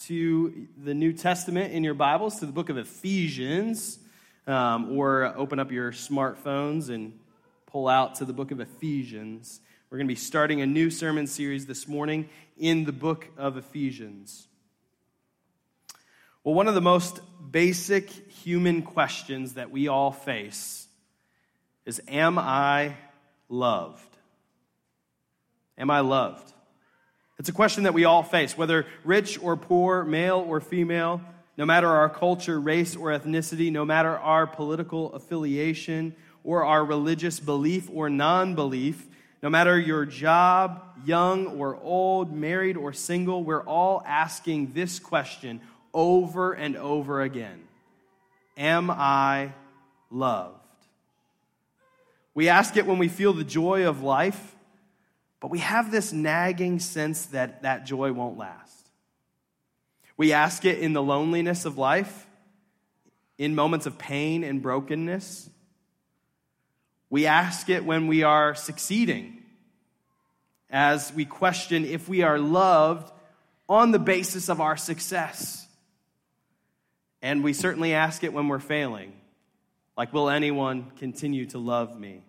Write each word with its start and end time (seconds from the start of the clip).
to 0.00 0.68
the 0.76 0.94
New 0.94 1.12
Testament 1.12 1.72
in 1.72 1.82
your 1.82 1.94
Bibles, 1.94 2.38
to 2.38 2.46
the 2.46 2.52
book 2.52 2.68
of 2.68 2.78
Ephesians, 2.78 3.98
um, 4.46 4.96
or 4.96 5.34
open 5.36 5.58
up 5.58 5.72
your 5.72 5.90
smartphones 5.90 6.88
and 6.88 7.18
pull 7.66 7.88
out 7.88 8.16
to 8.16 8.24
the 8.24 8.32
book 8.32 8.52
of 8.52 8.60
Ephesians. 8.60 9.60
We're 9.90 9.98
going 9.98 10.06
to 10.06 10.12
be 10.12 10.20
starting 10.20 10.60
a 10.60 10.66
new 10.66 10.90
sermon 10.90 11.26
series 11.26 11.66
this 11.66 11.88
morning 11.88 12.28
in 12.56 12.84
the 12.84 12.92
book 12.92 13.26
of 13.36 13.56
Ephesians. 13.56 14.46
Well, 16.44 16.54
one 16.54 16.68
of 16.68 16.74
the 16.74 16.80
most 16.80 17.20
basic 17.50 18.08
human 18.08 18.82
questions 18.82 19.54
that 19.54 19.70
we 19.72 19.88
all 19.88 20.12
face 20.12 20.86
is 21.84 22.00
Am 22.06 22.38
I 22.38 22.94
loved? 23.48 24.16
Am 25.76 25.90
I 25.90 26.00
loved? 26.00 26.52
It's 27.38 27.48
a 27.48 27.52
question 27.52 27.84
that 27.84 27.94
we 27.94 28.04
all 28.04 28.24
face, 28.24 28.58
whether 28.58 28.84
rich 29.04 29.40
or 29.40 29.56
poor, 29.56 30.02
male 30.04 30.44
or 30.46 30.60
female, 30.60 31.20
no 31.56 31.64
matter 31.64 31.88
our 31.88 32.08
culture, 32.08 32.60
race, 32.60 32.96
or 32.96 33.10
ethnicity, 33.10 33.70
no 33.70 33.84
matter 33.84 34.18
our 34.18 34.46
political 34.46 35.12
affiliation 35.12 36.16
or 36.42 36.64
our 36.64 36.84
religious 36.84 37.38
belief 37.38 37.88
or 37.92 38.10
non 38.10 38.56
belief, 38.56 39.06
no 39.40 39.50
matter 39.50 39.78
your 39.78 40.04
job, 40.04 40.82
young 41.04 41.46
or 41.46 41.76
old, 41.76 42.32
married 42.32 42.76
or 42.76 42.92
single, 42.92 43.44
we're 43.44 43.62
all 43.62 44.02
asking 44.04 44.72
this 44.72 44.98
question 44.98 45.60
over 45.94 46.52
and 46.52 46.76
over 46.76 47.22
again 47.22 47.62
Am 48.56 48.90
I 48.90 49.52
loved? 50.10 50.56
We 52.34 52.48
ask 52.48 52.76
it 52.76 52.86
when 52.86 52.98
we 52.98 53.08
feel 53.08 53.32
the 53.32 53.44
joy 53.44 53.86
of 53.86 54.02
life 54.02 54.56
but 55.40 55.50
we 55.50 55.58
have 55.60 55.90
this 55.90 56.12
nagging 56.12 56.78
sense 56.80 57.26
that 57.26 57.62
that 57.62 57.86
joy 57.86 58.12
won't 58.12 58.38
last. 58.38 58.90
We 60.16 60.32
ask 60.32 60.64
it 60.64 60.80
in 60.80 60.92
the 60.92 61.02
loneliness 61.02 61.64
of 61.64 61.78
life, 61.78 62.26
in 63.38 63.54
moments 63.54 63.86
of 63.86 63.98
pain 63.98 64.42
and 64.42 64.60
brokenness. 64.60 65.48
We 67.08 67.26
ask 67.26 67.68
it 67.68 67.84
when 67.84 68.08
we 68.08 68.24
are 68.24 68.54
succeeding, 68.54 69.42
as 70.68 71.12
we 71.14 71.24
question 71.24 71.84
if 71.84 72.08
we 72.08 72.22
are 72.22 72.38
loved 72.38 73.12
on 73.68 73.92
the 73.92 73.98
basis 73.98 74.48
of 74.48 74.60
our 74.60 74.76
success. 74.76 75.66
And 77.22 77.44
we 77.44 77.52
certainly 77.52 77.94
ask 77.94 78.24
it 78.24 78.32
when 78.32 78.48
we're 78.48 78.58
failing, 78.58 79.12
like, 79.96 80.12
will 80.12 80.28
anyone 80.28 80.92
continue 80.98 81.46
to 81.46 81.58
love 81.58 81.98
me? 81.98 82.22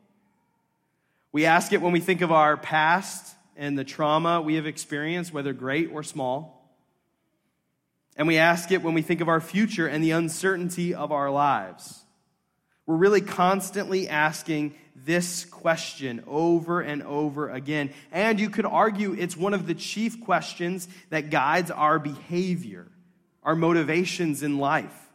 We 1.32 1.46
ask 1.46 1.74
it 1.74 1.82
when 1.82 1.94
we 1.94 2.00
think 2.00 2.22
of 2.22 2.32
our 2.32 2.58
past 2.58 3.36
and 3.56 3.78
the 3.78 3.84
trauma 3.84 4.42
we 4.42 4.56
have 4.56 4.66
experienced, 4.66 5.34
whether 5.34 5.54
great 5.54 5.92
or 5.92 6.02
small. 6.02 6.56
And 8.16 8.28
we 8.28 8.38
ask 8.38 8.72
it 8.72 8.82
when 8.82 8.94
we 8.94 9.02
think 9.02 9.22
of 9.22 9.30
our 9.30 9.42
future 9.42 9.88
and 9.88 10.04
the 10.04 10.12
uncertainty 10.12 10.94
of 10.94 11.12
our 11.12 11.30
lives. 11.30 12.04
We're 12.86 12.96
really 12.96 13.22
constantly 13.22 14.10
asking 14.10 14.74
this 14.96 15.46
question 15.46 16.24
over 16.28 16.82
and 16.82 17.04
over 17.04 17.50
again. 17.50 17.92
And 18.12 18.40
you 18.40 18.50
could 18.50 18.66
argue 18.66 19.14
it's 19.14 19.38
one 19.38 19.54
of 19.54 19.68
the 19.68 19.76
chief 19.76 20.22
questions 20.22 20.88
that 21.10 21.30
guides 21.30 21.70
our 21.70 22.00
behavior, 22.00 22.88
our 23.44 23.56
motivations 23.56 24.42
in 24.42 24.58
life. 24.58 25.09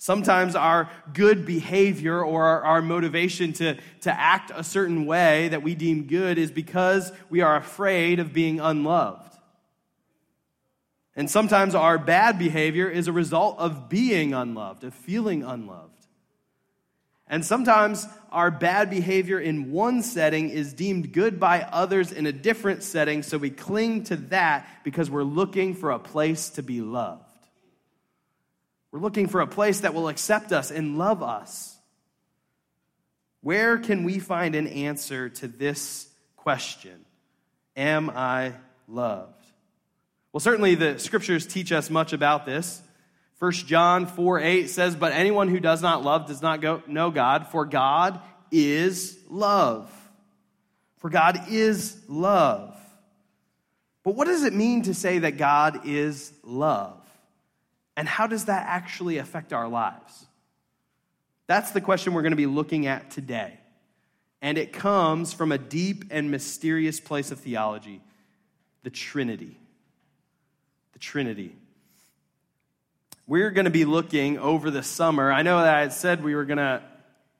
Sometimes 0.00 0.54
our 0.54 0.88
good 1.12 1.44
behavior 1.44 2.22
or 2.22 2.44
our, 2.44 2.62
our, 2.62 2.82
motivation 2.82 3.52
to, 3.54 3.76
to 4.02 4.12
act 4.12 4.52
a 4.54 4.62
certain 4.62 5.06
way 5.06 5.48
that 5.48 5.64
we 5.64 5.74
deem 5.74 6.04
good 6.04 6.38
is 6.38 6.52
because 6.52 7.10
we 7.28 7.40
are 7.40 7.56
afraid 7.56 8.20
of 8.20 8.32
being 8.32 8.60
unloved. 8.60 9.36
And 11.16 11.28
sometimes 11.28 11.74
our 11.74 11.98
bad 11.98 12.38
behavior 12.38 12.88
is 12.88 13.08
a 13.08 13.12
result 13.12 13.58
of 13.58 13.88
being 13.88 14.34
unloved, 14.34 14.84
of 14.84 14.94
feeling 14.94 15.42
unloved. 15.42 16.06
And 17.26 17.44
sometimes 17.44 18.06
our 18.30 18.52
bad 18.52 18.90
behavior 18.90 19.40
in 19.40 19.72
one 19.72 20.02
setting 20.02 20.48
is 20.48 20.72
deemed 20.72 21.12
good 21.12 21.40
by 21.40 21.62
others 21.62 22.12
in 22.12 22.24
a 22.26 22.32
different 22.32 22.84
setting, 22.84 23.24
so 23.24 23.36
we 23.36 23.50
cling 23.50 24.04
to 24.04 24.16
that 24.16 24.68
because 24.84 25.10
we're 25.10 25.24
looking 25.24 25.74
for 25.74 25.90
a 25.90 25.98
place 25.98 26.50
to 26.50 26.62
be 26.62 26.82
loved. 26.82 27.27
We're 28.90 29.00
looking 29.00 29.26
for 29.26 29.40
a 29.40 29.46
place 29.46 29.80
that 29.80 29.94
will 29.94 30.08
accept 30.08 30.52
us 30.52 30.70
and 30.70 30.96
love 30.98 31.22
us. 31.22 31.76
Where 33.40 33.78
can 33.78 34.04
we 34.04 34.18
find 34.18 34.54
an 34.54 34.66
answer 34.66 35.28
to 35.28 35.48
this 35.48 36.08
question? 36.36 37.04
Am 37.76 38.10
I 38.10 38.54
loved? 38.88 39.44
Well, 40.32 40.40
certainly 40.40 40.74
the 40.74 40.98
scriptures 40.98 41.46
teach 41.46 41.72
us 41.72 41.90
much 41.90 42.12
about 42.12 42.46
this. 42.46 42.82
1 43.38 43.52
John 43.52 44.06
4 44.06 44.40
8 44.40 44.70
says, 44.70 44.96
But 44.96 45.12
anyone 45.12 45.48
who 45.48 45.60
does 45.60 45.80
not 45.80 46.02
love 46.02 46.26
does 46.26 46.42
not 46.42 46.60
go, 46.60 46.82
know 46.86 47.10
God, 47.10 47.46
for 47.48 47.64
God 47.64 48.20
is 48.50 49.18
love. 49.28 49.92
For 50.96 51.08
God 51.08 51.44
is 51.48 51.96
love. 52.08 52.76
But 54.02 54.16
what 54.16 54.26
does 54.26 54.42
it 54.42 54.52
mean 54.52 54.82
to 54.82 54.94
say 54.94 55.20
that 55.20 55.36
God 55.36 55.86
is 55.86 56.32
love? 56.42 56.97
And 57.98 58.06
how 58.06 58.28
does 58.28 58.44
that 58.44 58.64
actually 58.68 59.18
affect 59.18 59.52
our 59.52 59.66
lives? 59.66 60.26
That's 61.48 61.72
the 61.72 61.80
question 61.80 62.14
we're 62.14 62.22
going 62.22 62.30
to 62.30 62.36
be 62.36 62.46
looking 62.46 62.86
at 62.86 63.10
today. 63.10 63.58
And 64.40 64.56
it 64.56 64.72
comes 64.72 65.32
from 65.32 65.50
a 65.50 65.58
deep 65.58 66.04
and 66.12 66.30
mysterious 66.30 67.00
place 67.00 67.32
of 67.32 67.40
theology 67.40 68.00
the 68.84 68.90
Trinity. 68.90 69.58
The 70.92 71.00
Trinity. 71.00 71.56
We're 73.26 73.50
going 73.50 73.64
to 73.64 73.70
be 73.72 73.84
looking 73.84 74.38
over 74.38 74.70
the 74.70 74.84
summer. 74.84 75.32
I 75.32 75.42
know 75.42 75.60
that 75.60 75.74
I 75.74 75.88
said 75.88 76.22
we 76.22 76.36
were 76.36 76.44
going 76.44 76.58
to 76.58 76.80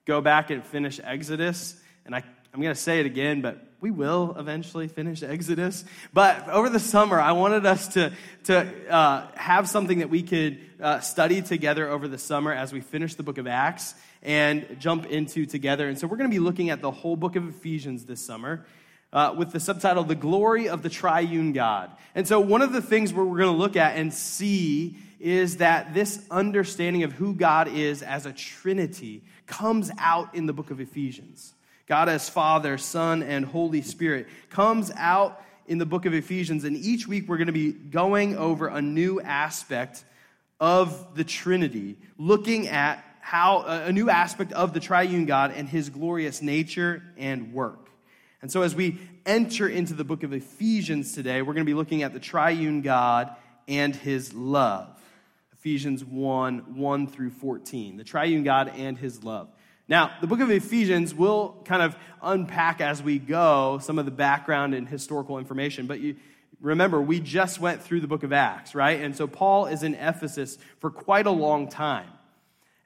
go 0.06 0.20
back 0.20 0.50
and 0.50 0.66
finish 0.66 0.98
Exodus, 1.04 1.80
and 2.04 2.16
I, 2.16 2.24
I'm 2.52 2.60
going 2.60 2.74
to 2.74 2.80
say 2.80 2.98
it 2.98 3.06
again, 3.06 3.42
but 3.42 3.64
we 3.80 3.90
will 3.90 4.34
eventually 4.38 4.88
finish 4.88 5.22
Exodus. 5.22 5.84
But 6.12 6.48
over 6.48 6.68
the 6.68 6.80
summer, 6.80 7.20
I 7.20 7.32
wanted 7.32 7.64
us 7.64 7.88
to, 7.88 8.12
to 8.44 8.92
uh, 8.92 9.28
have 9.34 9.68
something 9.68 10.00
that 10.00 10.10
we 10.10 10.22
could 10.22 10.58
uh, 10.80 11.00
study 11.00 11.42
together 11.42 11.88
over 11.88 12.08
the 12.08 12.18
summer 12.18 12.52
as 12.52 12.72
we 12.72 12.80
finish 12.80 13.14
the 13.14 13.22
book 13.22 13.38
of 13.38 13.46
Acts 13.46 13.94
and 14.22 14.76
jump 14.80 15.06
into 15.06 15.46
together. 15.46 15.88
And 15.88 15.96
so 15.98 16.06
we're 16.06 16.16
going 16.16 16.30
to 16.30 16.34
be 16.34 16.40
looking 16.40 16.70
at 16.70 16.82
the 16.82 16.90
whole 16.90 17.16
book 17.16 17.36
of 17.36 17.48
Ephesians 17.48 18.04
this 18.04 18.20
summer. 18.20 18.66
Uh, 19.10 19.34
with 19.38 19.52
the 19.52 19.60
subtitle, 19.60 20.04
The 20.04 20.14
Glory 20.14 20.68
of 20.68 20.82
the 20.82 20.90
Triune 20.90 21.54
God. 21.54 21.90
And 22.14 22.28
so, 22.28 22.40
one 22.40 22.60
of 22.60 22.74
the 22.74 22.82
things 22.82 23.10
we're 23.10 23.24
going 23.24 23.38
to 23.38 23.50
look 23.52 23.74
at 23.74 23.96
and 23.96 24.12
see 24.12 24.98
is 25.18 25.56
that 25.56 25.94
this 25.94 26.22
understanding 26.30 27.04
of 27.04 27.12
who 27.12 27.32
God 27.32 27.68
is 27.68 28.02
as 28.02 28.26
a 28.26 28.34
Trinity 28.34 29.22
comes 29.46 29.90
out 29.98 30.34
in 30.34 30.44
the 30.44 30.52
book 30.52 30.70
of 30.70 30.78
Ephesians. 30.78 31.54
God 31.88 32.10
as 32.10 32.28
Father, 32.28 32.76
Son, 32.76 33.22
and 33.22 33.46
Holy 33.46 33.80
Spirit, 33.80 34.28
comes 34.50 34.90
out 34.94 35.42
in 35.66 35.78
the 35.78 35.86
book 35.86 36.04
of 36.04 36.12
Ephesians. 36.12 36.64
And 36.64 36.76
each 36.76 37.08
week 37.08 37.28
we're 37.28 37.38
going 37.38 37.46
to 37.46 37.52
be 37.52 37.72
going 37.72 38.36
over 38.36 38.68
a 38.68 38.82
new 38.82 39.20
aspect 39.20 40.04
of 40.60 41.14
the 41.14 41.24
Trinity, 41.24 41.96
looking 42.18 42.68
at 42.68 43.02
how 43.20 43.62
a 43.62 43.92
new 43.92 44.10
aspect 44.10 44.52
of 44.52 44.72
the 44.72 44.80
triune 44.80 45.26
God 45.26 45.52
and 45.54 45.68
his 45.68 45.88
glorious 45.88 46.42
nature 46.42 47.02
and 47.16 47.52
work. 47.52 47.88
And 48.40 48.50
so 48.50 48.62
as 48.62 48.74
we 48.74 48.98
enter 49.26 49.68
into 49.68 49.94
the 49.94 50.04
book 50.04 50.22
of 50.22 50.32
Ephesians 50.32 51.12
today, 51.12 51.42
we're 51.42 51.54
going 51.54 51.66
to 51.66 51.70
be 51.70 51.74
looking 51.74 52.02
at 52.02 52.12
the 52.12 52.20
triune 52.20 52.82
God 52.82 53.34
and 53.66 53.94
his 53.94 54.32
love. 54.32 54.88
Ephesians 55.52 56.04
1 56.04 56.76
1 56.76 57.06
through 57.08 57.30
14. 57.30 57.96
The 57.96 58.04
triune 58.04 58.44
God 58.44 58.72
and 58.76 58.96
his 58.96 59.24
love. 59.24 59.48
Now, 59.88 60.12
the 60.20 60.26
book 60.26 60.40
of 60.40 60.50
Ephesians 60.50 61.14
will 61.14 61.56
kind 61.64 61.82
of 61.82 61.96
unpack 62.22 62.80
as 62.80 63.02
we 63.02 63.18
go 63.18 63.78
some 63.82 63.98
of 63.98 64.04
the 64.04 64.10
background 64.10 64.74
and 64.74 64.86
historical 64.86 65.38
information, 65.38 65.86
but 65.86 66.00
you 66.00 66.16
remember, 66.60 67.00
we 67.00 67.20
just 67.20 67.58
went 67.58 67.82
through 67.82 68.00
the 68.00 68.06
book 68.06 68.22
of 68.22 68.32
Acts, 68.32 68.74
right? 68.74 69.00
And 69.00 69.16
so 69.16 69.26
Paul 69.26 69.66
is 69.66 69.82
in 69.82 69.94
Ephesus 69.94 70.58
for 70.78 70.90
quite 70.90 71.26
a 71.26 71.30
long 71.30 71.68
time. 71.68 72.08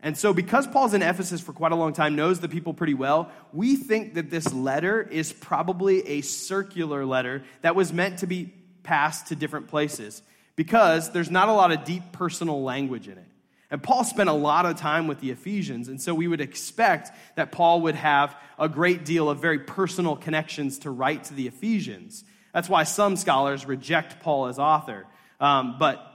And 0.05 0.19
so, 0.19 0.33
because 0.33 0.67
Paul's 0.67 0.95
in 0.95 1.03
Ephesus 1.03 1.41
for 1.41 1.53
quite 1.53 1.71
a 1.71 1.77
long 1.77 1.93
time, 1.93 2.17
knows 2.17 2.41
the 2.41 2.49
people 2.49 2.75
pretty 2.75 2.95
well, 2.95 3.31
we 3.53 3.77
think 3.77 4.15
that 4.15 4.31
this 4.31 4.53
letter 4.53 5.01
is 5.01 5.33
probably 5.33 6.07
a 6.09 6.21
circular 6.23 7.07
letter 7.07 7.45
that 7.61 7.77
was 7.77 7.93
meant 7.93 8.19
to 8.19 8.27
be 8.27 8.53
passed 8.83 9.29
to 9.29 9.37
different 9.37 9.69
places 9.69 10.23
because 10.57 11.13
there's 11.13 11.31
not 11.31 11.49
a 11.49 11.53
lot 11.53 11.71
of 11.71 11.85
deep 11.85 12.03
personal 12.11 12.65
language 12.65 13.07
in 13.07 13.17
it. 13.17 13.32
And 13.73 13.83
Paul 13.83 14.05
spent 14.05 14.29
a 14.29 14.35
lot 14.35 14.67
of 14.67 14.77
time 14.77 15.07
with 15.07 15.21
the 15.21 15.31
Ephesians, 15.31 15.89
and 15.89 16.01
so 16.01 16.15
we 16.15 16.29
would 16.29 16.43
expect 16.43 17.11
that 17.37 17.53
Paul 17.53 17.81
would 17.81 17.95
have 17.95 18.37
a 18.59 18.69
great 18.69 19.07
deal 19.07 19.31
of 19.31 19.41
very 19.41 19.61
personal 19.61 20.15
connections 20.15 20.81
to 20.81 20.91
write 20.91 21.25
to 21.25 21.35
the 21.35 21.49
Ephesians. 21.49 22.23
That's 22.53 22.69
why 22.69 22.85
some 22.85 23.17
scholars 23.17 23.65
reject 23.65 24.21
Paul 24.21 24.49
as 24.49 24.59
author. 24.59 25.07
Um, 25.41 25.77
but 25.79 26.07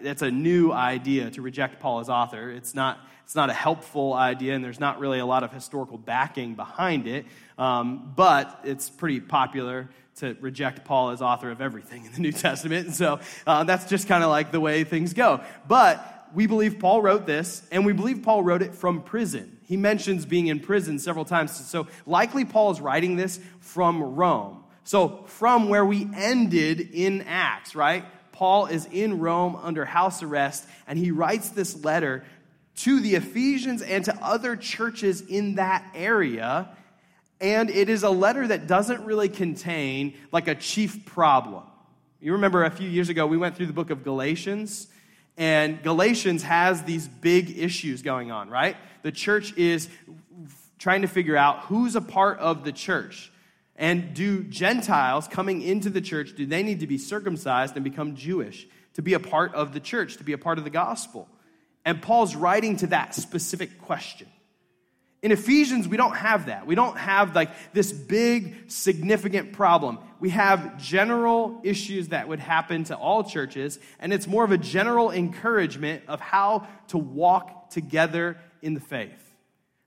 that's 0.00 0.22
a 0.22 0.30
new 0.30 0.70
idea 0.70 1.28
to 1.32 1.42
reject 1.42 1.80
Paul 1.80 1.98
as 1.98 2.08
author. 2.08 2.52
It's 2.52 2.72
not, 2.72 3.00
it's 3.24 3.34
not 3.34 3.50
a 3.50 3.52
helpful 3.52 4.14
idea, 4.14 4.54
and 4.54 4.64
there's 4.64 4.78
not 4.78 5.00
really 5.00 5.18
a 5.18 5.26
lot 5.26 5.42
of 5.42 5.52
historical 5.52 5.98
backing 5.98 6.54
behind 6.54 7.08
it. 7.08 7.26
Um, 7.58 8.12
but 8.14 8.60
it's 8.62 8.88
pretty 8.88 9.18
popular 9.18 9.88
to 10.18 10.36
reject 10.40 10.84
Paul 10.84 11.10
as 11.10 11.20
author 11.20 11.50
of 11.50 11.60
everything 11.60 12.06
in 12.06 12.12
the 12.12 12.20
New 12.20 12.32
Testament. 12.46 12.86
And 12.86 12.94
so 12.94 13.18
uh, 13.44 13.64
that's 13.64 13.86
just 13.86 14.06
kind 14.06 14.22
of 14.22 14.30
like 14.30 14.52
the 14.52 14.60
way 14.60 14.84
things 14.84 15.14
go. 15.14 15.40
But 15.66 16.13
we 16.34 16.46
believe 16.46 16.78
Paul 16.78 17.00
wrote 17.00 17.26
this, 17.26 17.62
and 17.70 17.86
we 17.86 17.92
believe 17.92 18.22
Paul 18.22 18.42
wrote 18.42 18.62
it 18.62 18.74
from 18.74 19.02
prison. 19.02 19.58
He 19.62 19.76
mentions 19.76 20.26
being 20.26 20.48
in 20.48 20.60
prison 20.60 20.98
several 20.98 21.24
times. 21.24 21.54
So 21.66 21.86
likely 22.06 22.44
Paul 22.44 22.70
is 22.72 22.80
writing 22.80 23.16
this 23.16 23.40
from 23.60 24.02
Rome. 24.02 24.64
So 24.84 25.24
from 25.26 25.68
where 25.68 25.84
we 25.84 26.08
ended 26.14 26.80
in 26.92 27.22
Acts, 27.22 27.74
right? 27.74 28.04
Paul 28.32 28.66
is 28.66 28.86
in 28.86 29.20
Rome 29.20 29.56
under 29.56 29.84
house 29.84 30.22
arrest, 30.22 30.66
and 30.86 30.98
he 30.98 31.10
writes 31.10 31.50
this 31.50 31.82
letter 31.84 32.24
to 32.76 33.00
the 33.00 33.14
Ephesians 33.14 33.80
and 33.80 34.04
to 34.04 34.16
other 34.20 34.56
churches 34.56 35.20
in 35.20 35.54
that 35.54 35.84
area. 35.94 36.68
And 37.40 37.70
it 37.70 37.88
is 37.88 38.02
a 38.02 38.10
letter 38.10 38.48
that 38.48 38.66
doesn't 38.66 39.04
really 39.04 39.28
contain 39.28 40.14
like 40.32 40.48
a 40.48 40.54
chief 40.54 41.06
problem. 41.06 41.62
You 42.20 42.32
remember 42.32 42.64
a 42.64 42.70
few 42.70 42.88
years 42.88 43.08
ago, 43.08 43.26
we 43.26 43.36
went 43.36 43.56
through 43.56 43.66
the 43.66 43.72
book 43.72 43.90
of 43.90 44.02
Galatians, 44.02 44.88
and 45.36 45.82
Galatians 45.82 46.42
has 46.42 46.82
these 46.82 47.08
big 47.08 47.58
issues 47.58 48.02
going 48.02 48.30
on, 48.30 48.48
right? 48.48 48.76
The 49.02 49.12
church 49.12 49.56
is 49.56 49.88
trying 50.78 51.02
to 51.02 51.08
figure 51.08 51.36
out 51.36 51.60
who's 51.60 51.96
a 51.96 52.00
part 52.00 52.38
of 52.38 52.64
the 52.64 52.72
church. 52.72 53.32
And 53.76 54.14
do 54.14 54.44
Gentiles 54.44 55.26
coming 55.26 55.60
into 55.60 55.90
the 55.90 56.00
church, 56.00 56.34
do 56.36 56.46
they 56.46 56.62
need 56.62 56.80
to 56.80 56.86
be 56.86 56.98
circumcised 56.98 57.74
and 57.74 57.82
become 57.82 58.14
Jewish 58.14 58.68
to 58.94 59.02
be 59.02 59.14
a 59.14 59.20
part 59.20 59.52
of 59.54 59.72
the 59.72 59.80
church, 59.80 60.18
to 60.18 60.24
be 60.24 60.32
a 60.32 60.38
part 60.38 60.58
of 60.58 60.64
the 60.64 60.70
gospel? 60.70 61.28
And 61.84 62.00
Paul's 62.00 62.36
writing 62.36 62.76
to 62.78 62.86
that 62.88 63.14
specific 63.14 63.78
question. 63.78 64.28
In 65.24 65.32
Ephesians, 65.32 65.88
we 65.88 65.96
don't 65.96 66.14
have 66.14 66.46
that. 66.46 66.66
We 66.66 66.74
don't 66.74 66.98
have 66.98 67.34
like 67.34 67.48
this 67.72 67.90
big, 67.90 68.70
significant 68.70 69.54
problem. 69.54 69.98
We 70.20 70.28
have 70.28 70.78
general 70.78 71.62
issues 71.64 72.08
that 72.08 72.28
would 72.28 72.40
happen 72.40 72.84
to 72.84 72.94
all 72.94 73.24
churches, 73.24 73.78
and 73.98 74.12
it's 74.12 74.26
more 74.26 74.44
of 74.44 74.50
a 74.52 74.58
general 74.58 75.10
encouragement 75.10 76.02
of 76.08 76.20
how 76.20 76.66
to 76.88 76.98
walk 76.98 77.70
together 77.70 78.36
in 78.60 78.74
the 78.74 78.80
faith. 78.80 79.34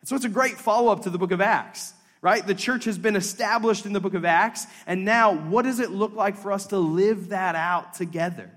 so 0.05 0.15
it's 0.15 0.25
a 0.25 0.29
great 0.29 0.57
follow 0.57 0.91
up 0.91 1.03
to 1.03 1.11
the 1.11 1.19
book 1.19 1.31
of 1.31 1.39
Acts 1.39 1.93
right? 2.19 2.47
The 2.47 2.55
church 2.55 2.85
has 2.85 2.97
been 2.97 3.15
established 3.15 3.85
in 3.85 3.93
the 3.93 3.99
book 3.99 4.15
of 4.15 4.25
Acts, 4.25 4.65
and 4.87 5.05
now 5.05 5.35
what 5.35 5.65
does 5.65 5.79
it 5.79 5.91
look 5.91 6.15
like 6.15 6.35
for 6.35 6.51
us 6.51 6.65
to 6.67 6.79
live 6.79 7.29
that 7.29 7.55
out 7.55 7.93
together? 7.93 8.49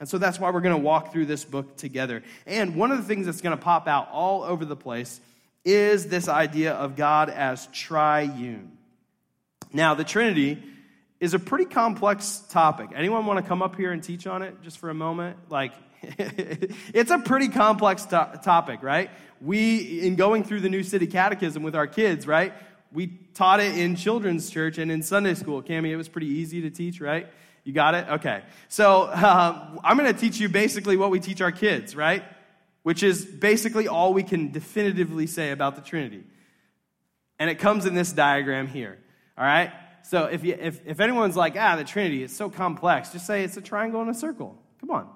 And 0.00 0.08
so 0.08 0.16
that's 0.16 0.40
why 0.40 0.50
we're 0.50 0.62
going 0.62 0.74
to 0.74 0.82
walk 0.82 1.12
through 1.12 1.26
this 1.26 1.44
book 1.44 1.76
together. 1.76 2.22
And 2.46 2.76
one 2.76 2.90
of 2.92 2.96
the 2.96 3.04
things 3.04 3.26
that's 3.26 3.42
going 3.42 3.56
to 3.56 3.62
pop 3.62 3.86
out 3.86 4.08
all 4.10 4.42
over 4.42 4.64
the 4.64 4.74
place 4.74 5.20
is 5.64 6.06
this 6.08 6.28
idea 6.28 6.72
of 6.72 6.96
God 6.96 7.30
as 7.30 7.66
triune. 7.68 8.72
Now, 9.72 9.94
the 9.94 10.04
Trinity 10.04 10.62
is 11.20 11.34
a 11.34 11.38
pretty 11.38 11.64
complex 11.64 12.42
topic. 12.50 12.90
Anyone 12.94 13.26
want 13.26 13.42
to 13.42 13.48
come 13.48 13.62
up 13.62 13.76
here 13.76 13.92
and 13.92 14.02
teach 14.02 14.26
on 14.26 14.42
it 14.42 14.62
just 14.62 14.78
for 14.78 14.90
a 14.90 14.94
moment? 14.94 15.36
Like, 15.48 15.72
it's 16.02 17.10
a 17.10 17.18
pretty 17.18 17.48
complex 17.48 18.04
to- 18.06 18.40
topic, 18.44 18.82
right? 18.82 19.10
We, 19.40 20.06
in 20.06 20.16
going 20.16 20.44
through 20.44 20.60
the 20.60 20.68
New 20.68 20.82
City 20.82 21.06
Catechism 21.06 21.62
with 21.62 21.74
our 21.74 21.86
kids, 21.86 22.26
right? 22.26 22.52
we 22.94 23.08
taught 23.34 23.58
it 23.60 23.76
in 23.76 23.96
children's 23.96 24.48
church 24.48 24.78
and 24.78 24.90
in 24.90 25.02
Sunday 25.02 25.34
school. 25.34 25.62
Cami, 25.62 25.90
it 25.90 25.96
was 25.96 26.08
pretty 26.08 26.28
easy 26.28 26.62
to 26.62 26.70
teach, 26.70 27.00
right? 27.00 27.26
You 27.64 27.72
got 27.72 27.94
it? 27.94 28.08
Okay. 28.08 28.42
So 28.68 29.02
uh, 29.02 29.78
I'm 29.84 29.98
going 29.98 30.12
to 30.12 30.18
teach 30.18 30.38
you 30.38 30.48
basically 30.48 30.96
what 30.96 31.10
we 31.10 31.18
teach 31.18 31.40
our 31.40 31.52
kids, 31.52 31.96
right? 31.96 32.22
Which 32.84 33.02
is 33.02 33.24
basically 33.24 33.88
all 33.88 34.14
we 34.14 34.22
can 34.22 34.52
definitively 34.52 35.26
say 35.26 35.50
about 35.50 35.74
the 35.74 35.82
Trinity. 35.82 36.22
And 37.40 37.50
it 37.50 37.56
comes 37.56 37.84
in 37.84 37.94
this 37.94 38.12
diagram 38.12 38.68
here, 38.68 38.96
all 39.36 39.44
right? 39.44 39.72
So 40.04 40.26
if, 40.26 40.44
you, 40.44 40.56
if, 40.60 40.80
if 40.86 41.00
anyone's 41.00 41.36
like, 41.36 41.56
ah, 41.58 41.74
the 41.74 41.82
Trinity 41.84 42.22
is 42.22 42.34
so 42.34 42.48
complex, 42.48 43.10
just 43.10 43.26
say 43.26 43.42
it's 43.42 43.56
a 43.56 43.60
triangle 43.60 44.00
and 44.00 44.10
a 44.10 44.14
circle. 44.14 44.56
Come 44.80 44.92
on 44.92 45.08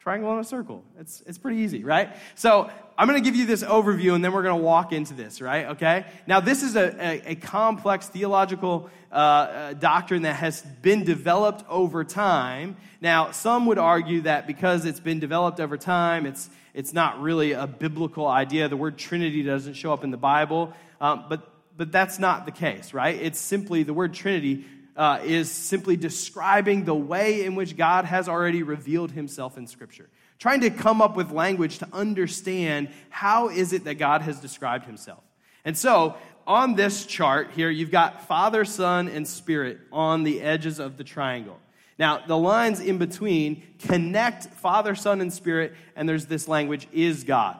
triangle 0.00 0.30
and 0.30 0.40
a 0.40 0.44
circle. 0.44 0.82
It's, 0.98 1.22
it's 1.26 1.36
pretty 1.36 1.58
easy, 1.58 1.84
right? 1.84 2.16
So 2.34 2.70
I'm 2.96 3.06
going 3.06 3.22
to 3.22 3.24
give 3.24 3.36
you 3.36 3.44
this 3.44 3.62
overview 3.62 4.14
and 4.14 4.24
then 4.24 4.32
we're 4.32 4.42
going 4.42 4.58
to 4.58 4.64
walk 4.64 4.94
into 4.94 5.12
this, 5.12 5.42
right? 5.42 5.66
Okay? 5.66 6.06
Now, 6.26 6.40
this 6.40 6.62
is 6.62 6.74
a, 6.74 6.96
a, 6.98 7.32
a 7.32 7.34
complex 7.34 8.08
theological 8.08 8.88
uh, 9.12 9.14
uh, 9.14 9.72
doctrine 9.74 10.22
that 10.22 10.36
has 10.36 10.62
been 10.62 11.04
developed 11.04 11.64
over 11.68 12.02
time. 12.02 12.78
Now, 13.02 13.32
some 13.32 13.66
would 13.66 13.76
argue 13.76 14.22
that 14.22 14.46
because 14.46 14.86
it's 14.86 15.00
been 15.00 15.20
developed 15.20 15.60
over 15.60 15.76
time, 15.76 16.24
it's, 16.24 16.48
it's 16.72 16.94
not 16.94 17.20
really 17.20 17.52
a 17.52 17.66
biblical 17.66 18.26
idea. 18.26 18.68
The 18.68 18.78
word 18.78 18.96
Trinity 18.96 19.42
doesn't 19.42 19.74
show 19.74 19.92
up 19.92 20.02
in 20.02 20.10
the 20.10 20.16
Bible, 20.16 20.72
um, 21.02 21.26
but, 21.28 21.46
but 21.76 21.92
that's 21.92 22.18
not 22.18 22.46
the 22.46 22.52
case, 22.52 22.94
right? 22.94 23.20
It's 23.20 23.38
simply 23.38 23.82
the 23.82 23.92
word 23.92 24.14
Trinity 24.14 24.64
uh, 24.96 25.20
is 25.24 25.50
simply 25.50 25.96
describing 25.96 26.84
the 26.84 26.94
way 26.94 27.44
in 27.44 27.54
which 27.54 27.76
God 27.76 28.04
has 28.04 28.28
already 28.28 28.62
revealed 28.62 29.12
himself 29.12 29.56
in 29.56 29.66
Scripture. 29.66 30.08
Trying 30.38 30.60
to 30.62 30.70
come 30.70 31.02
up 31.02 31.16
with 31.16 31.30
language 31.30 31.78
to 31.78 31.88
understand 31.92 32.88
how 33.10 33.48
is 33.48 33.72
it 33.72 33.84
that 33.84 33.96
God 33.96 34.22
has 34.22 34.40
described 34.40 34.86
himself. 34.86 35.22
And 35.64 35.76
so, 35.76 36.16
on 36.46 36.74
this 36.74 37.06
chart 37.06 37.50
here, 37.54 37.70
you've 37.70 37.90
got 37.90 38.26
Father, 38.26 38.64
Son, 38.64 39.08
and 39.08 39.28
Spirit 39.28 39.78
on 39.92 40.24
the 40.24 40.40
edges 40.40 40.78
of 40.78 40.96
the 40.96 41.04
triangle. 41.04 41.58
Now, 41.98 42.22
the 42.26 42.36
lines 42.36 42.80
in 42.80 42.96
between 42.96 43.62
connect 43.78 44.46
Father, 44.46 44.94
Son, 44.94 45.20
and 45.20 45.30
Spirit, 45.30 45.74
and 45.94 46.08
there's 46.08 46.26
this 46.26 46.48
language 46.48 46.88
is 46.92 47.24
God. 47.24 47.58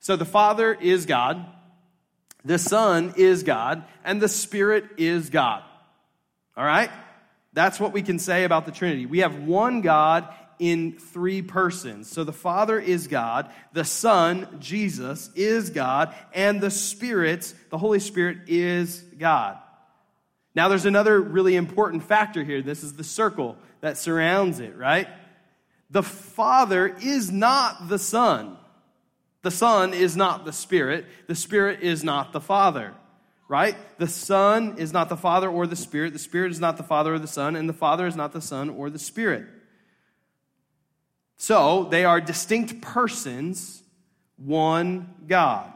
So 0.00 0.16
the 0.16 0.24
Father 0.24 0.74
is 0.74 1.06
God, 1.06 1.46
the 2.44 2.58
Son 2.58 3.14
is 3.16 3.44
God, 3.44 3.84
and 4.04 4.20
the 4.20 4.28
Spirit 4.28 4.84
is 4.96 5.30
God. 5.30 5.62
All 6.56 6.64
right? 6.64 6.90
That's 7.52 7.80
what 7.80 7.92
we 7.92 8.02
can 8.02 8.18
say 8.18 8.44
about 8.44 8.66
the 8.66 8.72
Trinity. 8.72 9.06
We 9.06 9.20
have 9.20 9.38
one 9.38 9.80
God 9.80 10.28
in 10.58 10.92
three 10.92 11.42
persons. 11.42 12.08
So 12.08 12.24
the 12.24 12.32
Father 12.32 12.78
is 12.78 13.08
God, 13.08 13.50
the 13.72 13.84
Son, 13.84 14.56
Jesus, 14.58 15.30
is 15.34 15.70
God, 15.70 16.14
and 16.32 16.60
the 16.60 16.70
Spirit, 16.70 17.54
the 17.70 17.78
Holy 17.78 18.00
Spirit, 18.00 18.38
is 18.46 19.00
God. 19.18 19.58
Now, 20.54 20.68
there's 20.68 20.86
another 20.86 21.20
really 21.20 21.56
important 21.56 22.02
factor 22.02 22.42
here. 22.42 22.62
This 22.62 22.82
is 22.82 22.94
the 22.94 23.04
circle 23.04 23.56
that 23.82 23.98
surrounds 23.98 24.60
it, 24.60 24.76
right? 24.76 25.08
The 25.90 26.02
Father 26.02 26.96
is 27.02 27.30
not 27.30 27.88
the 27.88 27.98
Son. 27.98 28.56
The 29.42 29.50
Son 29.50 29.92
is 29.92 30.16
not 30.16 30.46
the 30.46 30.52
Spirit. 30.52 31.04
The 31.26 31.34
Spirit 31.34 31.80
is 31.82 32.02
not 32.02 32.32
the 32.32 32.40
Father 32.40 32.94
right? 33.48 33.76
The 33.98 34.08
Son 34.08 34.78
is 34.78 34.92
not 34.92 35.08
the 35.08 35.16
Father 35.16 35.48
or 35.48 35.66
the 35.66 35.76
Spirit. 35.76 36.12
The 36.12 36.18
Spirit 36.18 36.50
is 36.50 36.60
not 36.60 36.76
the 36.76 36.82
Father 36.82 37.14
or 37.14 37.18
the 37.18 37.28
Son, 37.28 37.56
and 37.56 37.68
the 37.68 37.74
Father 37.74 38.06
is 38.06 38.16
not 38.16 38.32
the 38.32 38.40
Son 38.40 38.70
or 38.70 38.90
the 38.90 38.98
Spirit. 38.98 39.46
So 41.36 41.84
they 41.84 42.04
are 42.04 42.20
distinct 42.20 42.80
persons, 42.80 43.82
one 44.36 45.14
God. 45.26 45.72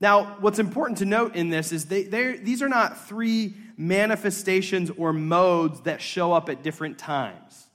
Now, 0.00 0.36
what's 0.40 0.58
important 0.58 0.98
to 0.98 1.04
note 1.04 1.36
in 1.36 1.48
this 1.48 1.72
is 1.72 1.84
they, 1.84 2.02
these 2.02 2.62
are 2.62 2.68
not 2.68 3.06
three 3.06 3.54
manifestations 3.76 4.90
or 4.90 5.12
modes 5.12 5.82
that 5.82 6.00
show 6.00 6.32
up 6.32 6.48
at 6.48 6.62
different 6.62 6.98
times. 6.98 7.68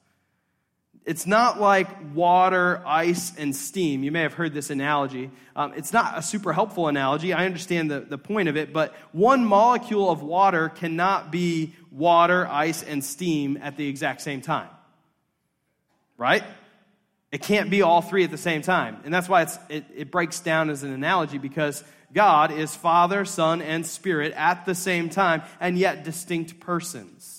It's 1.08 1.26
not 1.26 1.58
like 1.58 1.88
water, 2.14 2.84
ice, 2.86 3.32
and 3.38 3.56
steam. 3.56 4.04
You 4.04 4.12
may 4.12 4.24
have 4.24 4.34
heard 4.34 4.54
this 4.54 4.70
analogy. 4.70 5.32
Um, 5.56 5.72
it's 5.78 5.94
not 5.94 6.18
a 6.18 6.22
super 6.22 6.52
helpful 6.52 6.90
analogy. 6.90 7.32
I 7.32 7.46
understand 7.46 7.90
the, 7.90 8.02
the 8.02 8.18
point 8.18 8.50
of 8.50 8.58
it, 8.58 8.74
but 8.74 8.94
one 9.14 9.46
molecule 9.46 10.12
of 10.12 10.22
water 10.22 10.68
cannot 10.68 11.32
be 11.32 11.74
water, 11.92 12.46
ice, 12.46 12.84
and 12.84 13.02
steam 13.02 13.58
at 13.62 13.78
the 13.78 13.88
exact 13.88 14.20
same 14.20 14.42
time. 14.42 14.68
Right? 16.18 16.44
It 17.32 17.42
can't 17.42 17.70
be 17.70 17.84
all 17.84 18.02
three 18.02 18.26
at 18.26 18.32
the 18.32 18.38
same 18.38 18.62
time. 18.62 18.98
And 19.06 19.14
that's 19.14 19.30
why 19.30 19.48
it, 19.70 19.86
it 19.96 20.12
breaks 20.12 20.42
down 20.42 20.70
as 20.70 20.84
an 20.84 20.92
analogy 20.92 21.38
because 21.38 21.86
God 22.12 22.52
is 22.52 22.76
Father, 22.76 23.24
Son, 23.24 23.62
and 23.62 23.86
Spirit 23.86 24.34
at 24.36 24.66
the 24.66 24.76
same 24.76 25.10
time, 25.10 25.42
and 25.62 25.78
yet 25.78 26.04
distinct 26.04 26.60
persons. 26.60 27.37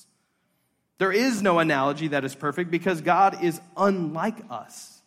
There 0.99 1.13
is 1.13 1.43
no 1.43 1.61
analogy 1.61 2.09
that 2.09 2.25
is 2.25 2.35
perfect 2.35 2.71
because 2.71 3.01
God 3.01 3.43
is 3.43 3.61
unlike 3.77 4.39
us. 4.51 5.01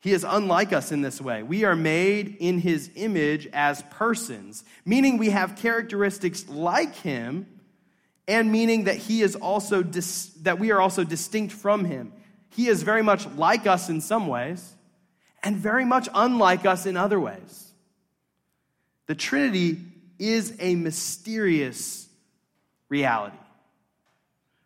He 0.00 0.12
is 0.12 0.24
unlike 0.26 0.72
us 0.72 0.92
in 0.92 1.02
this 1.02 1.20
way. 1.20 1.42
We 1.42 1.64
are 1.64 1.76
made 1.76 2.36
in 2.38 2.58
his 2.58 2.90
image 2.94 3.46
as 3.52 3.82
persons, 3.90 4.64
meaning 4.84 5.18
we 5.18 5.30
have 5.30 5.56
characteristics 5.56 6.48
like 6.48 6.94
him, 6.96 7.46
and 8.26 8.50
meaning 8.50 8.84
that 8.84 8.96
he 8.96 9.20
is 9.22 9.36
also 9.36 9.82
dis- 9.82 10.28
that 10.42 10.58
we 10.58 10.70
are 10.70 10.80
also 10.80 11.04
distinct 11.04 11.52
from 11.52 11.84
him. 11.84 12.12
He 12.50 12.68
is 12.68 12.82
very 12.82 13.02
much 13.02 13.26
like 13.28 13.66
us 13.66 13.90
in 13.90 14.00
some 14.00 14.26
ways, 14.26 14.74
and 15.42 15.56
very 15.56 15.84
much 15.84 16.08
unlike 16.14 16.64
us 16.64 16.86
in 16.86 16.96
other 16.96 17.20
ways. 17.20 17.72
The 19.06 19.14
Trinity 19.14 19.78
is 20.18 20.56
a 20.60 20.76
mysterious 20.76 22.08
reality. 22.88 23.36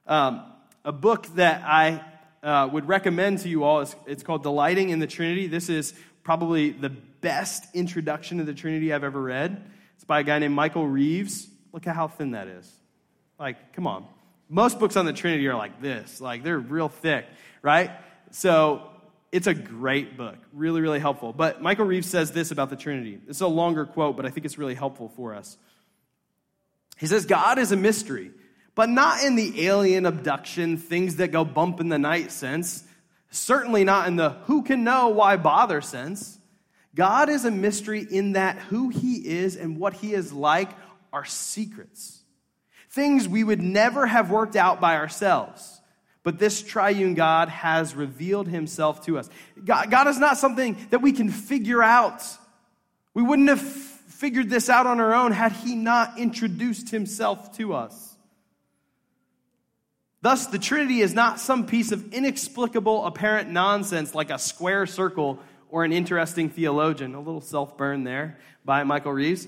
Um, 0.06 0.42
a 0.84 0.92
book 0.92 1.26
that 1.37 1.62
I 1.64 2.02
uh, 2.42 2.68
would 2.70 2.87
recommend 2.87 3.38
to 3.40 3.49
you 3.49 3.64
all 3.64 3.80
is 3.80 3.96
it's 4.06 4.23
called 4.23 4.42
Delighting 4.42 4.90
in 4.90 4.99
the 4.99 5.06
Trinity. 5.06 5.46
This 5.46 5.68
is 5.68 5.94
probably 6.23 6.70
the 6.70 6.90
best 6.90 7.75
introduction 7.75 8.38
to 8.38 8.44
the 8.44 8.54
Trinity 8.54 8.92
I've 8.92 9.04
ever 9.04 9.20
read. 9.20 9.64
It's 9.96 10.04
by 10.04 10.20
a 10.20 10.25
guy 10.25 10.38
named 10.38 10.54
Michael 10.54 10.87
Reeves. 10.87 11.49
Look 11.73 11.87
at 11.87 11.96
how 11.96 12.08
thin 12.08 12.32
that 12.32 12.49
is. 12.49 12.70
Like, 13.38 13.73
come 13.73 13.87
on. 13.87 14.06
Most 14.49 14.78
books 14.78 14.96
on 14.96 15.06
the 15.06 15.12
Trinity 15.12 15.46
are 15.49 15.56
like 15.56 15.80
this, 15.80 16.20
like 16.20 16.42
they're 16.42 16.58
real 16.58 16.90
thick, 16.90 17.25
right? 17.62 17.90
So 18.30 18.90
it's 19.32 19.46
a 19.46 19.54
great 19.54 20.16
book, 20.18 20.37
really, 20.52 20.82
really 20.82 21.00
helpful. 21.00 21.32
But 21.32 21.62
Michael 21.62 21.87
Reeves 21.87 22.08
says 22.08 22.30
this 22.30 22.50
about 22.50 22.68
the 22.68 22.76
Trinity. 22.76 23.20
It's 23.26 23.40
a 23.40 23.46
longer 23.46 23.87
quote, 23.87 24.16
but 24.16 24.26
I 24.26 24.30
think 24.30 24.44
it's 24.44 24.58
really 24.58 24.75
helpful 24.75 25.08
for 25.16 25.34
us. 25.34 25.56
He 26.99 27.06
says, 27.06 27.26
God 27.26 27.58
is 27.58 27.73
a 27.73 27.76
mystery, 27.76 28.30
but 28.74 28.88
not 28.88 29.22
in 29.22 29.36
the 29.36 29.66
alien 29.66 30.06
abduction, 30.06 30.76
things 30.76 31.16
that 31.16 31.32
go 31.32 31.44
bump 31.44 31.80
in 31.80 31.88
the 31.88 31.98
night 31.98 32.32
sense. 32.32 32.84
Certainly 33.30 33.84
not 33.84 34.06
in 34.06 34.16
the 34.16 34.30
who 34.44 34.62
can 34.62 34.84
know 34.84 35.08
why 35.08 35.36
bother 35.36 35.80
sense. 35.80 36.38
God 36.94 37.28
is 37.28 37.44
a 37.44 37.50
mystery 37.50 38.06
in 38.08 38.32
that 38.32 38.58
who 38.58 38.88
he 38.88 39.16
is 39.16 39.56
and 39.56 39.78
what 39.78 39.94
he 39.94 40.14
is 40.14 40.32
like 40.32 40.70
are 41.12 41.24
secrets. 41.24 42.20
Things 42.90 43.28
we 43.28 43.42
would 43.42 43.60
never 43.60 44.06
have 44.06 44.30
worked 44.30 44.54
out 44.54 44.80
by 44.80 44.96
ourselves. 44.96 45.80
But 46.22 46.38
this 46.38 46.62
triune 46.62 47.14
God 47.14 47.48
has 47.48 47.94
revealed 47.94 48.48
himself 48.48 49.04
to 49.06 49.18
us. 49.18 49.28
God, 49.62 49.90
God 49.90 50.08
is 50.08 50.18
not 50.18 50.38
something 50.38 50.76
that 50.90 51.02
we 51.02 51.12
can 51.12 51.28
figure 51.28 51.82
out. 51.82 52.22
We 53.12 53.22
wouldn't 53.22 53.48
have 53.48 53.60
figured 53.60 54.48
this 54.48 54.70
out 54.70 54.86
on 54.86 55.00
our 55.00 55.14
own 55.14 55.32
had 55.32 55.52
he 55.52 55.74
not 55.74 56.18
introduced 56.18 56.90
himself 56.90 57.56
to 57.58 57.74
us. 57.74 58.13
Thus, 60.24 60.46
the 60.46 60.58
Trinity 60.58 61.02
is 61.02 61.12
not 61.12 61.38
some 61.38 61.66
piece 61.66 61.92
of 61.92 62.14
inexplicable 62.14 63.04
apparent 63.04 63.50
nonsense 63.50 64.14
like 64.14 64.30
a 64.30 64.38
square 64.38 64.86
circle 64.86 65.38
or 65.68 65.84
an 65.84 65.92
interesting 65.92 66.48
theologian. 66.48 67.14
A 67.14 67.20
little 67.20 67.42
self 67.42 67.76
burn 67.76 68.04
there 68.04 68.38
by 68.64 68.84
Michael 68.84 69.12
Reeves. 69.12 69.46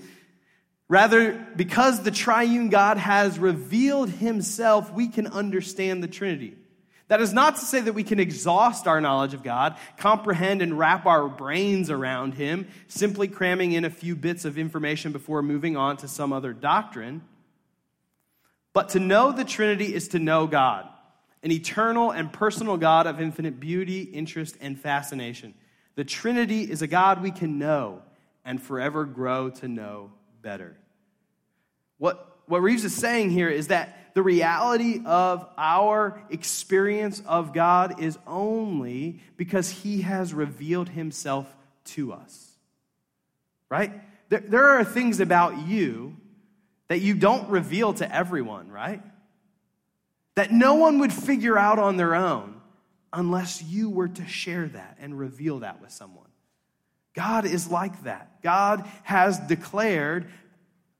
Rather, 0.87 1.33
because 1.55 2.03
the 2.03 2.11
triune 2.11 2.69
God 2.69 2.99
has 2.99 3.39
revealed 3.39 4.11
himself, 4.11 4.93
we 4.93 5.07
can 5.07 5.25
understand 5.25 6.03
the 6.03 6.07
Trinity. 6.07 6.55
That 7.07 7.21
is 7.21 7.33
not 7.33 7.55
to 7.55 7.65
say 7.65 7.81
that 7.81 7.93
we 7.93 8.03
can 8.03 8.19
exhaust 8.19 8.85
our 8.85 9.01
knowledge 9.01 9.33
of 9.33 9.41
God, 9.41 9.77
comprehend 9.97 10.61
and 10.61 10.77
wrap 10.77 11.07
our 11.07 11.27
brains 11.27 11.89
around 11.89 12.35
Him, 12.35 12.67
simply 12.87 13.27
cramming 13.27 13.71
in 13.71 13.83
a 13.83 13.89
few 13.89 14.15
bits 14.15 14.45
of 14.45 14.59
information 14.59 15.11
before 15.11 15.41
moving 15.41 15.75
on 15.75 15.97
to 15.97 16.07
some 16.07 16.31
other 16.31 16.53
doctrine. 16.53 17.23
But 18.77 18.89
to 18.89 18.99
know 18.99 19.31
the 19.31 19.43
Trinity 19.43 19.91
is 19.91 20.09
to 20.09 20.19
know 20.19 20.45
God, 20.45 20.87
an 21.41 21.51
eternal 21.51 22.11
and 22.11 22.31
personal 22.31 22.77
God 22.77 23.07
of 23.07 23.19
infinite 23.19 23.59
beauty, 23.59 24.03
interest, 24.03 24.55
and 24.61 24.79
fascination. 24.79 25.55
The 25.95 26.03
Trinity 26.03 26.61
is 26.61 26.83
a 26.83 26.87
God 26.87 27.23
we 27.23 27.31
can 27.31 27.57
know 27.57 28.03
and 28.45 28.61
forever 28.61 29.03
grow 29.05 29.49
to 29.49 29.67
know 29.67 30.11
better. 30.43 30.77
What, 31.97 32.37
what 32.45 32.61
Reeves 32.61 32.85
is 32.85 32.93
saying 32.93 33.31
here 33.31 33.49
is 33.49 33.69
that 33.69 34.13
the 34.13 34.21
reality 34.21 35.01
of 35.03 35.49
our 35.57 36.21
experience 36.29 37.23
of 37.25 37.53
God 37.53 37.99
is 37.99 38.19
only 38.27 39.23
because 39.37 39.71
He 39.71 40.01
has 40.03 40.35
revealed 40.35 40.89
Himself 40.89 41.51
to 41.85 42.13
us. 42.13 42.51
Right? 43.69 43.91
There, 44.29 44.43
there 44.47 44.67
are 44.67 44.83
things 44.83 45.19
about 45.19 45.67
you 45.67 46.15
that 46.87 46.99
you 46.99 47.13
don't 47.13 47.49
reveal 47.49 47.93
to 47.93 48.13
everyone, 48.13 48.69
right? 48.69 49.01
That 50.35 50.51
no 50.51 50.75
one 50.75 50.99
would 50.99 51.13
figure 51.13 51.57
out 51.57 51.79
on 51.79 51.97
their 51.97 52.15
own 52.15 52.61
unless 53.11 53.63
you 53.63 53.89
were 53.89 54.07
to 54.07 54.27
share 54.27 54.67
that 54.67 54.97
and 54.99 55.17
reveal 55.17 55.59
that 55.59 55.81
with 55.81 55.91
someone. 55.91 56.27
God 57.13 57.45
is 57.45 57.69
like 57.69 58.03
that. 58.03 58.41
God 58.43 58.87
has 59.03 59.39
declared 59.39 60.29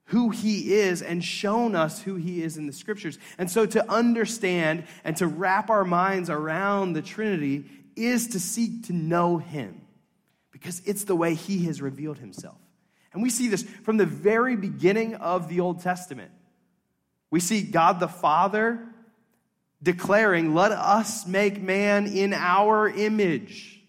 who 0.06 0.30
he 0.30 0.74
is 0.74 1.02
and 1.02 1.22
shown 1.22 1.76
us 1.76 2.02
who 2.02 2.16
he 2.16 2.42
is 2.42 2.56
in 2.56 2.66
the 2.66 2.72
scriptures. 2.72 3.18
And 3.36 3.50
so 3.50 3.66
to 3.66 3.90
understand 3.90 4.84
and 5.04 5.16
to 5.18 5.26
wrap 5.26 5.70
our 5.70 5.84
minds 5.84 6.30
around 6.30 6.94
the 6.94 7.02
Trinity 7.02 7.66
is 7.94 8.28
to 8.28 8.40
seek 8.40 8.86
to 8.86 8.92
know 8.92 9.36
him 9.38 9.82
because 10.50 10.80
it's 10.86 11.04
the 11.04 11.14
way 11.14 11.34
he 11.34 11.66
has 11.66 11.82
revealed 11.82 12.18
himself. 12.18 12.56
And 13.12 13.22
we 13.22 13.30
see 13.30 13.48
this 13.48 13.62
from 13.62 13.96
the 13.96 14.06
very 14.06 14.56
beginning 14.56 15.14
of 15.14 15.48
the 15.48 15.60
Old 15.60 15.80
Testament. 15.80 16.30
We 17.30 17.40
see 17.40 17.62
God 17.62 18.00
the 18.00 18.08
Father 18.08 18.86
declaring, 19.82 20.54
Let 20.54 20.72
us 20.72 21.26
make 21.26 21.60
man 21.60 22.06
in 22.06 22.32
our 22.34 22.88
image. 22.88 23.82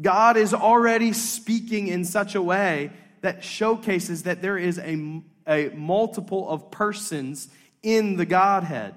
God 0.00 0.36
is 0.36 0.52
already 0.52 1.12
speaking 1.12 1.88
in 1.88 2.04
such 2.04 2.34
a 2.34 2.42
way 2.42 2.90
that 3.22 3.42
showcases 3.42 4.24
that 4.24 4.42
there 4.42 4.58
is 4.58 4.78
a, 4.78 5.22
a 5.46 5.70
multiple 5.70 6.48
of 6.48 6.70
persons 6.70 7.48
in 7.82 8.16
the 8.16 8.26
Godhead. 8.26 8.94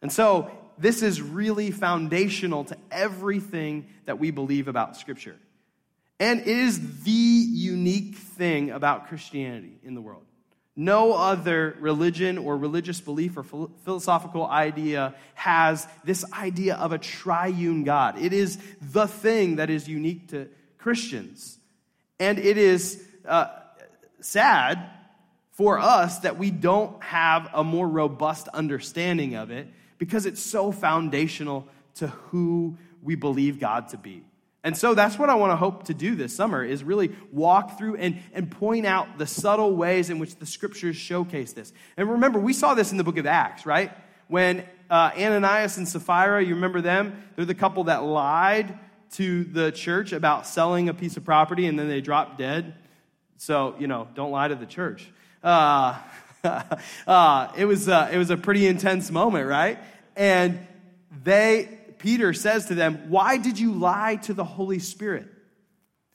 And 0.00 0.12
so, 0.12 0.50
this 0.78 1.02
is 1.02 1.20
really 1.20 1.70
foundational 1.72 2.64
to 2.64 2.76
everything 2.90 3.86
that 4.06 4.18
we 4.18 4.30
believe 4.30 4.66
about 4.66 4.96
Scripture. 4.96 5.36
And 6.20 6.40
it 6.40 6.46
is 6.46 7.02
the 7.02 7.10
unique 7.10 8.14
thing 8.14 8.70
about 8.70 9.08
Christianity 9.08 9.80
in 9.82 9.94
the 9.94 10.02
world. 10.02 10.24
No 10.76 11.14
other 11.14 11.76
religion 11.80 12.38
or 12.38 12.56
religious 12.56 13.00
belief 13.00 13.36
or 13.36 13.42
philosophical 13.42 14.46
idea 14.46 15.14
has 15.34 15.86
this 16.04 16.24
idea 16.32 16.76
of 16.76 16.92
a 16.92 16.98
triune 16.98 17.84
God. 17.84 18.18
It 18.18 18.32
is 18.32 18.58
the 18.80 19.06
thing 19.06 19.56
that 19.56 19.70
is 19.70 19.88
unique 19.88 20.28
to 20.28 20.48
Christians. 20.78 21.58
And 22.18 22.38
it 22.38 22.58
is 22.58 23.02
uh, 23.26 23.48
sad 24.20 24.90
for 25.52 25.78
us 25.78 26.20
that 26.20 26.38
we 26.38 26.50
don't 26.50 27.02
have 27.02 27.50
a 27.52 27.64
more 27.64 27.88
robust 27.88 28.46
understanding 28.48 29.34
of 29.34 29.50
it 29.50 29.68
because 29.98 30.26
it's 30.26 30.40
so 30.40 30.70
foundational 30.70 31.66
to 31.96 32.08
who 32.08 32.76
we 33.02 33.14
believe 33.14 33.58
God 33.58 33.88
to 33.88 33.98
be. 33.98 34.22
And 34.62 34.76
so 34.76 34.94
that's 34.94 35.18
what 35.18 35.30
I 35.30 35.36
want 35.36 35.52
to 35.52 35.56
hope 35.56 35.84
to 35.84 35.94
do 35.94 36.14
this 36.14 36.36
summer 36.36 36.62
is 36.62 36.84
really 36.84 37.10
walk 37.32 37.78
through 37.78 37.96
and, 37.96 38.20
and 38.34 38.50
point 38.50 38.84
out 38.84 39.16
the 39.16 39.26
subtle 39.26 39.74
ways 39.74 40.10
in 40.10 40.18
which 40.18 40.36
the 40.36 40.44
scriptures 40.44 40.96
showcase 40.96 41.54
this. 41.54 41.72
And 41.96 42.10
remember, 42.10 42.38
we 42.38 42.52
saw 42.52 42.74
this 42.74 42.92
in 42.92 42.98
the 42.98 43.04
book 43.04 43.16
of 43.16 43.24
Acts, 43.24 43.64
right? 43.64 43.90
When 44.28 44.64
uh, 44.90 45.12
Ananias 45.16 45.78
and 45.78 45.88
Sapphira, 45.88 46.44
you 46.44 46.56
remember 46.56 46.82
them? 46.82 47.22
They're 47.36 47.46
the 47.46 47.54
couple 47.54 47.84
that 47.84 48.04
lied 48.04 48.78
to 49.12 49.44
the 49.44 49.72
church 49.72 50.12
about 50.12 50.46
selling 50.46 50.88
a 50.88 50.94
piece 50.94 51.16
of 51.16 51.24
property 51.24 51.66
and 51.66 51.78
then 51.78 51.88
they 51.88 52.02
dropped 52.02 52.38
dead. 52.38 52.74
So, 53.38 53.74
you 53.78 53.86
know, 53.86 54.08
don't 54.14 54.30
lie 54.30 54.48
to 54.48 54.54
the 54.54 54.66
church. 54.66 55.10
Uh, 55.42 55.98
uh, 57.06 57.52
it, 57.56 57.64
was, 57.64 57.88
uh, 57.88 58.10
it 58.12 58.18
was 58.18 58.28
a 58.28 58.36
pretty 58.36 58.66
intense 58.66 59.10
moment, 59.10 59.48
right? 59.48 59.78
And 60.16 60.66
they, 61.24 61.79
Peter 62.00 62.32
says 62.32 62.66
to 62.66 62.74
them, 62.74 63.10
Why 63.10 63.36
did 63.36 63.58
you 63.58 63.72
lie 63.72 64.16
to 64.22 64.34
the 64.34 64.44
Holy 64.44 64.78
Spirit? 64.78 65.28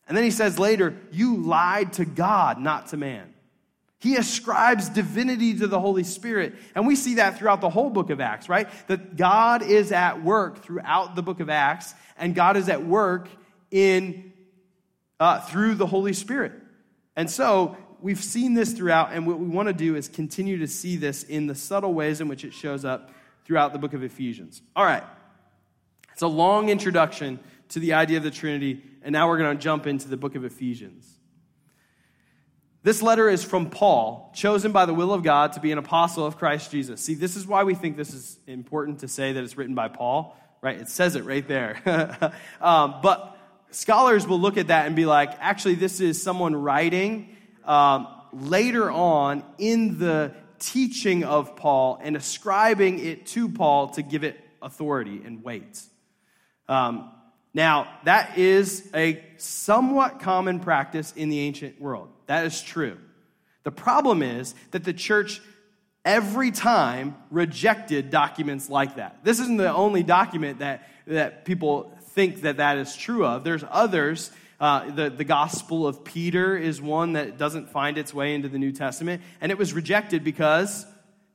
And 0.08 0.18
then 0.18 0.24
he 0.24 0.32
says 0.32 0.60
later, 0.60 0.98
You 1.12 1.38
lied 1.38 1.94
to 1.94 2.06
God, 2.06 2.60
not 2.60 2.88
to 2.88 2.98
man. 2.98 3.34
He 4.00 4.18
ascribes 4.18 4.90
divinity 4.90 5.58
to 5.60 5.68
the 5.68 5.80
Holy 5.80 6.04
Spirit. 6.04 6.56
And 6.76 6.86
we 6.86 6.96
see 6.96 7.16
that 7.16 7.38
throughout 7.38 7.62
the 7.62 7.70
whole 7.70 7.90
book 7.90 8.10
of 8.10 8.20
Acts, 8.20 8.50
right? 8.50 8.68
That 8.88 9.16
God 9.16 9.64
is 9.64 9.92
at 9.92 10.24
work 10.24 10.64
throughout 10.64 11.16
the 11.16 11.24
book 11.24 11.40
of 11.40 11.50
Acts, 11.50 11.94
and 12.18 12.36
God 12.36 12.58
is 12.58 12.68
at 12.68 12.86
work 12.86 13.30
in 13.72 14.34
uh, 15.20 15.40
through 15.42 15.76
the 15.76 15.88
Holy 15.88 16.14
Spirit. 16.14 16.52
And 17.16 17.30
so 17.30 17.78
we've 18.02 18.24
seen 18.24 18.54
this 18.54 18.74
throughout, 18.74 19.14
and 19.14 19.26
what 19.26 19.40
we 19.40 19.48
want 19.48 19.68
to 19.68 19.74
do 19.74 19.96
is 19.96 20.08
continue 20.08 20.58
to 20.60 20.68
see 20.68 20.98
this 20.98 21.24
in 21.24 21.48
the 21.48 21.56
subtle 21.56 21.94
ways 21.94 22.22
in 22.22 22.28
which 22.28 22.44
it 22.44 22.54
shows 22.54 22.86
up 22.86 23.12
throughout 23.46 23.72
the 23.72 23.80
book 23.80 23.94
of 23.94 24.04
Ephesians. 24.04 24.62
All 24.76 24.84
right. 24.84 25.04
It's 26.16 26.22
a 26.22 26.28
long 26.28 26.70
introduction 26.70 27.42
to 27.70 27.80
the 27.82 27.92
idea 27.92 28.16
of 28.16 28.24
the 28.24 28.32
Trinity, 28.32 28.82
and 29.04 29.12
now 29.12 29.28
we're 29.28 29.38
going 29.38 29.58
to 29.58 29.62
jump 29.62 29.86
into 29.86 30.08
the 30.08 30.16
book 30.16 30.36
of 30.36 30.46
Ephesians. 30.46 31.06
This 32.84 33.02
letter 33.02 33.28
is 33.28 33.44
from 33.44 33.70
Paul, 33.70 34.32
chosen 34.34 34.72
by 34.72 34.86
the 34.86 34.94
will 34.94 35.12
of 35.12 35.24
God 35.24 35.52
to 35.54 35.60
be 35.60 35.74
an 35.74 35.78
apostle 35.78 36.26
of 36.26 36.38
Christ 36.38 36.72
Jesus. 36.72 37.02
See, 37.02 37.16
this 37.16 37.36
is 37.36 37.46
why 37.46 37.66
we 37.66 37.76
think 37.76 37.98
this 37.98 38.14
is 38.14 38.40
important 38.48 39.00
to 39.00 39.10
say 39.10 39.34
that 39.34 39.44
it's 39.44 39.58
written 39.58 39.76
by 39.76 39.90
Paul, 39.90 40.38
right? 40.62 40.80
It 40.80 40.88
says 40.88 41.18
it 41.18 41.26
right 41.26 41.46
there. 41.46 42.32
um, 42.62 43.00
but 43.04 43.38
scholars 43.72 44.26
will 44.26 44.40
look 44.40 44.56
at 44.56 44.68
that 44.68 44.88
and 44.88 44.96
be 44.96 45.06
like, 45.06 45.32
actually, 45.42 45.76
this 45.76 46.00
is 46.00 46.24
someone 46.24 46.56
writing 46.56 47.36
um, 47.66 48.08
later 48.32 48.90
on 48.90 49.44
in 49.58 50.00
the 50.00 50.34
teaching 50.60 51.26
of 51.26 51.58
Paul 51.58 52.00
and 52.02 52.16
ascribing 52.16 53.00
it 53.00 53.26
to 53.26 53.50
Paul 53.50 53.90
to 53.90 54.02
give 54.02 54.24
it 54.24 54.40
authority 54.62 55.22
and 55.26 55.44
weight. 55.44 55.82
Um, 56.68 57.12
now, 57.54 57.88
that 58.04 58.38
is 58.38 58.90
a 58.94 59.24
somewhat 59.38 60.20
common 60.20 60.60
practice 60.60 61.14
in 61.16 61.30
the 61.30 61.40
ancient 61.40 61.80
world. 61.80 62.10
That 62.28 62.46
is 62.46 62.62
true. 62.62 62.98
The 63.64 63.72
problem 63.72 64.22
is 64.22 64.54
that 64.72 64.84
the 64.84 64.94
church 64.94 65.42
every 66.06 66.52
time 66.52 67.16
rejected 67.32 68.12
documents 68.12 68.70
like 68.70 68.98
that. 68.98 69.24
This 69.24 69.40
isn't 69.40 69.58
the 69.58 69.74
only 69.74 70.04
document 70.04 70.60
that, 70.60 70.88
that 71.08 71.46
people 71.46 71.92
think 72.10 72.42
that 72.42 72.58
that 72.58 72.78
is 72.78 72.96
true 72.96 73.26
of. 73.26 73.44
There's 73.44 73.64
others. 73.70 74.32
Uh, 74.60 74.92
the, 74.92 75.10
the 75.10 75.24
Gospel 75.24 75.86
of 75.88 76.04
Peter 76.04 76.56
is 76.56 76.82
one 76.82 77.14
that 77.14 77.38
doesn't 77.38 77.70
find 77.70 77.98
its 77.98 78.14
way 78.14 78.36
into 78.36 78.48
the 78.48 78.60
New 78.60 78.72
Testament, 78.72 79.22
and 79.42 79.52
it 79.52 79.58
was 79.58 79.74
rejected 79.74 80.24
because 80.24 80.86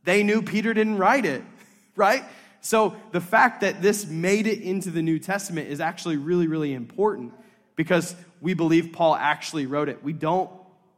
they 0.04 0.22
knew 0.22 0.40
Peter 0.40 0.72
didn't 0.72 0.96
write 0.96 1.26
it, 1.26 1.42
right? 1.96 2.25
So 2.61 2.97
the 3.12 3.21
fact 3.21 3.62
that 3.62 3.81
this 3.81 4.07
made 4.07 4.47
it 4.47 4.61
into 4.61 4.90
the 4.90 5.02
New 5.02 5.19
Testament 5.19 5.69
is 5.69 5.81
actually 5.81 6.17
really, 6.17 6.47
really 6.47 6.75
important 6.75 7.33
because 7.76 8.14
we 8.40 8.55
believe 8.55 8.93
Paul 8.93 9.14
actually 9.14 9.67
wrote 9.67 9.88
it. 9.88 10.02
We 10.05 10.12
don't, 10.12 10.50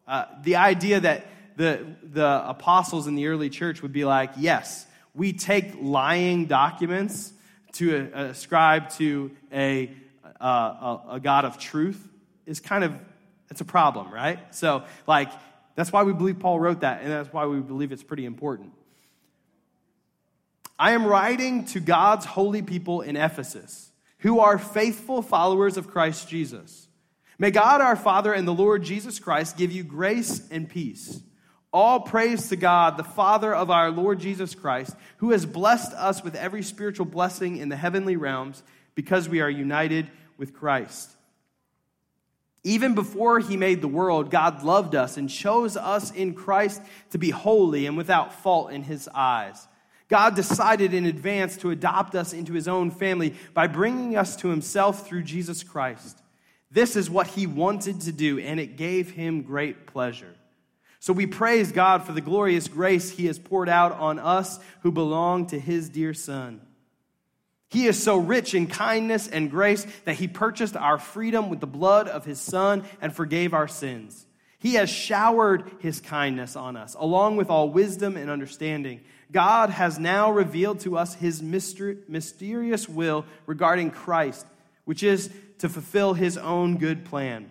uh, 0.07 0.25
the 0.43 0.57
idea 0.57 1.01
that 1.01 1.27
the, 1.57 1.87
the 2.03 2.49
apostles 2.49 3.07
in 3.07 3.15
the 3.15 3.27
early 3.29 3.51
church 3.51 3.83
would 3.83 3.93
be 3.93 4.05
like, 4.05 4.33
yes, 4.37 4.87
we 5.15 5.33
take 5.33 5.75
lying 5.81 6.47
documents 6.47 7.33
to 7.75 8.11
ascribe 8.15 8.91
to 8.91 9.31
a, 9.53 9.91
uh, 10.41 10.47
a, 10.47 11.01
a 11.13 11.21
God 11.21 11.45
of 11.45 11.59
truth 11.59 12.09
is 12.47 12.61
kind 12.61 12.85
of, 12.85 12.95
it's 13.51 13.61
a 13.61 13.65
problem, 13.65 14.13
right? 14.13 14.39
So, 14.55 14.85
like, 15.07 15.31
that's 15.75 15.93
why 15.93 16.03
we 16.03 16.13
believe 16.13 16.39
Paul 16.39 16.61
wrote 16.61 16.81
that, 16.81 17.03
and 17.03 17.11
that's 17.11 17.33
why 17.33 17.47
we 17.47 17.61
believe 17.61 17.93
it's 17.93 18.03
pretty 18.03 18.27
important. 18.27 18.73
I 20.83 20.95
am 20.95 21.07
writing 21.07 21.65
to 21.67 21.79
God's 21.79 22.27
holy 22.27 22.61
people 22.61 23.03
in 23.03 23.15
Ephesus, 23.15 23.93
who 24.19 24.41
are 24.41 24.59
faithful 24.59 25.23
followers 25.23 25.77
of 25.77 25.87
Christ 25.87 26.29
Jesus. 26.29 26.89
May 27.39 27.53
God 27.53 27.81
our 27.81 27.95
Father 27.95 28.33
and 28.33 28.49
the 28.49 28.53
Lord 28.53 28.83
Jesus 28.83 29.21
Christ 29.21 29.57
give 29.57 29.71
you 29.71 29.85
grace 29.85 30.43
and 30.51 30.69
peace. 30.69 31.21
All 31.73 32.01
praise 32.01 32.49
to 32.49 32.57
God, 32.57 32.97
the 32.97 33.05
Father 33.05 33.55
of 33.55 33.71
our 33.71 33.93
Lord 33.93 34.19
Jesus 34.19 34.57
Christ, 34.57 34.97
who 35.19 35.31
has 35.31 35.47
blessed 35.47 35.93
us 35.93 36.25
with 36.25 36.35
every 36.35 36.65
spiritual 36.65 37.07
blessing 37.07 37.59
in 37.59 37.69
the 37.69 37.77
heavenly 37.77 38.17
realms 38.17 38.65
because 38.97 39.29
we 39.29 39.41
are 39.41 39.49
united 39.49 40.11
with 40.37 40.53
Christ. 40.53 41.13
Even 42.65 42.97
before 42.97 43.39
he 43.39 43.57
made 43.57 43.83
the 43.83 43.87
world, 43.87 44.33
God 44.33 44.65
loved 44.65 44.97
us 44.97 45.17
and 45.17 45.31
chose 45.31 45.77
us 45.77 46.11
in 46.11 46.35
Christ 46.35 46.83
to 47.11 47.19
be 47.19 47.31
holy 47.31 47.87
and 47.87 47.97
without 47.97 48.35
fault 48.35 48.73
in 48.73 48.83
his 48.83 49.09
eyes. 49.15 49.69
God 50.13 50.37
decided 50.37 50.93
in 50.93 51.07
advance 51.07 51.57
to 51.57 51.71
adopt 51.71 52.15
us 52.15 52.35
into 52.35 52.53
his 52.53 52.69
own 52.69 52.91
family 52.91 53.35
by 53.55 53.67
bringing 53.67 54.15
us 54.15 54.37
to 54.37 54.49
himself 54.49 55.07
through 55.07 55.23
Jesus 55.23 55.63
Christ. 55.63 56.19
This 56.71 56.97
is 56.97 57.09
what 57.09 57.29
he 57.29 57.47
wanted 57.47 58.03
to 58.03 58.13
do, 58.13 58.39
and 58.39 58.61
it 58.61 58.77
gave 58.77 59.11
him 59.13 59.41
great 59.41 59.87
pleasure. 59.87 60.35
So 61.01 61.15
we 61.15 61.25
praise 61.25 61.73
God 61.73 62.05
for 62.05 62.13
the 62.13 62.21
glorious 62.21 62.69
grace 62.69 63.09
he 63.09 63.25
has 63.25 63.39
poured 63.39 63.71
out 63.71 63.93
on 63.93 64.19
us 64.19 64.61
who 64.83 64.93
belong 64.93 65.47
to 65.47 65.59
his 65.59 65.89
dear 65.89 66.13
Son. 66.13 66.61
He 67.71 67.87
is 67.87 68.01
so 68.01 68.19
rich 68.19 68.55
in 68.55 68.67
kindness 68.67 69.29
and 69.29 69.51
grace 69.51 69.87
that 70.05 70.17
he 70.17 70.29
purchased 70.29 70.77
our 70.77 70.99
freedom 70.99 71.49
with 71.49 71.61
the 71.61 71.67
blood 71.67 72.07
of 72.07 72.27
his 72.27 72.39
Son 72.39 72.85
and 73.01 73.15
forgave 73.15 73.55
our 73.55 73.67
sins. 73.67 74.27
He 74.59 74.75
has 74.75 74.91
showered 74.91 75.69
his 75.81 76.01
kindness 76.01 76.55
on 76.55 76.77
us, 76.77 76.95
along 76.99 77.37
with 77.37 77.49
all 77.49 77.71
wisdom 77.71 78.19
and 78.19 78.31
understanding. 78.31 79.01
God 79.33 79.71
has 79.71 79.99
now 79.99 80.31
revealed 80.31 80.81
to 80.81 80.97
us 80.97 81.15
his 81.15 81.43
mysterious 81.43 82.89
will 82.89 83.25
regarding 83.47 83.91
Christ, 83.91 84.47
which 84.85 85.03
is 85.03 85.31
to 85.59 85.69
fulfill 85.69 86.15
his 86.15 86.37
own 86.37 86.77
good 86.77 87.05
plan. 87.05 87.51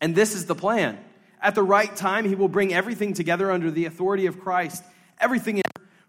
And 0.00 0.16
this 0.16 0.34
is 0.34 0.46
the 0.46 0.54
plan 0.54 0.98
at 1.40 1.54
the 1.54 1.62
right 1.62 1.94
time, 1.94 2.24
he 2.24 2.34
will 2.34 2.48
bring 2.48 2.72
everything 2.74 3.14
together 3.14 3.50
under 3.50 3.70
the 3.70 3.84
authority 3.86 4.26
of 4.26 4.40
Christ. 4.40 4.82
Everything. 5.20 5.62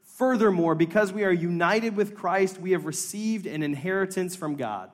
Furthermore, 0.03 0.75
because 0.75 1.13
we 1.13 1.23
are 1.23 1.31
united 1.31 1.95
with 1.95 2.15
Christ, 2.15 2.59
we 2.59 2.71
have 2.71 2.85
received 2.85 3.45
an 3.45 3.63
inheritance 3.63 4.35
from 4.35 4.55
God. 4.55 4.91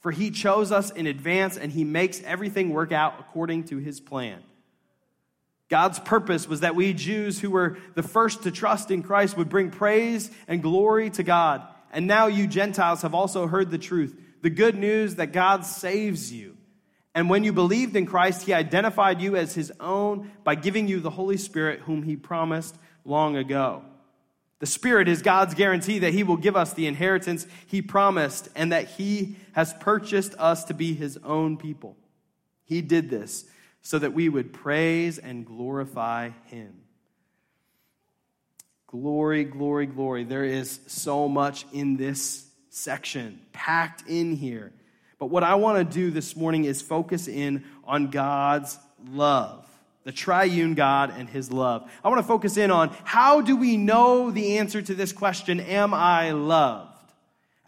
For 0.00 0.10
he 0.10 0.30
chose 0.30 0.70
us 0.70 0.90
in 0.90 1.06
advance 1.06 1.56
and 1.56 1.72
he 1.72 1.82
makes 1.82 2.22
everything 2.22 2.70
work 2.70 2.92
out 2.92 3.14
according 3.18 3.64
to 3.64 3.78
his 3.78 4.00
plan. 4.00 4.42
God's 5.68 5.98
purpose 5.98 6.46
was 6.46 6.60
that 6.60 6.76
we 6.76 6.92
Jews 6.92 7.40
who 7.40 7.50
were 7.50 7.78
the 7.94 8.02
first 8.02 8.44
to 8.44 8.50
trust 8.50 8.90
in 8.90 9.02
Christ 9.02 9.36
would 9.36 9.48
bring 9.48 9.70
praise 9.70 10.30
and 10.46 10.62
glory 10.62 11.10
to 11.10 11.22
God. 11.22 11.62
And 11.92 12.06
now 12.06 12.26
you 12.26 12.46
Gentiles 12.46 13.02
have 13.02 13.14
also 13.14 13.46
heard 13.46 13.70
the 13.70 13.78
truth, 13.78 14.16
the 14.42 14.50
good 14.50 14.76
news 14.76 15.16
that 15.16 15.32
God 15.32 15.64
saves 15.64 16.32
you. 16.32 16.56
And 17.14 17.30
when 17.30 17.44
you 17.44 17.52
believed 17.52 17.96
in 17.96 18.06
Christ, 18.06 18.42
he 18.42 18.52
identified 18.52 19.20
you 19.20 19.36
as 19.36 19.54
his 19.54 19.72
own 19.80 20.30
by 20.44 20.54
giving 20.54 20.86
you 20.86 21.00
the 21.00 21.10
Holy 21.10 21.38
Spirit, 21.38 21.80
whom 21.80 22.02
he 22.02 22.14
promised 22.14 22.76
long 23.04 23.36
ago. 23.36 23.82
The 24.58 24.66
Spirit 24.66 25.08
is 25.08 25.22
God's 25.22 25.54
guarantee 25.54 25.98
that 26.00 26.12
he 26.12 26.22
will 26.22 26.36
give 26.36 26.56
us 26.56 26.72
the 26.72 26.86
inheritance 26.86 27.46
he 27.66 27.82
promised 27.82 28.48
and 28.54 28.72
that 28.72 28.88
he 28.88 29.36
has 29.52 29.74
purchased 29.80 30.34
us 30.38 30.64
to 30.64 30.74
be 30.74 30.94
his 30.94 31.18
own 31.24 31.56
people. 31.56 31.96
He 32.64 32.82
did 32.82 33.10
this 33.10 33.46
so 33.86 34.00
that 34.00 34.12
we 34.12 34.28
would 34.28 34.52
praise 34.52 35.16
and 35.16 35.46
glorify 35.46 36.30
him. 36.46 36.74
Glory, 38.88 39.44
glory, 39.44 39.86
glory. 39.86 40.24
There 40.24 40.42
is 40.42 40.80
so 40.88 41.28
much 41.28 41.64
in 41.72 41.96
this 41.96 42.48
section 42.68 43.38
packed 43.52 44.02
in 44.08 44.34
here. 44.34 44.72
But 45.20 45.26
what 45.26 45.44
I 45.44 45.54
want 45.54 45.78
to 45.78 45.94
do 45.94 46.10
this 46.10 46.34
morning 46.34 46.64
is 46.64 46.82
focus 46.82 47.28
in 47.28 47.62
on 47.84 48.10
God's 48.10 48.76
love, 49.08 49.64
the 50.02 50.10
triune 50.10 50.74
God 50.74 51.14
and 51.16 51.28
his 51.28 51.52
love. 51.52 51.88
I 52.02 52.08
want 52.08 52.18
to 52.18 52.26
focus 52.26 52.56
in 52.56 52.72
on 52.72 52.92
how 53.04 53.40
do 53.40 53.54
we 53.54 53.76
know 53.76 54.32
the 54.32 54.58
answer 54.58 54.82
to 54.82 54.96
this 54.96 55.12
question, 55.12 55.60
am 55.60 55.94
I 55.94 56.32
loved? 56.32 57.12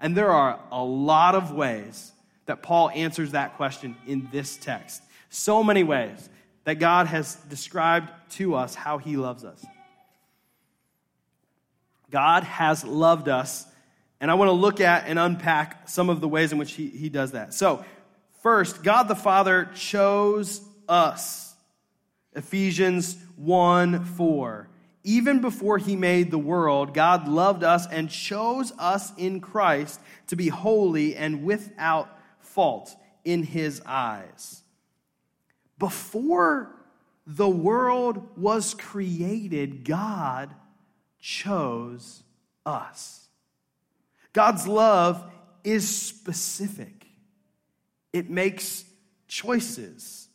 And 0.01 0.17
there 0.17 0.33
are 0.33 0.59
a 0.73 0.83
lot 0.83 1.37
of 1.37 1.53
ways 1.53 2.11
that 2.47 2.61
Paul 2.61 2.91
answers 2.91 3.31
that 3.33 3.57
question 3.57 3.95
in 4.05 4.27
this 4.33 4.57
text. 4.57 5.05
So 5.29 5.63
many 5.63 5.83
ways 5.83 6.29
that 6.65 6.77
God 6.77 7.07
has 7.07 7.37
described 7.49 8.11
to 8.33 8.55
us 8.55 8.75
how 8.75 8.99
he 8.99 9.17
loves 9.17 9.45
us. 9.45 9.65
God 12.11 12.45
has 12.45 12.85
loved 12.85 13.29
us 13.29 13.67
and 14.21 14.31
I 14.31 14.35
want 14.35 14.49
to 14.49 14.53
look 14.53 14.81
at 14.81 15.07
and 15.07 15.19
unpack 15.19 15.89
some 15.89 16.11
of 16.11 16.21
the 16.21 16.29
ways 16.29 16.53
in 16.53 16.59
which 16.59 16.73
he, 16.73 16.89
he 16.89 17.09
does 17.09 17.33
that. 17.33 17.55
So, 17.55 17.85
first, 18.43 18.83
God 18.83 19.05
the 19.05 19.15
Father 19.15 19.71
chose 19.75 20.61
us. 20.89 21.55
Ephesians 22.35 23.17
1 23.37 24.05
4. 24.05 24.69
Even 25.05 25.41
before 25.41 25.79
he 25.79 25.95
made 25.95 26.31
the 26.31 26.39
world, 26.39 26.93
God 26.93 27.29
loved 27.29 27.63
us 27.63 27.87
and 27.87 28.11
chose 28.11 28.73
us 28.79 29.13
in 29.17 29.41
Christ 29.41 30.01
to 30.27 30.37
be 30.37 30.49
holy 30.49 31.15
and 31.15 31.45
without 31.45 32.19
fault 32.41 32.95
in 33.25 33.45
his 33.45 33.81
eyes. 33.87 34.63
Before 35.79 36.75
the 37.27 37.49
world 37.49 38.37
was 38.37 38.75
created, 38.75 39.85
God 39.85 40.55
chose 41.21 42.23
us. 42.65 43.27
God's 44.33 44.67
love 44.67 45.31
is 45.65 45.89
specific, 45.89 47.07
it 48.13 48.31
makes 48.31 48.85
choices. 49.27 50.29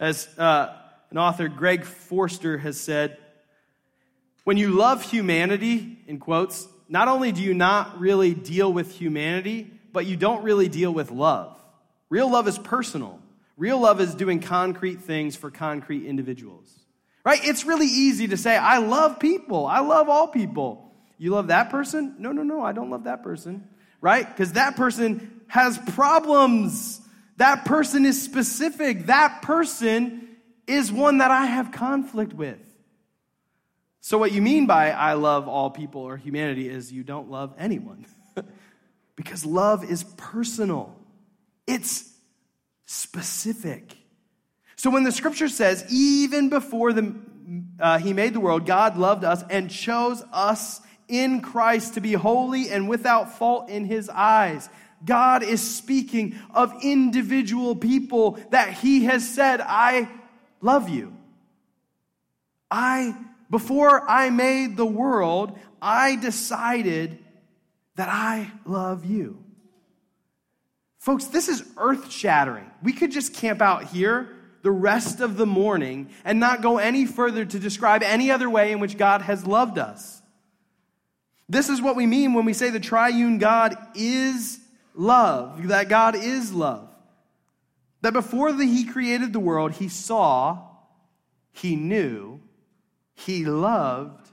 As 0.00 0.28
uh, 0.38 0.74
an 1.10 1.18
author, 1.18 1.48
Greg 1.48 1.84
Forster, 1.84 2.58
has 2.58 2.80
said, 2.80 3.18
when 4.44 4.56
you 4.56 4.70
love 4.70 5.02
humanity, 5.02 5.98
in 6.06 6.18
quotes, 6.18 6.68
not 6.88 7.08
only 7.08 7.32
do 7.32 7.42
you 7.42 7.52
not 7.52 8.00
really 8.00 8.32
deal 8.32 8.72
with 8.72 8.92
humanity, 8.92 9.70
but 9.92 10.06
you 10.06 10.16
don't 10.16 10.42
really 10.42 10.68
deal 10.68 10.92
with 10.92 11.10
love. 11.10 11.60
Real 12.08 12.30
love 12.30 12.48
is 12.48 12.56
personal. 12.56 13.20
Real 13.58 13.80
love 13.80 14.00
is 14.00 14.14
doing 14.14 14.38
concrete 14.38 15.02
things 15.02 15.34
for 15.34 15.50
concrete 15.50 16.06
individuals. 16.06 16.72
Right? 17.24 17.40
It's 17.42 17.66
really 17.66 17.88
easy 17.88 18.28
to 18.28 18.36
say, 18.36 18.56
I 18.56 18.78
love 18.78 19.18
people. 19.18 19.66
I 19.66 19.80
love 19.80 20.08
all 20.08 20.28
people. 20.28 20.94
You 21.18 21.32
love 21.32 21.48
that 21.48 21.68
person? 21.68 22.14
No, 22.20 22.30
no, 22.30 22.44
no, 22.44 22.62
I 22.62 22.72
don't 22.72 22.88
love 22.88 23.04
that 23.04 23.24
person. 23.24 23.68
Right? 24.00 24.26
Because 24.26 24.52
that 24.52 24.76
person 24.76 25.42
has 25.48 25.76
problems. 25.76 27.00
That 27.38 27.64
person 27.64 28.06
is 28.06 28.22
specific. 28.22 29.06
That 29.06 29.42
person 29.42 30.28
is 30.68 30.92
one 30.92 31.18
that 31.18 31.32
I 31.32 31.46
have 31.46 31.72
conflict 31.72 32.32
with. 32.32 32.60
So, 34.00 34.18
what 34.18 34.30
you 34.30 34.40
mean 34.40 34.66
by 34.66 34.92
I 34.92 35.14
love 35.14 35.48
all 35.48 35.70
people 35.70 36.02
or 36.02 36.16
humanity 36.16 36.68
is 36.68 36.92
you 36.92 37.02
don't 37.02 37.28
love 37.30 37.54
anyone. 37.58 38.06
because 39.16 39.44
love 39.44 39.84
is 39.84 40.04
personal, 40.16 40.94
it's 41.66 42.08
specific. 42.88 43.96
So, 44.76 44.90
when 44.90 45.04
the 45.04 45.12
scripture 45.12 45.48
says, 45.48 45.84
even 45.90 46.48
before 46.48 46.92
the, 46.92 47.14
uh, 47.78 47.98
he 47.98 48.14
made 48.14 48.32
the 48.32 48.40
world, 48.40 48.64
God 48.64 48.96
loved 48.96 49.24
us 49.24 49.44
and 49.50 49.70
chose 49.70 50.24
us 50.32 50.80
in 51.06 51.42
Christ 51.42 51.94
to 51.94 52.00
be 52.00 52.14
holy 52.14 52.70
and 52.70 52.88
without 52.88 53.36
fault 53.38 53.68
in 53.68 53.84
his 53.84 54.08
eyes. 54.08 54.68
God 55.04 55.42
is 55.42 55.60
speaking 55.62 56.38
of 56.54 56.72
individual 56.82 57.76
people 57.76 58.38
that 58.50 58.72
he 58.72 59.04
has 59.04 59.28
said, 59.28 59.60
I 59.60 60.08
love 60.60 60.88
you. 60.88 61.14
I 62.70 63.14
before 63.50 64.08
I 64.08 64.30
made 64.30 64.76
the 64.76 64.86
world, 64.86 65.58
I 65.80 66.16
decided 66.16 67.18
that 67.96 68.08
I 68.08 68.50
love 68.64 69.04
you. 69.04 69.42
Folks, 70.98 71.26
this 71.26 71.48
is 71.48 71.64
earth 71.76 72.10
shattering. 72.10 72.70
We 72.82 72.92
could 72.92 73.12
just 73.12 73.34
camp 73.34 73.62
out 73.62 73.84
here 73.84 74.28
the 74.62 74.70
rest 74.70 75.20
of 75.20 75.36
the 75.36 75.46
morning 75.46 76.10
and 76.24 76.40
not 76.40 76.62
go 76.62 76.78
any 76.78 77.06
further 77.06 77.44
to 77.44 77.58
describe 77.58 78.02
any 78.02 78.30
other 78.30 78.50
way 78.50 78.72
in 78.72 78.80
which 78.80 78.98
God 78.98 79.22
has 79.22 79.46
loved 79.46 79.78
us. 79.78 80.20
This 81.48 81.68
is 81.68 81.80
what 81.80 81.96
we 81.96 82.06
mean 82.06 82.34
when 82.34 82.44
we 82.44 82.52
say 82.52 82.70
the 82.70 82.80
triune 82.80 83.38
God 83.38 83.76
is 83.94 84.60
love, 84.94 85.68
that 85.68 85.88
God 85.88 86.14
is 86.14 86.52
love. 86.52 86.90
That 88.02 88.12
before 88.12 88.52
the, 88.52 88.66
He 88.66 88.84
created 88.84 89.32
the 89.32 89.40
world, 89.40 89.72
He 89.72 89.88
saw, 89.88 90.66
He 91.52 91.74
knew, 91.74 92.40
He 93.14 93.44
loved, 93.44 94.30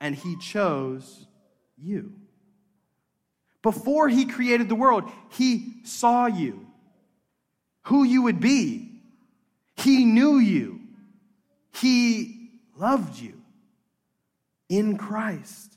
and 0.00 0.14
He 0.14 0.36
chose 0.36 1.26
you. 1.78 2.19
Before 3.62 4.08
He 4.08 4.24
created 4.24 4.68
the 4.68 4.74
world, 4.74 5.04
He 5.30 5.74
saw 5.84 6.26
you, 6.26 6.66
who 7.84 8.04
you 8.04 8.22
would 8.22 8.40
be. 8.40 8.88
He 9.76 10.04
knew 10.04 10.38
you, 10.38 10.80
He 11.74 12.50
loved 12.76 13.18
you 13.18 13.40
in 14.68 14.96
Christ. 14.96 15.76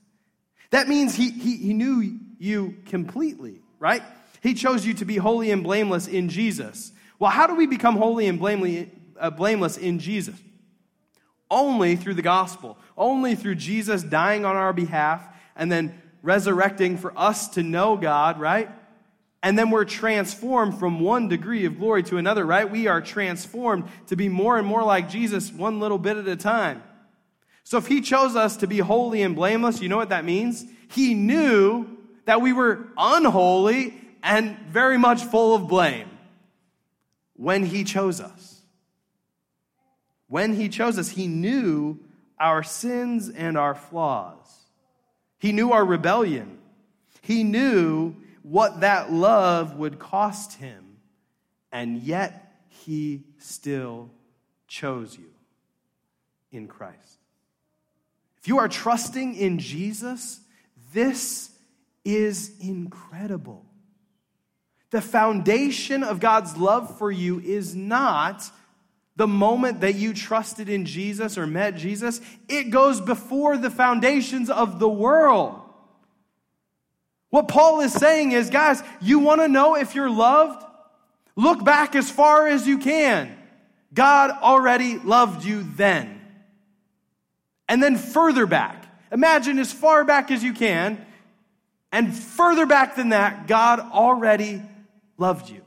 That 0.71 0.87
means 0.87 1.15
He, 1.15 1.29
he, 1.31 1.57
he 1.57 1.73
knew 1.73 2.19
you 2.39 2.77
completely, 2.85 3.61
right? 3.79 4.03
He 4.41 4.53
chose 4.53 4.85
you 4.85 4.93
to 4.95 5.05
be 5.05 5.15
holy 5.15 5.51
and 5.51 5.63
blameless 5.63 6.07
in 6.07 6.27
Jesus. 6.27 6.91
Well, 7.17 7.31
how 7.31 7.47
do 7.47 7.55
we 7.55 7.67
become 7.67 7.95
holy 7.95 8.27
and 8.27 8.91
uh, 9.17 9.29
blameless 9.29 9.77
in 9.77 9.99
Jesus? 9.99 10.35
Only 11.49 11.95
through 11.95 12.15
the 12.15 12.21
gospel, 12.21 12.77
only 12.97 13.35
through 13.35 13.55
Jesus 13.55 14.03
dying 14.03 14.43
on 14.43 14.57
our 14.57 14.73
behalf 14.73 15.25
and 15.55 15.71
then 15.71 16.01
resurrecting 16.23 16.97
for 16.97 17.13
us 17.15 17.49
to 17.49 17.61
know 17.61 17.95
God, 17.95 18.39
right? 18.39 18.71
And 19.43 19.59
then 19.59 19.69
we're 19.69 19.85
transformed 19.85 20.79
from 20.79 21.01
one 21.01 21.27
degree 21.27 21.65
of 21.65 21.77
glory 21.77 22.01
to 22.03 22.17
another, 22.17 22.43
right? 22.45 22.67
We 22.67 22.87
are 22.87 23.01
transformed 23.01 23.83
to 24.07 24.15
be 24.15 24.29
more 24.29 24.57
and 24.57 24.65
more 24.65 24.83
like 24.83 25.09
Jesus 25.09 25.51
one 25.51 25.79
little 25.79 25.99
bit 25.99 26.17
at 26.17 26.27
a 26.27 26.35
time. 26.35 26.81
So 27.63 27.77
if 27.77 27.85
he 27.85 28.01
chose 28.01 28.35
us 28.35 28.57
to 28.57 28.67
be 28.67 28.79
holy 28.79 29.21
and 29.21 29.35
blameless, 29.35 29.81
you 29.81 29.89
know 29.89 29.97
what 29.97 30.09
that 30.09 30.25
means? 30.25 30.65
He 30.89 31.13
knew 31.13 31.87
that 32.25 32.41
we 32.41 32.53
were 32.53 32.87
unholy 32.97 33.93
and 34.23 34.57
very 34.69 34.97
much 34.97 35.23
full 35.23 35.53
of 35.53 35.67
blame 35.67 36.09
when 37.35 37.65
He 37.65 37.83
chose 37.83 38.21
us. 38.21 38.61
When 40.27 40.53
He 40.53 40.69
chose 40.69 40.97
us, 40.97 41.09
He 41.09 41.27
knew 41.27 41.99
our 42.39 42.63
sins 42.63 43.29
and 43.29 43.57
our 43.57 43.75
flaws. 43.75 44.47
He 45.43 45.51
knew 45.51 45.73
our 45.73 45.83
rebellion. 45.83 46.57
He 47.21 47.43
knew 47.43 48.15
what 48.43 48.79
that 48.79 49.11
love 49.11 49.75
would 49.75 49.99
cost 49.99 50.53
Him, 50.53 50.99
and 51.69 51.97
yet 51.97 52.55
He 52.69 53.25
still 53.39 54.09
chose 54.69 55.17
you 55.17 55.29
in 56.53 56.69
Christ. 56.69 57.19
If 58.37 58.47
you 58.47 58.57
are 58.57 58.69
trusting 58.69 59.35
in 59.35 59.59
Jesus, 59.59 60.39
this 60.93 61.51
is 62.05 62.53
incredible. 62.61 63.65
The 64.91 65.01
foundation 65.01 66.05
of 66.05 66.21
God's 66.21 66.55
love 66.55 66.97
for 66.97 67.11
you 67.11 67.41
is 67.41 67.75
not 67.75 68.49
the 69.15 69.27
moment 69.27 69.81
that 69.81 69.95
you 69.95 70.13
trusted 70.13 70.69
in 70.69 70.85
Jesus 70.85 71.37
or 71.37 71.45
met 71.45 71.75
Jesus, 71.75 72.19
it 72.47 72.71
goes 72.71 72.99
before 72.99 73.57
the 73.57 73.69
foundations 73.69 74.49
of 74.49 74.79
the 74.79 74.89
world. 74.89 75.59
What 77.29 77.47
Paul 77.47 77.81
is 77.81 77.93
saying 77.93 78.31
is, 78.31 78.49
guys, 78.49 78.81
you 79.01 79.19
want 79.19 79.41
to 79.41 79.47
know 79.47 79.75
if 79.75 79.95
you're 79.95 80.09
loved? 80.09 80.63
Look 81.35 81.63
back 81.63 81.95
as 81.95 82.09
far 82.09 82.47
as 82.47 82.67
you 82.67 82.77
can. 82.77 83.35
God 83.93 84.31
already 84.31 84.97
loved 84.97 85.43
you 85.43 85.63
then. 85.75 86.21
And 87.67 87.81
then 87.81 87.97
further 87.97 88.45
back. 88.45 88.85
Imagine 89.11 89.59
as 89.59 89.71
far 89.71 90.03
back 90.03 90.31
as 90.31 90.43
you 90.43 90.53
can. 90.53 91.03
And 91.91 92.15
further 92.15 92.65
back 92.65 92.95
than 92.95 93.09
that, 93.09 93.47
God 93.47 93.79
already 93.79 94.61
loved 95.17 95.49
you. 95.49 95.61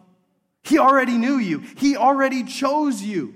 He 0.66 0.79
already 0.79 1.16
knew 1.16 1.37
you. 1.37 1.61
He 1.76 1.96
already 1.96 2.42
chose 2.42 3.00
you. 3.00 3.35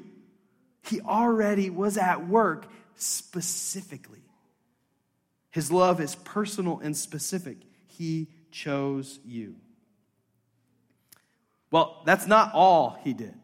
He 0.82 1.00
already 1.00 1.70
was 1.70 1.96
at 1.96 2.26
work 2.26 2.66
specifically. 2.96 4.22
His 5.52 5.70
love 5.70 6.00
is 6.00 6.16
personal 6.16 6.80
and 6.80 6.96
specific. 6.96 7.58
He 7.86 8.28
chose 8.50 9.20
you. 9.24 9.54
Well, 11.70 12.02
that's 12.04 12.26
not 12.26 12.52
all 12.52 12.98
he 13.04 13.12
did. 13.12 13.34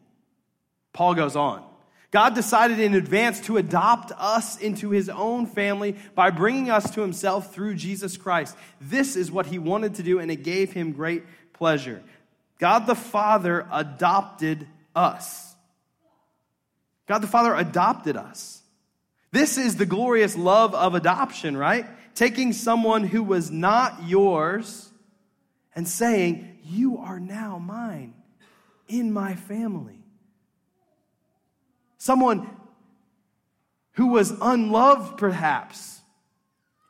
Paul 0.91 1.15
goes 1.15 1.37
on. 1.37 1.63
God 2.11 2.35
decided 2.35 2.79
in 2.79 2.93
advance 2.93 3.39
to 3.41 3.57
adopt 3.57 4.11
us 4.17 4.57
into 4.57 4.89
his 4.89 5.07
own 5.07 5.45
family 5.45 5.95
by 6.15 6.29
bringing 6.29 6.69
us 6.69 6.91
to 6.91 7.01
himself 7.01 7.53
through 7.53 7.75
Jesus 7.75 8.17
Christ. 8.17 8.57
This 8.81 9.15
is 9.15 9.31
what 9.31 9.45
he 9.45 9.59
wanted 9.59 9.95
to 9.95 10.03
do, 10.03 10.19
and 10.19 10.29
it 10.31 10.43
gave 10.43 10.73
him 10.73 10.91
great 10.91 11.23
pleasure. 11.53 12.03
God 12.59 12.87
the 12.87 12.95
Father 12.95 13.67
adopted 13.71 14.67
us. 14.95 15.55
God 17.07 17.19
the 17.19 17.27
Father 17.27 17.53
adopted 17.53 18.17
us. 18.17 18.61
This 19.31 19.57
is 19.57 19.75
the 19.75 19.85
glorious 19.85 20.35
love 20.35 20.73
of 20.73 20.95
adoption, 20.95 21.55
right? 21.55 21.85
Taking 22.15 22.53
someone 22.53 23.03
who 23.03 23.23
was 23.23 23.51
not 23.51 24.07
yours 24.07 24.89
and 25.75 25.87
saying, 25.87 26.59
You 26.63 26.97
are 26.97 27.19
now 27.19 27.59
mine 27.59 28.15
in 28.87 29.11
my 29.11 29.35
family. 29.35 29.99
Someone 31.97 32.49
who 33.93 34.07
was 34.07 34.31
unloved, 34.41 35.17
perhaps, 35.17 36.01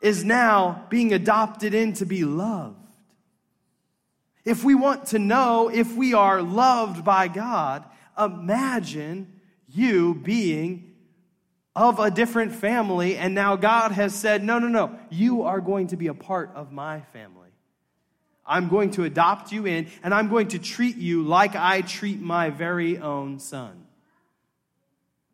is 0.02 0.24
now 0.24 0.86
being 0.90 1.14
adopted 1.14 1.74
in 1.74 1.94
to 1.94 2.06
be 2.06 2.24
loved. 2.24 2.87
If 4.48 4.64
we 4.64 4.76
want 4.76 5.08
to 5.08 5.20
know 5.20 5.68
if 5.68 5.98
we 5.98 6.14
are 6.14 6.42
loved 6.42 7.04
by 7.04 7.28
God, 7.28 7.84
imagine 8.18 9.42
you 9.68 10.16
being 10.16 10.96
of 11.76 12.00
a 12.00 12.10
different 12.10 12.54
family, 12.54 13.18
and 13.18 13.36
now 13.36 13.58
God 13.58 13.92
has 13.92 14.16
said, 14.16 14.46
No, 14.46 14.58
no, 14.58 14.70
no, 14.70 14.98
you 15.10 15.44
are 15.44 15.60
going 15.60 15.88
to 15.88 15.98
be 15.98 16.08
a 16.08 16.14
part 16.14 16.52
of 16.56 16.72
my 16.72 17.02
family. 17.12 17.50
I'm 18.46 18.70
going 18.70 18.92
to 18.92 19.04
adopt 19.04 19.52
you 19.52 19.66
in, 19.66 19.88
and 20.02 20.14
I'm 20.14 20.30
going 20.30 20.48
to 20.50 20.60
treat 20.60 20.96
you 20.96 21.24
like 21.24 21.58
I 21.58 21.82
treat 21.82 22.22
my 22.22 22.50
very 22.50 23.00
own 23.00 23.40
son. 23.40 23.86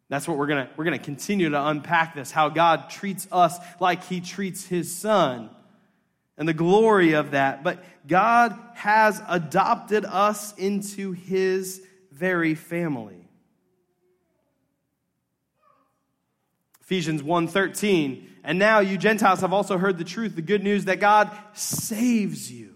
That's 0.10 0.28
what 0.28 0.40
we're 0.40 0.48
going 0.48 0.66
to 0.66 0.72
we're 0.76 0.86
going 0.86 0.98
to 0.98 1.06
continue 1.06 1.52
to 1.52 1.68
unpack 1.68 2.16
this 2.16 2.32
how 2.32 2.50
God 2.50 2.90
treats 2.90 3.28
us 3.32 3.60
like 3.80 4.06
he 4.06 4.22
treats 4.22 4.66
his 4.66 4.92
son 4.92 5.52
and 6.38 6.48
the 6.48 6.54
glory 6.54 7.14
of 7.14 7.32
that. 7.32 7.64
But 7.64 7.84
God 8.08 8.58
has 8.76 9.22
adopted 9.28 10.06
us 10.06 10.54
into 10.58 11.12
his 11.12 11.82
very 12.12 12.56
family. 12.56 13.30
Ephesians 16.82 17.24
1:13 17.24 18.30
And 18.44 18.60
now 18.60 18.80
you 18.80 18.98
Gentiles 18.98 19.40
have 19.40 19.54
also 19.54 19.78
heard 19.78 19.98
the 19.98 20.04
truth 20.04 20.36
the 20.36 20.42
good 20.42 20.64
news 20.64 20.86
that 20.86 21.00
God 21.00 21.32
saves 21.54 22.52
you. 22.52 22.76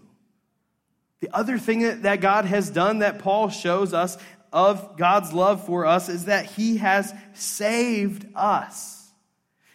The 1.20 1.28
other 1.32 1.58
thing 1.58 2.02
that 2.02 2.20
God 2.20 2.44
has 2.44 2.70
done 2.70 3.00
that 3.00 3.18
Paul 3.18 3.50
shows 3.50 3.92
us 3.92 4.16
of 4.52 4.96
God's 4.96 5.32
love 5.32 5.66
for 5.66 5.84
us 5.84 6.08
is 6.08 6.24
that 6.24 6.46
he 6.46 6.78
has 6.78 7.12
saved 7.34 8.26
us. 8.34 8.97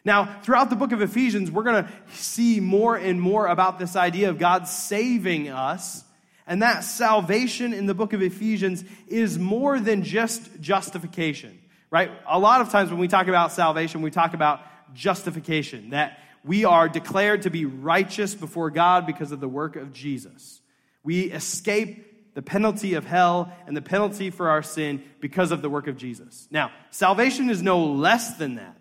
Now, 0.05 0.39
throughout 0.43 0.69
the 0.69 0.75
book 0.75 0.91
of 0.91 1.01
Ephesians, 1.01 1.49
we're 1.49 1.63
going 1.63 1.85
to 1.85 1.91
see 2.13 2.59
more 2.59 2.95
and 2.95 3.21
more 3.21 3.47
about 3.47 3.79
this 3.79 3.95
idea 3.95 4.29
of 4.29 4.37
God 4.37 4.67
saving 4.67 5.49
us. 5.49 6.03
And 6.45 6.61
that 6.61 6.83
salvation 6.83 7.73
in 7.73 7.85
the 7.85 7.93
book 7.93 8.11
of 8.11 8.21
Ephesians 8.21 8.83
is 9.07 9.39
more 9.39 9.79
than 9.79 10.03
just 10.03 10.59
justification, 10.59 11.57
right? 11.89 12.11
A 12.27 12.37
lot 12.37 12.59
of 12.59 12.69
times 12.69 12.89
when 12.89 12.99
we 12.99 13.07
talk 13.07 13.27
about 13.27 13.53
salvation, 13.53 14.01
we 14.01 14.11
talk 14.11 14.33
about 14.33 14.59
justification, 14.93 15.91
that 15.91 16.19
we 16.43 16.65
are 16.65 16.89
declared 16.89 17.43
to 17.43 17.49
be 17.49 17.63
righteous 17.63 18.35
before 18.35 18.69
God 18.71 19.05
because 19.05 19.31
of 19.31 19.39
the 19.39 19.47
work 19.47 19.77
of 19.77 19.93
Jesus. 19.93 20.59
We 21.01 21.31
escape 21.31 22.33
the 22.33 22.41
penalty 22.41 22.95
of 22.95 23.05
hell 23.05 23.53
and 23.67 23.77
the 23.77 23.81
penalty 23.81 24.29
for 24.29 24.49
our 24.49 24.63
sin 24.63 25.03
because 25.21 25.51
of 25.51 25.61
the 25.61 25.69
work 25.69 25.87
of 25.87 25.95
Jesus. 25.95 26.47
Now, 26.51 26.71
salvation 26.89 27.49
is 27.49 27.61
no 27.61 27.85
less 27.85 28.35
than 28.35 28.55
that. 28.55 28.75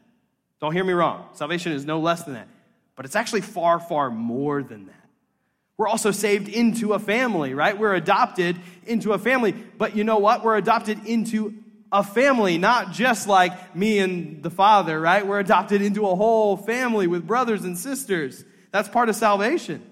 Don't 0.62 0.72
hear 0.72 0.84
me 0.84 0.92
wrong. 0.92 1.26
Salvation 1.32 1.72
is 1.72 1.84
no 1.84 1.98
less 1.98 2.22
than 2.22 2.34
that. 2.34 2.46
But 2.94 3.04
it's 3.04 3.16
actually 3.16 3.40
far, 3.40 3.80
far 3.80 4.10
more 4.10 4.62
than 4.62 4.86
that. 4.86 5.08
We're 5.76 5.88
also 5.88 6.12
saved 6.12 6.48
into 6.48 6.92
a 6.92 7.00
family, 7.00 7.52
right? 7.52 7.76
We're 7.76 7.96
adopted 7.96 8.56
into 8.86 9.12
a 9.12 9.18
family. 9.18 9.50
But 9.50 9.96
you 9.96 10.04
know 10.04 10.18
what? 10.18 10.44
We're 10.44 10.56
adopted 10.56 11.04
into 11.04 11.54
a 11.90 12.04
family, 12.04 12.58
not 12.58 12.92
just 12.92 13.26
like 13.26 13.74
me 13.74 13.98
and 13.98 14.40
the 14.40 14.50
Father, 14.50 15.00
right? 15.00 15.26
We're 15.26 15.40
adopted 15.40 15.82
into 15.82 16.06
a 16.06 16.14
whole 16.14 16.56
family 16.56 17.08
with 17.08 17.26
brothers 17.26 17.64
and 17.64 17.76
sisters. 17.76 18.44
That's 18.70 18.88
part 18.88 19.08
of 19.08 19.16
salvation. 19.16 19.84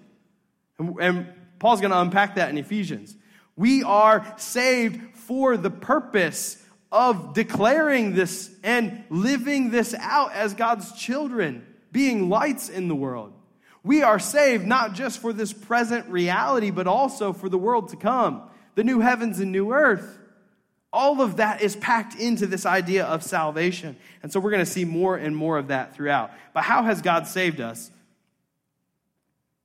And, 0.78 0.96
and 1.00 1.26
Paul's 1.58 1.80
going 1.80 1.90
to 1.90 2.00
unpack 2.00 2.36
that 2.36 2.48
in 2.48 2.56
Ephesians. 2.56 3.16
We 3.56 3.82
are 3.82 4.24
saved 4.36 5.16
for 5.16 5.56
the 5.56 5.70
purpose 5.70 6.59
of 6.92 7.34
declaring 7.34 8.14
this 8.14 8.50
and 8.62 9.04
living 9.10 9.70
this 9.70 9.94
out 9.94 10.32
as 10.32 10.54
God's 10.54 10.92
children, 10.92 11.66
being 11.92 12.28
lights 12.28 12.68
in 12.68 12.88
the 12.88 12.94
world. 12.94 13.32
We 13.82 14.02
are 14.02 14.18
saved 14.18 14.66
not 14.66 14.94
just 14.94 15.20
for 15.20 15.32
this 15.32 15.52
present 15.52 16.08
reality, 16.08 16.70
but 16.70 16.86
also 16.86 17.32
for 17.32 17.48
the 17.48 17.58
world 17.58 17.90
to 17.90 17.96
come, 17.96 18.42
the 18.74 18.84
new 18.84 19.00
heavens 19.00 19.40
and 19.40 19.52
new 19.52 19.72
earth. 19.72 20.18
All 20.92 21.22
of 21.22 21.36
that 21.36 21.62
is 21.62 21.76
packed 21.76 22.16
into 22.16 22.46
this 22.46 22.66
idea 22.66 23.04
of 23.04 23.22
salvation. 23.22 23.96
And 24.22 24.32
so 24.32 24.40
we're 24.40 24.50
going 24.50 24.64
to 24.64 24.70
see 24.70 24.84
more 24.84 25.16
and 25.16 25.36
more 25.36 25.56
of 25.56 25.68
that 25.68 25.94
throughout. 25.94 26.32
But 26.52 26.64
how 26.64 26.82
has 26.82 27.00
God 27.00 27.28
saved 27.28 27.60
us? 27.60 27.90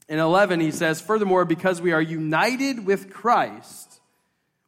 In 0.08 0.20
11, 0.20 0.60
he 0.60 0.70
says, 0.70 1.02
Furthermore, 1.02 1.46
because 1.46 1.82
we 1.82 1.92
are 1.92 2.02
united 2.02 2.86
with 2.86 3.12
Christ, 3.12 3.95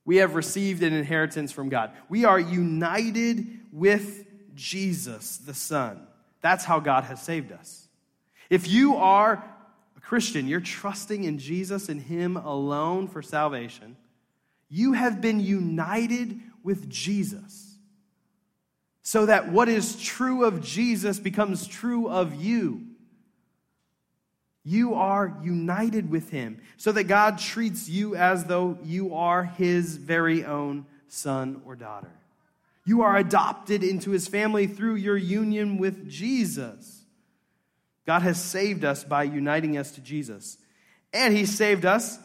we 0.08 0.16
have 0.18 0.36
received 0.36 0.84
an 0.84 0.94
inheritance 0.94 1.52
from 1.52 1.68
God. 1.68 1.92
We 2.08 2.24
are 2.24 2.40
united 2.40 3.46
with 3.74 4.26
Jesus, 4.56 5.36
the 5.36 5.54
Son. 5.54 6.08
That's 6.40 6.64
how 6.64 6.80
God 6.80 7.04
has 7.04 7.22
saved 7.22 7.52
us. 7.52 7.90
If 8.50 8.70
you 8.70 8.96
are 8.96 9.44
a 9.98 10.00
Christian, 10.00 10.48
you're 10.48 10.62
trusting 10.62 11.26
in 11.26 11.40
Jesus 11.40 11.90
and 11.90 12.02
Him 12.02 12.38
alone 12.38 13.10
for 13.10 13.22
salvation, 13.22 13.98
you 14.70 14.94
have 14.94 15.20
been 15.20 15.42
united 15.42 16.40
with 16.64 16.90
Jesus. 16.90 17.78
So 19.02 19.26
that 19.26 19.52
what 19.52 19.68
is 19.68 20.02
true 20.02 20.46
of 20.46 20.62
Jesus 20.62 21.20
becomes 21.20 21.68
true 21.68 22.08
of 22.08 22.34
you. 22.34 22.87
You 24.68 24.96
are 24.96 25.38
united 25.42 26.10
with 26.10 26.30
him, 26.30 26.60
so 26.76 26.92
that 26.92 27.06
God 27.06 27.40
treats 27.40 27.88
you 27.88 28.18
as 28.18 28.44
though 28.44 28.78
you 28.84 29.16
are 29.16 29.46
his 29.46 29.96
very 29.96 30.44
own 30.44 30.86
son 31.08 31.62
or 31.66 31.78
daughter. 31.78 32.12
You 32.84 33.04
are 33.04 33.16
adopted 33.16 33.82
into 33.82 34.12
his 34.12 34.28
family 34.28 34.68
through 34.68 34.96
your 34.96 35.16
union 35.16 35.78
with 35.78 36.10
Jesus. 36.10 37.06
God 38.06 38.24
has 38.24 38.44
saved 38.44 38.84
us 38.84 39.06
by 39.06 39.24
uniting 39.24 39.78
us 39.78 39.92
to 39.92 40.02
Jesus. 40.02 40.58
And 41.14 41.34
he 41.34 41.46
saved 41.46 41.86
us 41.86 42.20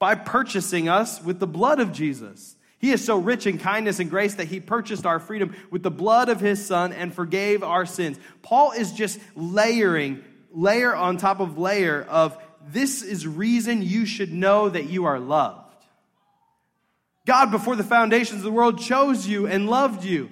by 0.00 0.16
purchasing 0.16 0.88
us 0.88 1.22
with 1.22 1.38
the 1.38 1.46
blood 1.46 1.78
of 1.78 1.92
Jesus. 1.92 2.56
He 2.80 2.90
is 2.90 3.04
so 3.04 3.16
rich 3.16 3.46
in 3.46 3.58
kindness 3.58 4.00
and 4.00 4.10
grace 4.10 4.34
that 4.34 4.48
he 4.48 4.58
purchased 4.58 5.06
our 5.06 5.20
freedom 5.20 5.54
with 5.70 5.84
the 5.84 5.92
blood 5.92 6.30
of 6.30 6.40
his 6.40 6.66
son 6.66 6.92
and 6.92 7.14
forgave 7.14 7.62
our 7.62 7.86
sins. 7.86 8.18
Paul 8.42 8.72
is 8.72 8.90
just 8.90 9.20
layering, 9.36 10.24
layer 10.56 10.94
on 10.96 11.18
top 11.18 11.38
of 11.38 11.58
layer 11.58 12.02
of 12.02 12.36
this 12.68 13.02
is 13.02 13.26
reason 13.26 13.82
you 13.82 14.06
should 14.06 14.32
know 14.32 14.68
that 14.68 14.86
you 14.88 15.04
are 15.04 15.20
loved. 15.20 15.62
God, 17.26 17.50
before 17.50 17.76
the 17.76 17.84
foundations 17.84 18.38
of 18.38 18.44
the 18.44 18.50
world, 18.50 18.80
chose 18.80 19.26
you 19.26 19.46
and 19.46 19.68
loved 19.68 20.04
you, 20.04 20.30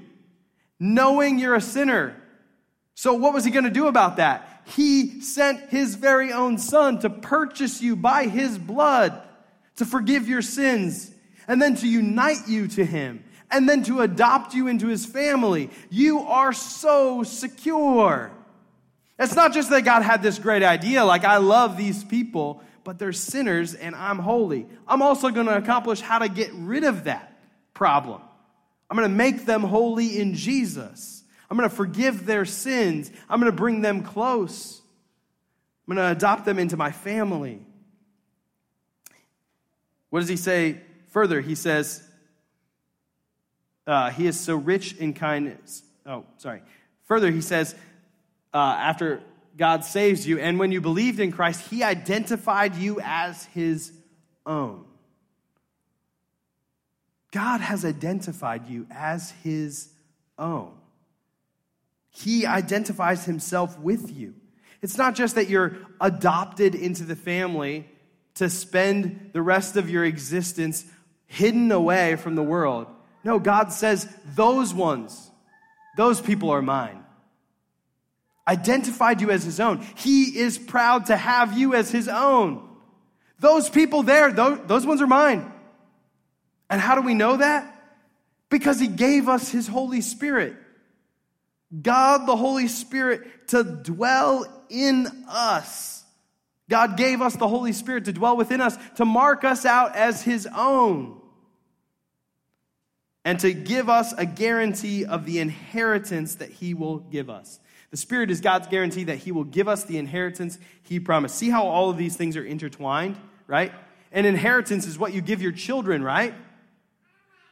knowing 0.80 1.38
you're 1.38 1.54
a 1.54 1.60
sinner. 1.60 2.16
So, 2.94 3.14
what 3.14 3.34
was 3.34 3.44
he 3.44 3.50
going 3.50 3.64
to 3.64 3.70
do 3.70 3.86
about 3.86 4.16
that? 4.16 4.62
He 4.64 5.20
sent 5.20 5.68
his 5.68 5.94
very 5.96 6.32
own 6.32 6.58
son 6.58 7.00
to 7.00 7.10
purchase 7.10 7.82
you 7.82 7.94
by 7.94 8.26
his 8.26 8.56
blood, 8.56 9.20
to 9.76 9.84
forgive 9.84 10.26
your 10.26 10.42
sins 10.42 11.12
and 11.46 11.60
then 11.60 11.76
to 11.76 11.88
unite 11.88 12.48
you 12.48 12.68
to 12.68 12.84
Him, 12.84 13.24
and 13.50 13.68
then 13.68 13.82
to 13.84 14.00
adopt 14.00 14.54
you 14.54 14.68
into 14.68 14.88
His 14.88 15.06
family. 15.06 15.70
You 15.90 16.20
are 16.20 16.52
so 16.52 17.22
secure. 17.22 18.30
It's 19.18 19.34
not 19.34 19.52
just 19.52 19.70
that 19.70 19.82
God 19.84 20.02
had 20.02 20.22
this 20.22 20.38
great 20.38 20.62
idea, 20.62 21.04
like, 21.04 21.24
I 21.24 21.36
love 21.36 21.76
these 21.76 22.02
people, 22.02 22.62
but 22.82 22.98
they're 22.98 23.12
sinners 23.12 23.74
and 23.74 23.94
I'm 23.94 24.18
holy. 24.18 24.66
I'm 24.88 25.02
also 25.02 25.30
going 25.30 25.46
to 25.46 25.56
accomplish 25.56 26.00
how 26.00 26.18
to 26.18 26.28
get 26.28 26.52
rid 26.52 26.84
of 26.84 27.04
that 27.04 27.38
problem. 27.74 28.20
I'm 28.90 28.96
going 28.96 29.08
to 29.08 29.14
make 29.14 29.46
them 29.46 29.62
holy 29.62 30.18
in 30.18 30.34
Jesus. 30.34 31.22
I'm 31.50 31.56
going 31.56 31.68
to 31.68 31.74
forgive 31.74 32.26
their 32.26 32.44
sins. 32.44 33.10
I'm 33.28 33.40
going 33.40 33.52
to 33.52 33.56
bring 33.56 33.80
them 33.80 34.02
close. 34.02 34.82
I'm 35.86 35.94
going 35.94 36.06
to 36.06 36.12
adopt 36.12 36.44
them 36.44 36.58
into 36.58 36.76
my 36.76 36.90
family. 36.90 37.64
What 40.10 40.20
does 40.20 40.28
he 40.28 40.36
say 40.36 40.80
Further, 41.14 41.40
he 41.40 41.54
says, 41.54 42.02
uh, 43.86 44.10
He 44.10 44.26
is 44.26 44.38
so 44.38 44.56
rich 44.56 44.96
in 44.96 45.14
kindness. 45.14 45.84
Oh, 46.04 46.24
sorry. 46.38 46.60
Further, 47.04 47.30
he 47.30 47.40
says, 47.40 47.76
uh, 48.54 48.58
after 48.78 49.20
God 49.56 49.84
saves 49.84 50.26
you, 50.26 50.38
and 50.38 50.58
when 50.58 50.72
you 50.72 50.80
believed 50.80 51.20
in 51.20 51.32
Christ, 51.32 51.68
he 51.68 51.82
identified 51.82 52.76
you 52.76 53.00
as 53.02 53.44
his 53.46 53.92
own. 54.46 54.84
God 57.32 57.60
has 57.60 57.84
identified 57.84 58.68
you 58.68 58.86
as 58.90 59.32
his 59.42 59.88
own. 60.38 60.72
He 62.10 62.46
identifies 62.46 63.24
himself 63.24 63.78
with 63.78 64.16
you. 64.16 64.34
It's 64.82 64.96
not 64.98 65.14
just 65.14 65.34
that 65.34 65.48
you're 65.48 65.76
adopted 66.00 66.74
into 66.74 67.04
the 67.04 67.16
family 67.16 67.88
to 68.34 68.50
spend 68.50 69.30
the 69.32 69.42
rest 69.42 69.76
of 69.76 69.90
your 69.90 70.04
existence 70.04 70.84
hidden 71.26 71.72
away 71.72 72.16
from 72.16 72.34
the 72.34 72.42
world. 72.42 72.86
No, 73.24 73.38
God 73.38 73.72
says, 73.72 74.08
those 74.34 74.74
ones, 74.74 75.30
those 75.96 76.20
people 76.20 76.50
are 76.50 76.62
mine. 76.62 77.03
Identified 78.46 79.20
you 79.20 79.30
as 79.30 79.42
his 79.44 79.58
own. 79.60 79.84
He 79.96 80.38
is 80.38 80.58
proud 80.58 81.06
to 81.06 81.16
have 81.16 81.56
you 81.56 81.74
as 81.74 81.90
his 81.90 82.08
own. 82.08 82.68
Those 83.38 83.68
people 83.70 84.02
there, 84.02 84.30
those, 84.32 84.86
ones 84.86 85.00
are 85.00 85.06
mine. 85.06 85.50
And 86.68 86.80
how 86.80 86.94
do 86.94 87.02
we 87.02 87.14
know 87.14 87.38
that? 87.38 87.70
Because 88.50 88.78
he 88.78 88.86
gave 88.86 89.28
us 89.28 89.50
his 89.50 89.66
Holy 89.66 90.00
Spirit. 90.00 90.56
God, 91.82 92.26
the 92.26 92.36
Holy 92.36 92.68
Spirit, 92.68 93.48
to 93.48 93.64
dwell 93.64 94.46
in 94.68 95.06
us. 95.28 96.04
God 96.68 96.96
gave 96.96 97.20
us 97.20 97.36
the 97.36 97.48
Holy 97.48 97.72
Spirit 97.72 98.06
to 98.06 98.12
dwell 98.12 98.36
within 98.36 98.60
us, 98.60 98.76
to 98.96 99.04
mark 99.04 99.44
us 99.44 99.64
out 99.64 99.96
as 99.96 100.22
his 100.22 100.46
own 100.54 101.20
and 103.24 103.40
to 103.40 103.52
give 103.52 103.88
us 103.88 104.12
a 104.16 104.26
guarantee 104.26 105.04
of 105.04 105.24
the 105.24 105.38
inheritance 105.38 106.36
that 106.36 106.50
he 106.50 106.74
will 106.74 106.98
give 106.98 107.30
us. 107.30 107.58
The 107.94 107.98
Spirit 107.98 108.32
is 108.32 108.40
God's 108.40 108.66
guarantee 108.66 109.04
that 109.04 109.18
he 109.18 109.30
will 109.30 109.44
give 109.44 109.68
us 109.68 109.84
the 109.84 109.98
inheritance 109.98 110.58
he 110.82 110.98
promised. 110.98 111.36
See 111.36 111.48
how 111.48 111.68
all 111.68 111.90
of 111.90 111.96
these 111.96 112.16
things 112.16 112.36
are 112.36 112.44
intertwined, 112.44 113.16
right? 113.46 113.70
An 114.10 114.26
inheritance 114.26 114.84
is 114.84 114.98
what 114.98 115.12
you 115.12 115.20
give 115.20 115.40
your 115.40 115.52
children, 115.52 116.02
right? 116.02 116.34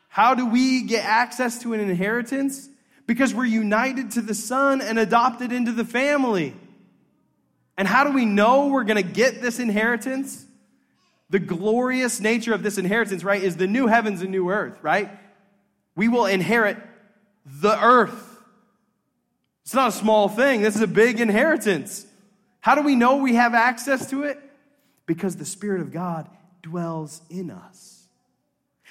How 0.09 0.35
do 0.35 0.45
we 0.45 0.83
get 0.83 1.05
access 1.05 1.61
to 1.61 1.75
an 1.75 1.79
inheritance? 1.79 2.69
Because 3.07 3.33
we're 3.33 3.45
united 3.45 4.11
to 4.11 4.21
the 4.21 4.35
Son 4.35 4.81
and 4.81 4.99
adopted 4.99 5.53
into 5.53 5.71
the 5.71 5.85
family. 5.85 6.57
And 7.79 7.87
how 7.87 8.03
do 8.03 8.11
we 8.11 8.25
know 8.25 8.67
we're 8.67 8.83
going 8.83 9.01
to 9.01 9.09
get 9.09 9.41
this 9.43 9.61
inheritance? 9.61 10.45
The 11.31 11.39
glorious 11.39 12.19
nature 12.19 12.53
of 12.53 12.65
this 12.65 12.79
inheritance, 12.79 13.23
right, 13.23 13.41
is 13.41 13.59
the 13.59 13.69
new 13.69 13.87
heavens 13.87 14.23
and 14.23 14.33
new 14.33 14.51
earth, 14.51 14.77
right? 14.83 15.09
We 15.95 16.09
will 16.09 16.27
inherit 16.27 16.79
the 17.47 17.81
earth. 17.81 18.31
It's 19.63 19.75
not 19.75 19.89
a 19.89 19.93
small 19.93 20.29
thing, 20.29 20.63
this 20.63 20.75
is 20.75 20.81
a 20.81 20.87
big 20.87 21.21
inheritance. 21.21 22.07
How 22.61 22.75
do 22.75 22.83
we 22.83 22.95
know 22.95 23.17
we 23.17 23.35
have 23.35 23.55
access 23.55 24.09
to 24.11 24.23
it? 24.23 24.39
Because 25.07 25.37
the 25.37 25.45
Spirit 25.45 25.81
of 25.81 25.93
God 25.93 26.29
dwells 26.63 27.21
in 27.29 27.51
us. 27.51 28.07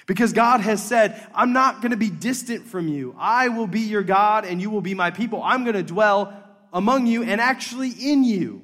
Because 0.06 0.32
God 0.32 0.60
has 0.60 0.82
said, 0.82 1.24
I'm 1.34 1.52
not 1.52 1.80
going 1.80 1.92
to 1.92 1.96
be 1.96 2.10
distant 2.10 2.66
from 2.66 2.88
you. 2.88 3.14
I 3.18 3.48
will 3.48 3.66
be 3.66 3.80
your 3.80 4.02
God 4.02 4.44
and 4.44 4.60
you 4.60 4.68
will 4.68 4.80
be 4.80 4.94
my 4.94 5.10
people. 5.10 5.42
I'm 5.42 5.64
going 5.64 5.76
to 5.76 5.82
dwell 5.82 6.34
among 6.72 7.06
you 7.06 7.22
and 7.22 7.40
actually 7.40 7.90
in 7.90 8.24
you. 8.24 8.60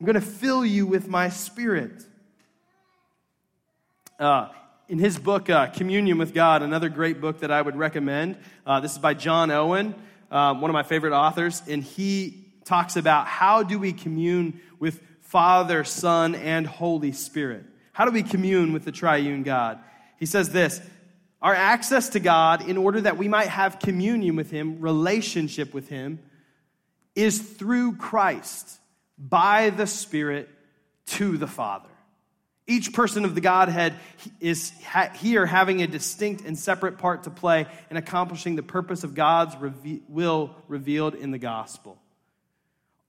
I'm 0.00 0.06
going 0.06 0.14
to 0.14 0.20
fill 0.20 0.64
you 0.64 0.86
with 0.86 1.08
my 1.08 1.28
spirit. 1.28 2.04
Uh, 4.18 4.48
in 4.88 4.98
his 4.98 5.18
book, 5.18 5.50
uh, 5.50 5.68
Communion 5.68 6.18
with 6.18 6.34
God, 6.34 6.62
another 6.62 6.88
great 6.88 7.20
book 7.20 7.40
that 7.40 7.50
I 7.50 7.62
would 7.62 7.76
recommend. 7.76 8.36
Uh, 8.66 8.80
this 8.80 8.92
is 8.92 8.98
by 8.98 9.14
John 9.14 9.50
Owen, 9.50 9.94
uh, 10.32 10.54
one 10.54 10.70
of 10.70 10.74
my 10.74 10.82
favorite 10.82 11.12
authors, 11.12 11.62
and 11.68 11.84
he 11.84 12.46
talks 12.64 12.96
about 12.96 13.26
how 13.26 13.62
do 13.62 13.78
we 13.78 13.92
commune 13.92 14.60
with 14.78 15.00
Father, 15.20 15.84
Son, 15.84 16.34
and 16.34 16.66
Holy 16.66 17.12
Spirit? 17.12 17.64
How 17.92 18.06
do 18.06 18.10
we 18.10 18.22
commune 18.22 18.72
with 18.72 18.84
the 18.84 18.92
triune 18.92 19.42
God? 19.42 19.78
He 20.18 20.26
says 20.26 20.48
this 20.48 20.80
Our 21.42 21.54
access 21.54 22.08
to 22.10 22.20
God, 22.20 22.66
in 22.66 22.78
order 22.78 23.02
that 23.02 23.18
we 23.18 23.28
might 23.28 23.48
have 23.48 23.78
communion 23.78 24.34
with 24.34 24.50
Him, 24.50 24.80
relationship 24.80 25.74
with 25.74 25.88
Him, 25.88 26.18
is 27.14 27.38
through 27.38 27.96
Christ, 27.96 28.80
by 29.18 29.68
the 29.68 29.86
Spirit, 29.86 30.48
to 31.06 31.36
the 31.36 31.46
Father. 31.46 31.88
Each 32.66 32.92
person 32.92 33.24
of 33.24 33.34
the 33.34 33.40
Godhead 33.40 33.94
is 34.40 34.72
here 35.14 35.46
having 35.46 35.82
a 35.82 35.86
distinct 35.86 36.44
and 36.44 36.56
separate 36.56 36.98
part 36.98 37.24
to 37.24 37.30
play 37.30 37.66
in 37.90 37.96
accomplishing 37.96 38.54
the 38.54 38.62
purpose 38.62 39.02
of 39.02 39.14
God's 39.14 39.56
will 40.08 40.54
revealed 40.68 41.14
in 41.14 41.32
the 41.32 41.38
gospel. 41.38 41.98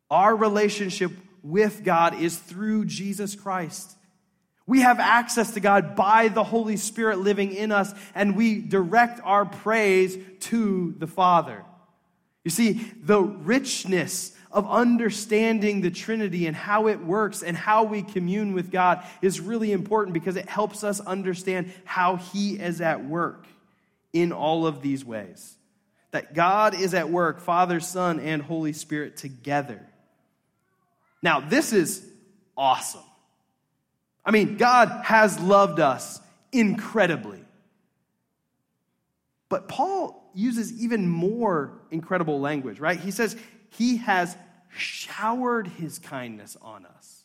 Our 0.10 0.36
relationship 0.36 1.12
with 1.44 1.84
God 1.84 2.20
is 2.20 2.38
through 2.38 2.86
Jesus 2.86 3.36
Christ. 3.36 3.96
We 4.66 4.82
have 4.82 5.00
access 5.00 5.52
to 5.52 5.60
God 5.60 5.96
by 5.96 6.30
the 6.30 6.44
Holy 6.44 6.78
Spirit 6.78 7.20
living 7.20 7.54
in 7.54 7.72
us, 7.72 7.94
and 8.16 8.36
we 8.36 8.60
direct 8.60 9.20
our 9.24 9.46
praise 9.46 10.18
to 10.42 10.96
the 10.98 11.08
Father. 11.08 11.64
You 12.44 12.52
see, 12.52 12.74
the 13.02 13.22
richness 13.22 14.36
of 14.54 14.70
understanding 14.70 15.82
the 15.82 15.90
Trinity 15.90 16.46
and 16.46 16.56
how 16.56 16.88
it 16.88 17.04
works 17.04 17.42
and 17.42 17.58
how 17.58 17.84
we 17.84 18.04
commune 18.04 18.54
with 18.54 18.72
God 18.72 19.04
is 19.22 19.42
really 19.42 19.72
important 19.72 20.14
because 20.14 20.36
it 20.36 20.48
helps 20.48 20.84
us 20.84 21.00
understand 21.02 21.74
how 21.84 22.18
He 22.18 22.54
is 22.60 22.80
at 22.80 23.04
work 23.04 23.48
in 24.14 24.32
all 24.32 24.68
of 24.68 24.82
these 24.82 25.04
ways. 25.04 25.56
That 26.12 26.36
God 26.36 26.76
is 26.76 26.94
at 26.94 27.10
work, 27.10 27.42
Father, 27.42 27.80
Son, 27.80 28.20
and 28.20 28.44
Holy 28.44 28.74
Spirit 28.74 29.18
together. 29.18 29.82
Now, 31.24 31.40
this 31.40 31.74
is 31.74 32.08
awesome. 32.56 33.02
I 34.24 34.30
mean, 34.30 34.58
God 34.58 34.90
has 35.04 35.40
loved 35.40 35.80
us 35.80 36.22
incredibly. 36.52 37.44
But 39.50 39.68
Paul 39.68 40.32
uses 40.36 40.72
even 40.82 41.08
more 41.08 41.74
incredible 41.90 42.40
language, 42.40 42.80
right? 42.80 43.00
He 43.00 43.12
says, 43.12 43.36
He 43.78 43.98
has 43.98 44.36
showered 44.76 45.68
His 45.68 46.00
kindness 46.00 46.58
on 46.62 46.86
us, 46.86 47.24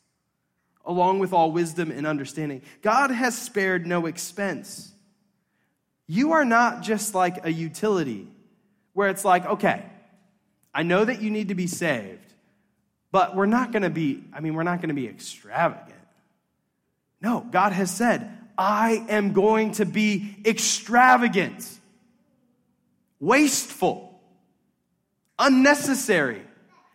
along 0.84 1.18
with 1.18 1.32
all 1.32 1.52
wisdom 1.52 1.90
and 1.90 2.06
understanding. 2.06 2.62
God 2.82 3.10
has 3.10 3.36
spared 3.36 3.86
no 3.86 4.06
expense. 4.06 4.92
You 6.06 6.32
are 6.32 6.44
not 6.44 6.82
just 6.82 7.14
like 7.14 7.44
a 7.44 7.52
utility 7.52 8.26
where 8.94 9.08
it's 9.08 9.24
like, 9.24 9.44
okay, 9.46 9.84
I 10.74 10.82
know 10.82 11.04
that 11.04 11.20
you 11.20 11.30
need 11.30 11.48
to 11.48 11.54
be 11.54 11.66
saved, 11.66 12.32
but 13.10 13.36
we're 13.36 13.46
not 13.46 13.72
going 13.72 13.82
to 13.82 13.90
be, 13.90 14.24
I 14.32 14.40
mean, 14.40 14.54
we're 14.54 14.62
not 14.62 14.78
going 14.78 14.88
to 14.88 14.94
be 14.94 15.08
extravagant. 15.08 15.94
No, 17.20 17.46
God 17.50 17.72
has 17.72 17.90
said, 17.90 18.30
I 18.56 19.04
am 19.08 19.32
going 19.32 19.72
to 19.72 19.84
be 19.84 20.36
extravagant, 20.44 21.68
wasteful, 23.20 24.07
unnecessary. 25.38 26.42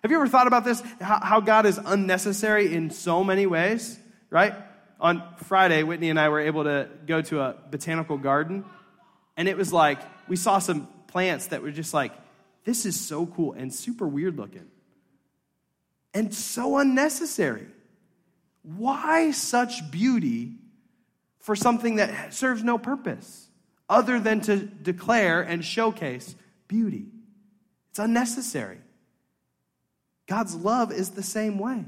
Have 0.02 0.12
you 0.12 0.18
ever 0.18 0.28
thought 0.28 0.48
about 0.48 0.64
this? 0.66 0.82
How 1.00 1.40
God 1.40 1.66
is 1.66 1.80
unnecessary 1.84 2.74
in 2.74 2.90
so 2.90 3.24
many 3.24 3.46
ways, 3.46 3.98
right? 4.30 4.54
On 5.00 5.24
Friday, 5.46 5.84
Whitney 5.84 6.10
and 6.10 6.20
I 6.20 6.30
were 6.30 6.42
able 6.42 6.66
to 6.66 6.90
go 7.06 7.22
to 7.22 7.42
a 7.42 7.56
botanical 7.70 8.18
garden, 8.18 8.66
and 9.38 9.48
it 9.48 9.58
was 9.58 9.72
like 9.72 10.00
we 10.28 10.36
saw 10.36 10.60
some 10.60 10.88
plants 11.08 11.48
that 11.48 11.62
were 11.62 11.72
just 11.72 11.94
like, 11.94 12.12
this 12.66 12.86
is 12.86 13.00
so 13.00 13.26
cool 13.26 13.54
and 13.54 13.74
super 13.74 14.08
weird 14.08 14.38
looking 14.38 14.68
and 16.14 16.34
so 16.34 16.78
unnecessary. 16.78 17.68
Why 18.62 19.32
such 19.32 19.92
beauty 19.92 20.54
for 21.40 21.56
something 21.56 21.96
that 21.96 22.34
serves 22.34 22.64
no 22.64 22.78
purpose 22.78 23.48
other 23.90 24.20
than 24.20 24.42
to 24.42 24.58
declare 24.58 25.42
and 25.42 25.66
showcase 25.66 26.36
beauty? 26.68 27.08
It's 27.94 28.00
unnecessary. 28.00 28.80
God's 30.28 30.56
love 30.56 30.92
is 30.92 31.12
the 31.12 31.24
same 31.24 31.60
way. 31.60 31.86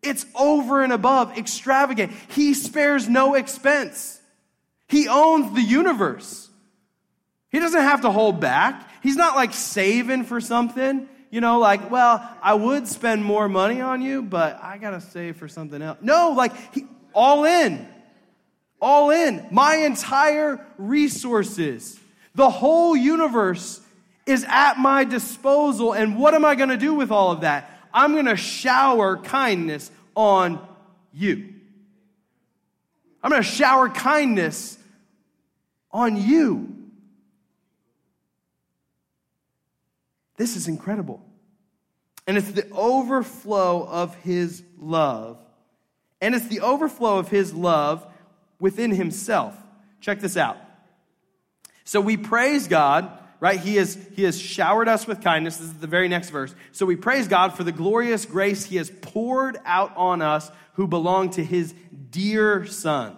It's 0.00 0.24
over 0.34 0.82
and 0.82 0.92
above, 0.92 1.36
extravagant. 1.36 2.12
He 2.28 2.54
spares 2.54 3.08
no 3.08 3.34
expense. 3.34 4.20
He 4.88 5.08
owns 5.08 5.54
the 5.54 5.62
universe. 5.62 6.48
He 7.50 7.58
doesn't 7.58 7.80
have 7.80 8.02
to 8.02 8.10
hold 8.10 8.40
back. 8.40 8.88
He's 9.02 9.16
not 9.16 9.36
like 9.36 9.52
saving 9.52 10.24
for 10.24 10.40
something 10.40 11.08
you 11.32 11.40
know, 11.40 11.58
like, 11.58 11.90
well, 11.90 12.22
I 12.42 12.52
would 12.52 12.86
spend 12.86 13.24
more 13.24 13.48
money 13.48 13.80
on 13.80 14.02
you, 14.02 14.20
but 14.20 14.62
I 14.62 14.76
got 14.76 14.90
to 14.90 15.00
save 15.00 15.38
for 15.38 15.48
something 15.48 15.80
else. 15.80 15.96
No, 16.02 16.32
like, 16.36 16.52
he, 16.74 16.84
all 17.14 17.46
in. 17.46 17.88
All 18.82 19.08
in. 19.08 19.46
My 19.50 19.76
entire 19.76 20.64
resources, 20.76 21.98
the 22.34 22.50
whole 22.50 22.94
universe 22.94 23.80
is 24.26 24.44
at 24.48 24.78
my 24.78 25.04
disposal. 25.04 25.92
And 25.92 26.18
what 26.18 26.34
am 26.34 26.44
I 26.44 26.54
going 26.54 26.68
to 26.68 26.76
do 26.76 26.94
with 26.94 27.10
all 27.10 27.32
of 27.32 27.40
that? 27.42 27.70
I'm 27.92 28.12
going 28.12 28.26
to 28.26 28.36
shower 28.36 29.16
kindness 29.16 29.90
on 30.16 30.66
you. 31.12 31.54
I'm 33.22 33.30
going 33.30 33.42
to 33.42 33.48
shower 33.48 33.88
kindness 33.88 34.78
on 35.90 36.16
you. 36.16 36.76
This 40.36 40.56
is 40.56 40.68
incredible. 40.68 41.24
And 42.26 42.36
it's 42.36 42.50
the 42.50 42.68
overflow 42.70 43.86
of 43.86 44.14
his 44.16 44.62
love. 44.78 45.38
And 46.20 46.34
it's 46.34 46.46
the 46.46 46.60
overflow 46.60 47.18
of 47.18 47.28
his 47.28 47.52
love 47.52 48.06
within 48.58 48.92
himself. 48.92 49.56
Check 50.00 50.20
this 50.20 50.36
out. 50.36 50.56
So 51.84 52.00
we 52.00 52.16
praise 52.16 52.68
God, 52.68 53.10
right? 53.42 53.58
He 53.58 53.74
has, 53.74 53.98
he 54.14 54.22
has 54.22 54.40
showered 54.40 54.86
us 54.86 55.04
with 55.04 55.20
kindness. 55.20 55.56
This 55.56 55.66
is 55.66 55.74
the 55.74 55.88
very 55.88 56.06
next 56.06 56.30
verse. 56.30 56.54
So 56.70 56.86
we 56.86 56.94
praise 56.94 57.26
God 57.26 57.56
for 57.56 57.64
the 57.64 57.72
glorious 57.72 58.24
grace 58.24 58.64
he 58.64 58.76
has 58.76 58.88
poured 58.88 59.58
out 59.64 59.92
on 59.96 60.22
us 60.22 60.48
who 60.74 60.86
belong 60.86 61.30
to 61.30 61.42
his 61.42 61.74
dear 62.10 62.64
son. 62.66 63.16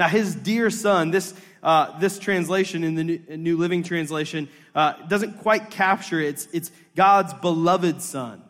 Now, 0.00 0.08
his 0.08 0.34
dear 0.34 0.68
son, 0.68 1.12
this, 1.12 1.32
uh, 1.62 1.96
this 2.00 2.18
translation 2.18 2.82
in 2.82 2.96
the 2.96 3.36
New, 3.36 3.56
Living 3.56 3.84
Translation 3.84 4.48
uh, 4.74 4.94
doesn't 5.06 5.38
quite 5.38 5.70
capture 5.70 6.18
it. 6.20 6.30
It's, 6.30 6.48
it's 6.52 6.72
God's 6.96 7.32
beloved 7.34 8.02
son. 8.02 8.42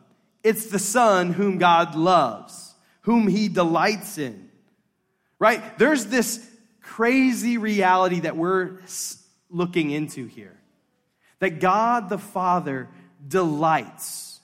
It's 0.43 0.69
the 0.69 0.79
son 0.79 1.35
whom 1.35 1.59
God 1.59 1.95
loves, 1.95 2.73
whom 3.03 3.29
he 3.29 3.49
delights 3.49 4.17
in. 4.17 4.49
Right? 5.39 5.79
There's 5.79 6.07
this 6.07 6.43
crazy 6.81 7.59
reality 7.59 8.21
that 8.21 8.35
we're 8.35 8.79
looking 9.51 9.91
into 9.91 10.25
here. 10.25 10.57
That 11.43 11.59
God 11.59 12.09
the 12.09 12.19
Father 12.19 12.89
delights 13.27 14.39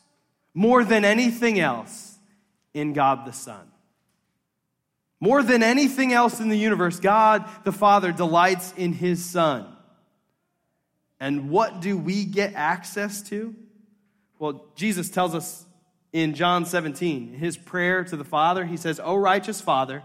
more 0.53 0.83
than 0.83 1.05
anything 1.05 1.61
else 1.61 2.19
in 2.75 2.93
God 2.93 3.25
the 3.25 3.33
Son. 3.33 3.71
More 5.21 5.45
than 5.45 5.63
anything 5.63 6.13
else 6.13 6.41
in 6.41 6.49
the 6.49 6.59
universe, 6.59 6.99
God 6.99 7.49
the 7.63 7.71
Father 7.71 8.11
delights 8.11 8.75
in 8.77 8.93
his 8.93 9.25
Son. 9.25 9.65
And 11.21 11.51
what 11.51 11.81
do 11.81 11.97
we 11.97 12.25
get 12.25 12.55
access 12.55 13.23
to? 13.29 13.55
Well, 14.41 14.65
Jesus 14.75 15.09
tells 15.09 15.37
us 15.37 15.67
in 16.13 16.35
John 16.35 16.67
17, 16.67 17.35
in 17.35 17.39
his 17.39 17.57
prayer 17.57 18.03
to 18.03 18.17
the 18.17 18.25
Father, 18.25 18.65
he 18.65 18.77
says, 18.77 18.99
O 18.99 19.15
righteous 19.15 19.61
Father, 19.61 20.03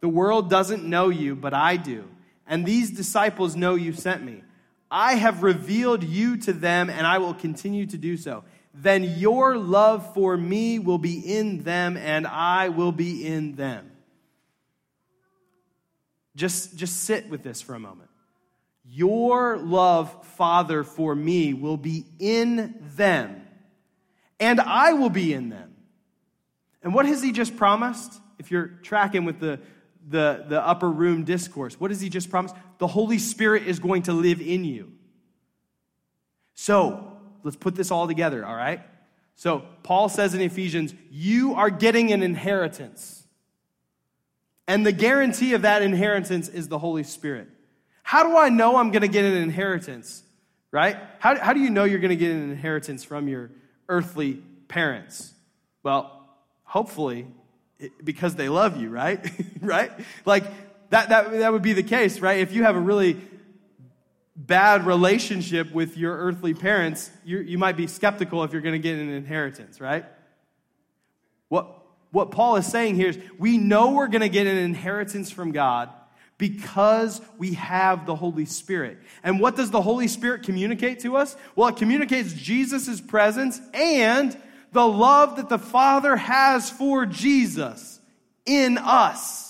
the 0.00 0.08
world 0.08 0.48
doesn't 0.48 0.84
know 0.84 1.10
you, 1.10 1.36
but 1.36 1.52
I 1.52 1.76
do. 1.76 2.08
And 2.46 2.64
these 2.64 2.90
disciples 2.90 3.56
know 3.56 3.74
you 3.74 3.92
sent 3.92 4.24
me. 4.24 4.42
I 4.90 5.14
have 5.14 5.42
revealed 5.42 6.02
you 6.02 6.36
to 6.38 6.52
them, 6.52 6.90
and 6.90 7.06
I 7.06 7.18
will 7.18 7.34
continue 7.34 7.86
to 7.86 7.96
do 7.96 8.16
so. 8.16 8.44
Then 8.74 9.04
your 9.04 9.56
love 9.56 10.14
for 10.14 10.36
me 10.36 10.78
will 10.78 10.98
be 10.98 11.18
in 11.18 11.62
them, 11.62 11.96
and 11.96 12.26
I 12.26 12.68
will 12.70 12.92
be 12.92 13.26
in 13.26 13.54
them. 13.56 13.90
Just, 16.36 16.76
just 16.76 17.04
sit 17.04 17.28
with 17.28 17.42
this 17.42 17.60
for 17.60 17.74
a 17.74 17.78
moment. 17.80 18.10
Your 18.84 19.58
love, 19.58 20.26
Father, 20.36 20.82
for 20.82 21.14
me 21.14 21.54
will 21.54 21.76
be 21.76 22.04
in 22.18 22.74
them, 22.96 23.42
and 24.40 24.60
I 24.60 24.94
will 24.94 25.10
be 25.10 25.32
in 25.32 25.48
them. 25.50 25.74
And 26.82 26.94
what 26.94 27.06
has 27.06 27.22
he 27.22 27.30
just 27.30 27.56
promised? 27.56 28.12
If 28.38 28.50
you're 28.50 28.68
tracking 28.82 29.24
with 29.24 29.38
the, 29.38 29.60
the, 30.08 30.44
the 30.48 30.66
upper 30.66 30.90
room 30.90 31.24
discourse, 31.24 31.78
what 31.78 31.90
has 31.90 32.00
he 32.00 32.08
just 32.08 32.30
promised? 32.30 32.54
The 32.80 32.86
Holy 32.86 33.18
Spirit 33.18 33.66
is 33.66 33.78
going 33.78 34.04
to 34.04 34.14
live 34.14 34.40
in 34.40 34.64
you. 34.64 34.90
So, 36.54 37.12
let's 37.44 37.56
put 37.56 37.74
this 37.74 37.90
all 37.90 38.06
together, 38.06 38.44
all 38.44 38.56
right? 38.56 38.80
So, 39.36 39.64
Paul 39.82 40.08
says 40.08 40.32
in 40.32 40.40
Ephesians, 40.40 40.94
you 41.10 41.54
are 41.54 41.68
getting 41.68 42.10
an 42.10 42.22
inheritance. 42.22 43.22
And 44.66 44.84
the 44.84 44.92
guarantee 44.92 45.52
of 45.52 45.62
that 45.62 45.82
inheritance 45.82 46.48
is 46.48 46.68
the 46.68 46.78
Holy 46.78 47.02
Spirit. 47.02 47.48
How 48.02 48.22
do 48.22 48.36
I 48.36 48.48
know 48.48 48.76
I'm 48.76 48.90
going 48.92 49.02
to 49.02 49.08
get 49.08 49.26
an 49.26 49.36
inheritance? 49.36 50.22
Right? 50.72 50.96
How, 51.18 51.38
how 51.38 51.52
do 51.52 51.60
you 51.60 51.68
know 51.68 51.84
you're 51.84 51.98
going 51.98 52.10
to 52.10 52.16
get 52.16 52.30
an 52.30 52.50
inheritance 52.50 53.04
from 53.04 53.28
your 53.28 53.50
earthly 53.90 54.42
parents? 54.68 55.34
Well, 55.82 56.28
hopefully, 56.64 57.26
because 58.02 58.36
they 58.36 58.48
love 58.48 58.80
you, 58.80 58.88
right? 58.88 59.30
right? 59.60 59.92
Like, 60.24 60.44
that, 60.90 61.08
that, 61.08 61.32
that 61.32 61.52
would 61.52 61.62
be 61.62 61.72
the 61.72 61.82
case, 61.82 62.20
right? 62.20 62.38
If 62.38 62.52
you 62.52 62.64
have 62.64 62.76
a 62.76 62.80
really 62.80 63.20
bad 64.36 64.86
relationship 64.86 65.72
with 65.72 65.96
your 65.96 66.16
earthly 66.16 66.54
parents, 66.54 67.10
you, 67.24 67.38
you 67.38 67.58
might 67.58 67.76
be 67.76 67.86
skeptical 67.86 68.42
if 68.44 68.52
you're 68.52 68.62
going 68.62 68.74
to 68.74 68.78
get 68.78 68.98
an 68.98 69.10
inheritance, 69.10 69.80
right? 69.80 70.04
What, 71.48 71.76
what 72.10 72.30
Paul 72.30 72.56
is 72.56 72.66
saying 72.66 72.96
here 72.96 73.08
is 73.08 73.18
we 73.38 73.58
know 73.58 73.92
we're 73.92 74.08
going 74.08 74.20
to 74.22 74.28
get 74.28 74.46
an 74.46 74.56
inheritance 74.56 75.30
from 75.30 75.52
God 75.52 75.90
because 76.38 77.20
we 77.36 77.52
have 77.54 78.06
the 78.06 78.14
Holy 78.16 78.46
Spirit. 78.46 78.98
And 79.22 79.40
what 79.40 79.56
does 79.56 79.70
the 79.70 79.82
Holy 79.82 80.08
Spirit 80.08 80.42
communicate 80.42 81.00
to 81.00 81.16
us? 81.16 81.36
Well, 81.54 81.68
it 81.68 81.76
communicates 81.76 82.32
Jesus' 82.32 83.00
presence 83.00 83.60
and 83.74 84.36
the 84.72 84.86
love 84.86 85.36
that 85.36 85.48
the 85.48 85.58
Father 85.58 86.16
has 86.16 86.70
for 86.70 87.04
Jesus 87.04 88.00
in 88.46 88.78
us. 88.78 89.49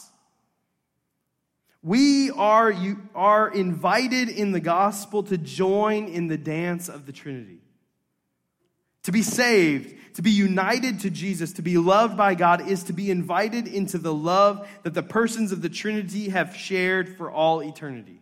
We 1.82 2.30
are, 2.30 2.70
you, 2.70 2.98
are 3.14 3.48
invited 3.48 4.28
in 4.28 4.52
the 4.52 4.60
gospel 4.60 5.22
to 5.24 5.38
join 5.38 6.08
in 6.08 6.26
the 6.26 6.36
dance 6.36 6.88
of 6.88 7.06
the 7.06 7.12
Trinity. 7.12 7.60
To 9.04 9.12
be 9.12 9.22
saved, 9.22 10.14
to 10.16 10.22
be 10.22 10.30
united 10.30 11.00
to 11.00 11.10
Jesus, 11.10 11.54
to 11.54 11.62
be 11.62 11.78
loved 11.78 12.18
by 12.18 12.34
God 12.34 12.68
is 12.68 12.82
to 12.84 12.92
be 12.92 13.10
invited 13.10 13.66
into 13.66 13.96
the 13.96 14.12
love 14.12 14.68
that 14.82 14.92
the 14.92 15.02
persons 15.02 15.52
of 15.52 15.62
the 15.62 15.70
Trinity 15.70 16.28
have 16.28 16.54
shared 16.54 17.16
for 17.16 17.30
all 17.30 17.60
eternity. 17.62 18.20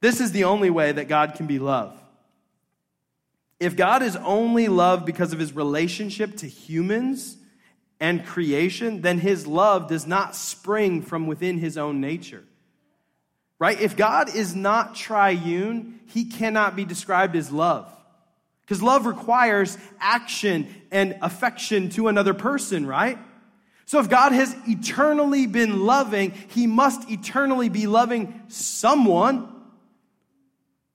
This 0.00 0.20
is 0.20 0.32
the 0.32 0.44
only 0.44 0.70
way 0.70 0.90
that 0.90 1.06
God 1.06 1.34
can 1.34 1.46
be 1.46 1.60
love. 1.60 1.96
If 3.60 3.76
God 3.76 4.02
is 4.02 4.16
only 4.16 4.66
love 4.68 5.04
because 5.04 5.32
of 5.32 5.38
his 5.38 5.54
relationship 5.54 6.38
to 6.38 6.48
humans 6.48 7.36
and 8.00 8.24
creation, 8.24 9.02
then 9.02 9.18
his 9.18 9.46
love 9.46 9.88
does 9.88 10.06
not 10.06 10.34
spring 10.34 11.02
from 11.02 11.26
within 11.26 11.58
his 11.58 11.76
own 11.76 12.00
nature. 12.00 12.42
Right? 13.58 13.78
If 13.78 13.94
God 13.94 14.34
is 14.34 14.54
not 14.54 14.94
triune, 14.94 16.00
he 16.06 16.24
cannot 16.24 16.74
be 16.74 16.86
described 16.86 17.36
as 17.36 17.52
love. 17.52 17.94
Because 18.62 18.82
love 18.82 19.04
requires 19.04 19.76
action 20.00 20.68
and 20.90 21.18
affection 21.20 21.90
to 21.90 22.08
another 22.08 22.32
person, 22.32 22.86
right? 22.86 23.18
So 23.84 23.98
if 23.98 24.08
God 24.08 24.32
has 24.32 24.56
eternally 24.68 25.46
been 25.46 25.84
loving, 25.84 26.30
he 26.30 26.68
must 26.68 27.10
eternally 27.10 27.68
be 27.68 27.88
loving 27.88 28.44
someone. 28.46 29.48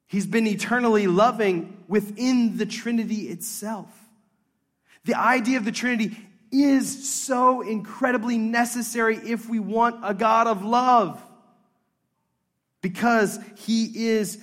He's 0.07 0.25
been 0.25 0.47
eternally 0.47 1.05
loving 1.05 1.83
within 1.87 2.57
the 2.57 2.65
Trinity 2.65 3.27
itself. 3.27 3.89
The 5.03 5.15
idea 5.15 5.57
of 5.57 5.65
the 5.65 5.73
Trinity 5.73 6.17
is 6.63 7.13
so 7.13 7.61
incredibly 7.61 8.37
necessary 8.37 9.17
if 9.17 9.49
we 9.49 9.59
want 9.59 9.99
a 10.03 10.13
God 10.13 10.47
of 10.47 10.63
love. 10.63 11.21
Because 12.81 13.39
he 13.57 14.07
is 14.07 14.39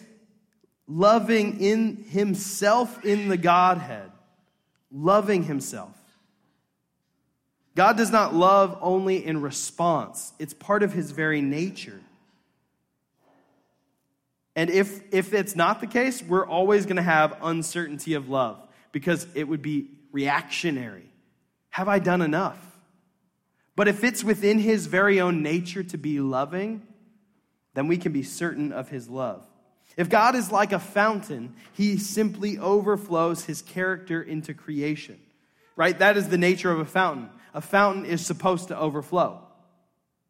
loving 0.86 1.60
in 1.60 2.04
himself 2.08 3.04
in 3.04 3.28
the 3.28 3.36
Godhead, 3.36 4.10
loving 4.90 5.44
himself. 5.44 5.96
God 7.74 7.96
does 7.96 8.10
not 8.10 8.34
love 8.34 8.76
only 8.82 9.24
in 9.24 9.40
response, 9.40 10.32
it's 10.38 10.54
part 10.54 10.82
of 10.82 10.92
his 10.92 11.10
very 11.10 11.40
nature. 11.40 12.00
And 14.54 14.68
if, 14.68 15.14
if 15.14 15.32
it's 15.32 15.56
not 15.56 15.80
the 15.80 15.86
case, 15.86 16.22
we're 16.22 16.46
always 16.46 16.84
going 16.84 16.96
to 16.96 17.02
have 17.02 17.38
uncertainty 17.42 18.14
of 18.14 18.28
love 18.28 18.60
because 18.92 19.26
it 19.34 19.48
would 19.48 19.62
be 19.62 19.88
reactionary. 20.12 21.11
Have 21.72 21.88
I 21.88 21.98
done 21.98 22.22
enough? 22.22 22.58
But 23.74 23.88
if 23.88 24.04
it's 24.04 24.22
within 24.22 24.58
his 24.58 24.86
very 24.86 25.20
own 25.20 25.42
nature 25.42 25.82
to 25.82 25.96
be 25.96 26.20
loving, 26.20 26.86
then 27.74 27.88
we 27.88 27.96
can 27.96 28.12
be 28.12 28.22
certain 28.22 28.72
of 28.72 28.90
his 28.90 29.08
love. 29.08 29.46
If 29.96 30.10
God 30.10 30.34
is 30.34 30.52
like 30.52 30.72
a 30.72 30.78
fountain, 30.78 31.54
he 31.72 31.96
simply 31.96 32.58
overflows 32.58 33.44
his 33.44 33.62
character 33.62 34.22
into 34.22 34.52
creation. 34.52 35.18
Right? 35.74 35.98
That 35.98 36.18
is 36.18 36.28
the 36.28 36.38
nature 36.38 36.70
of 36.70 36.78
a 36.78 36.84
fountain. 36.84 37.30
A 37.54 37.62
fountain 37.62 38.04
is 38.04 38.24
supposed 38.24 38.68
to 38.68 38.78
overflow. 38.78 39.40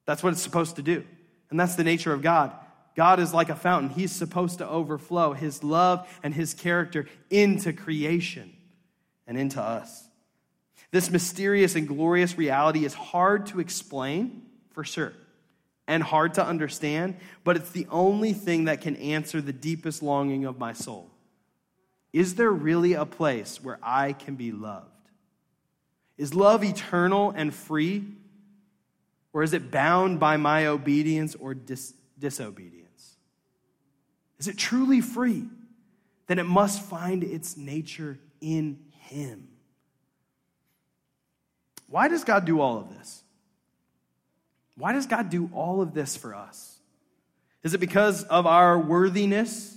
That's 0.06 0.22
what 0.22 0.32
it's 0.32 0.42
supposed 0.42 0.76
to 0.76 0.82
do. 0.82 1.04
And 1.50 1.58
that's 1.58 1.74
the 1.74 1.84
nature 1.84 2.12
of 2.12 2.22
God. 2.22 2.52
God 2.94 3.18
is 3.18 3.34
like 3.34 3.48
a 3.48 3.56
fountain. 3.56 3.90
He's 3.90 4.12
supposed 4.12 4.58
to 4.58 4.68
overflow 4.68 5.32
his 5.32 5.64
love 5.64 6.08
and 6.22 6.32
his 6.32 6.54
character 6.54 7.06
into 7.30 7.72
creation 7.72 8.52
and 9.26 9.36
into 9.36 9.60
us. 9.60 10.01
This 10.92 11.10
mysterious 11.10 11.74
and 11.74 11.88
glorious 11.88 12.38
reality 12.38 12.84
is 12.84 12.94
hard 12.94 13.46
to 13.46 13.58
explain, 13.58 14.42
for 14.70 14.84
sure 14.84 15.12
and 15.88 16.02
hard 16.02 16.34
to 16.34 16.46
understand, 16.46 17.16
but 17.44 17.56
it's 17.56 17.70
the 17.70 17.86
only 17.90 18.32
thing 18.32 18.64
that 18.64 18.80
can 18.80 18.96
answer 18.96 19.40
the 19.40 19.52
deepest 19.52 20.02
longing 20.02 20.44
of 20.44 20.58
my 20.58 20.72
soul. 20.72 21.10
Is 22.12 22.36
there 22.36 22.50
really 22.50 22.92
a 22.92 23.04
place 23.04 23.62
where 23.62 23.78
I 23.82 24.12
can 24.12 24.36
be 24.36 24.52
loved? 24.52 24.86
Is 26.16 26.34
love 26.34 26.62
eternal 26.62 27.32
and 27.34 27.52
free, 27.52 28.04
or 29.32 29.42
is 29.42 29.54
it 29.54 29.70
bound 29.70 30.20
by 30.20 30.36
my 30.36 30.66
obedience 30.66 31.34
or 31.34 31.54
dis- 31.54 31.94
disobedience? 32.18 33.16
Is 34.38 34.46
it 34.46 34.56
truly 34.56 35.00
free? 35.00 35.44
Then 36.26 36.38
it 36.38 36.46
must 36.46 36.82
find 36.82 37.24
its 37.24 37.56
nature 37.56 38.18
in 38.40 38.78
Him. 39.08 39.48
Why 41.92 42.08
does 42.08 42.24
God 42.24 42.46
do 42.46 42.58
all 42.62 42.78
of 42.78 42.88
this? 42.88 43.22
Why 44.78 44.92
does 44.92 45.04
God 45.04 45.28
do 45.28 45.50
all 45.52 45.82
of 45.82 45.92
this 45.92 46.16
for 46.16 46.34
us? 46.34 46.78
Is 47.62 47.74
it 47.74 47.80
because 47.80 48.24
of 48.24 48.46
our 48.46 48.78
worthiness 48.78 49.76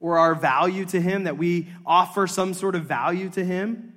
or 0.00 0.18
our 0.18 0.34
value 0.34 0.84
to 0.86 1.00
Him, 1.00 1.24
that 1.24 1.38
we 1.38 1.68
offer 1.86 2.26
some 2.26 2.52
sort 2.52 2.74
of 2.74 2.86
value 2.86 3.28
to 3.30 3.44
Him? 3.44 3.94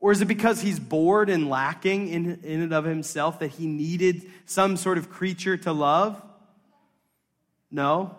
Or 0.00 0.12
is 0.12 0.22
it 0.22 0.28
because 0.28 0.62
He's 0.62 0.80
bored 0.80 1.28
and 1.28 1.50
lacking 1.50 2.08
in, 2.08 2.40
in 2.42 2.62
and 2.62 2.72
of 2.72 2.86
Himself 2.86 3.40
that 3.40 3.48
He 3.48 3.66
needed 3.66 4.22
some 4.46 4.78
sort 4.78 4.96
of 4.96 5.10
creature 5.10 5.58
to 5.58 5.72
love? 5.74 6.22
No. 7.70 8.16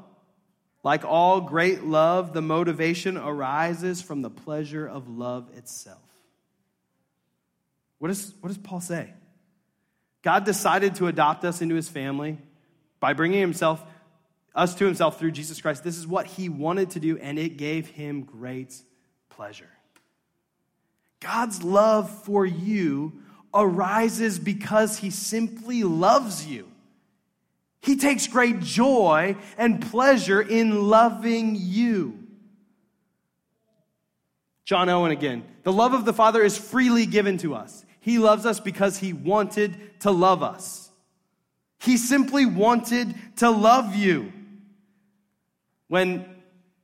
Like 0.83 1.03
all 1.05 1.41
great 1.41 1.85
love, 1.85 2.33
the 2.33 2.41
motivation 2.43 3.17
arises 3.17 3.99
from 3.99 4.21
the 4.21 4.29
pleasure 4.29 4.87
of 4.87 5.09
love 5.09 5.49
itself. 5.57 6.10
What, 8.01 8.09
is, 8.09 8.33
what 8.39 8.47
does 8.47 8.57
Paul 8.57 8.81
say? 8.81 9.13
God 10.23 10.43
decided 10.43 10.95
to 10.95 11.05
adopt 11.05 11.45
us 11.45 11.61
into 11.61 11.75
his 11.75 11.87
family 11.87 12.39
by 12.99 13.13
bringing 13.13 13.39
himself 13.39 13.83
us 14.55 14.73
to 14.73 14.85
himself 14.85 15.19
through 15.19 15.33
Jesus 15.33 15.61
Christ. 15.61 15.83
This 15.83 15.99
is 15.99 16.07
what 16.07 16.25
he 16.25 16.49
wanted 16.49 16.89
to 16.91 16.99
do 16.99 17.19
and 17.19 17.37
it 17.37 17.57
gave 17.57 17.89
him 17.89 18.23
great 18.23 18.75
pleasure. 19.29 19.69
God's 21.19 21.61
love 21.61 22.09
for 22.23 22.43
you 22.43 23.13
arises 23.53 24.39
because 24.39 24.97
he 24.97 25.11
simply 25.11 25.83
loves 25.83 26.47
you. 26.47 26.71
He 27.83 27.97
takes 27.97 28.25
great 28.25 28.61
joy 28.61 29.35
and 29.59 29.79
pleasure 29.79 30.41
in 30.41 30.89
loving 30.89 31.55
you. 31.55 32.17
John 34.65 34.89
Owen 34.89 35.11
again. 35.11 35.43
The 35.61 35.71
love 35.71 35.93
of 35.93 36.03
the 36.03 36.13
Father 36.13 36.41
is 36.41 36.57
freely 36.57 37.05
given 37.05 37.37
to 37.37 37.53
us. 37.53 37.85
He 38.01 38.17
loves 38.17 38.45
us 38.45 38.59
because 38.59 38.97
he 38.97 39.13
wanted 39.13 39.99
to 40.01 40.11
love 40.11 40.43
us. 40.43 40.89
He 41.79 41.97
simply 41.97 42.45
wanted 42.45 43.15
to 43.37 43.49
love 43.49 43.95
you. 43.95 44.33
When 45.87 46.25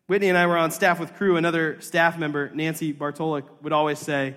Whitney 0.06 0.30
and 0.30 0.38
I 0.38 0.46
were 0.46 0.58
on 0.58 0.72
staff 0.72 1.00
with 1.00 1.16
Cru, 1.16 1.36
another 1.36 1.82
staff 1.82 2.18
member, 2.18 2.52
Nancy 2.54 2.94
Bartolik, 2.94 3.46
would 3.62 3.74
always 3.74 4.00
say, 4.00 4.36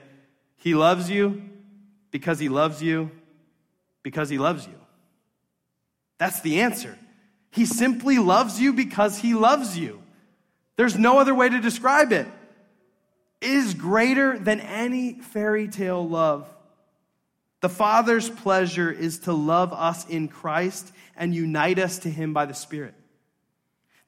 He 0.56 0.74
loves 0.74 1.10
you 1.10 1.42
because 2.10 2.38
he 2.38 2.48
loves 2.48 2.82
you 2.82 3.10
because 4.02 4.30
he 4.30 4.38
loves 4.38 4.66
you. 4.66 4.74
That's 6.18 6.40
the 6.40 6.62
answer. 6.62 6.98
He 7.50 7.66
simply 7.66 8.18
loves 8.18 8.60
you 8.60 8.72
because 8.72 9.18
he 9.18 9.34
loves 9.34 9.76
you. 9.78 10.02
There's 10.76 10.96
no 10.96 11.18
other 11.18 11.34
way 11.34 11.48
to 11.48 11.60
describe 11.60 12.12
it. 12.12 12.26
It 13.40 13.50
is 13.50 13.74
greater 13.74 14.38
than 14.38 14.60
any 14.60 15.14
fairy 15.20 15.68
tale 15.68 16.06
love 16.06 16.48
the 17.60 17.68
Father's 17.68 18.28
pleasure 18.28 18.90
is 18.90 19.20
to 19.20 19.32
love 19.32 19.72
us 19.72 20.08
in 20.08 20.28
Christ 20.28 20.92
and 21.16 21.34
unite 21.34 21.78
us 21.78 21.98
to 22.00 22.10
Him 22.10 22.32
by 22.32 22.46
the 22.46 22.54
Spirit. 22.54 22.94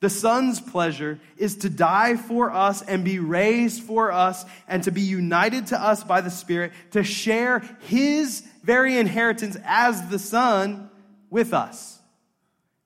The 0.00 0.11
Son's 0.11 0.61
pleasure 0.61 1.20
is 1.36 1.59
to 1.59 1.70
die 1.70 2.16
for 2.16 2.50
us 2.50 2.82
and 2.82 3.05
be 3.05 3.20
raised 3.20 3.82
for 3.84 4.11
us 4.11 4.44
and 4.66 4.82
to 4.82 4.90
be 4.90 5.03
united 5.03 5.68
to 5.68 5.80
us 5.80 6.03
by 6.03 6.22
the 6.22 6.30
Spirit, 6.30 6.72
to 6.90 7.05
share 7.05 7.62
His 7.82 8.42
very 8.64 8.96
inheritance 8.96 9.57
as 9.64 10.09
the 10.09 10.18
Son 10.18 10.90
with 11.30 11.53
us 11.53 12.00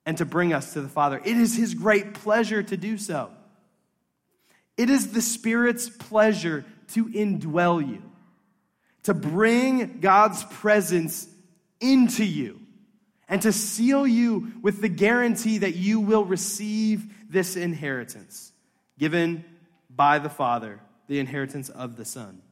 and 0.04 0.18
to 0.18 0.24
bring 0.24 0.52
us 0.52 0.72
to 0.74 0.82
the 0.82 0.88
Father. 0.88 1.20
It 1.24 1.36
is 1.36 1.56
His 1.56 1.74
great 1.74 2.12
pleasure 2.12 2.62
to 2.62 2.76
do 2.76 2.98
so. 2.98 3.30
It 4.76 4.90
is 4.90 5.12
the 5.12 5.22
Spirit's 5.22 5.88
pleasure 5.88 6.66
to 6.88 7.06
indwell 7.06 7.86
you 7.86 8.02
to 9.06 9.14
bring 9.14 10.00
God's 10.00 10.42
presence 10.44 11.28
into 11.80 12.24
you 12.24 12.60
and 13.28 13.40
to 13.42 13.52
seal 13.52 14.04
you 14.04 14.52
with 14.62 14.80
the 14.80 14.88
guarantee 14.88 15.58
that 15.58 15.76
you 15.76 16.00
will 16.00 16.24
receive 16.24 17.04
this 17.30 17.54
inheritance 17.54 18.50
given 18.98 19.44
by 19.88 20.18
the 20.18 20.28
Father, 20.28 20.80
the 21.06 21.20
inheritance 21.20 21.68
of 21.68 21.96
the 21.96 22.04
Son. 22.04 22.42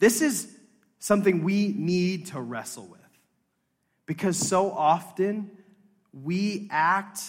This 0.00 0.20
is 0.20 0.54
something 0.98 1.44
we 1.44 1.68
need 1.68 2.26
to 2.26 2.40
wrestle 2.42 2.86
with 2.86 3.00
because 4.04 4.36
so 4.36 4.70
often 4.70 5.50
we 6.12 6.68
act 6.70 7.22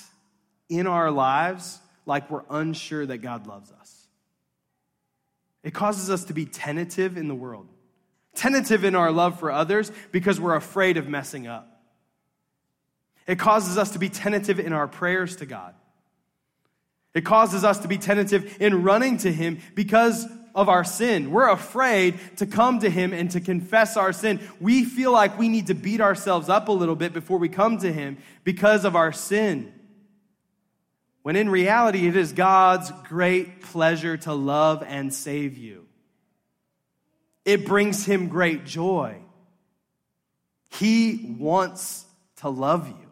in 0.67 0.87
our 0.87 1.09
lives 1.09 1.79
like 2.05 2.29
we're 2.29 2.43
unsure 2.49 3.05
that 3.05 3.19
God 3.19 3.47
loves 3.47 3.71
us. 3.71 4.04
It 5.65 5.73
causes 5.73 6.11
us 6.11 6.25
to 6.25 6.33
be 6.33 6.45
tentative 6.45 7.17
in 7.17 7.27
the 7.27 7.33
world, 7.33 7.67
tentative 8.35 8.85
in 8.85 8.93
our 8.93 9.11
love 9.11 9.39
for 9.39 9.51
others 9.51 9.91
because 10.11 10.39
we're 10.39 10.55
afraid 10.55 10.95
of 10.95 11.09
messing 11.09 11.47
up. 11.47 11.81
It 13.25 13.39
causes 13.39 13.75
us 13.75 13.89
to 13.91 13.99
be 13.99 14.07
tentative 14.07 14.59
in 14.59 14.73
our 14.73 14.87
prayers 14.87 15.37
to 15.37 15.47
God. 15.47 15.73
It 17.15 17.25
causes 17.25 17.63
us 17.63 17.79
to 17.79 17.87
be 17.87 17.97
tentative 17.97 18.61
in 18.61 18.83
running 18.83 19.17
to 19.17 19.33
Him 19.33 19.57
because 19.73 20.27
of 20.53 20.69
our 20.69 20.83
sin. 20.83 21.31
We're 21.31 21.49
afraid 21.49 22.19
to 22.37 22.45
come 22.45 22.79
to 22.81 22.89
Him 22.89 23.11
and 23.11 23.31
to 23.31 23.41
confess 23.41 23.97
our 23.97 24.13
sin. 24.13 24.39
We 24.61 24.85
feel 24.85 25.11
like 25.11 25.39
we 25.39 25.49
need 25.49 25.67
to 25.67 25.73
beat 25.73 25.99
ourselves 25.99 26.47
up 26.47 26.67
a 26.67 26.73
little 26.73 26.95
bit 26.95 27.11
before 27.11 27.39
we 27.39 27.49
come 27.49 27.79
to 27.79 27.91
Him 27.91 28.17
because 28.43 28.85
of 28.85 28.95
our 28.95 29.11
sin. 29.11 29.73
When 31.25 31.35
in 31.35 31.49
reality, 31.49 32.07
it 32.07 32.15
is 32.15 32.33
God's 32.33 32.91
great 33.05 33.63
pleasure 33.63 34.15
to 34.15 34.33
love 34.35 34.83
and 34.87 35.11
save 35.11 35.57
you. 35.57 35.87
It 37.43 37.65
brings 37.65 38.05
Him 38.05 38.27
great 38.27 38.63
joy. 38.63 39.17
He 40.69 41.35
wants 41.39 42.05
to 42.41 42.49
love 42.49 42.87
you. 42.87 43.07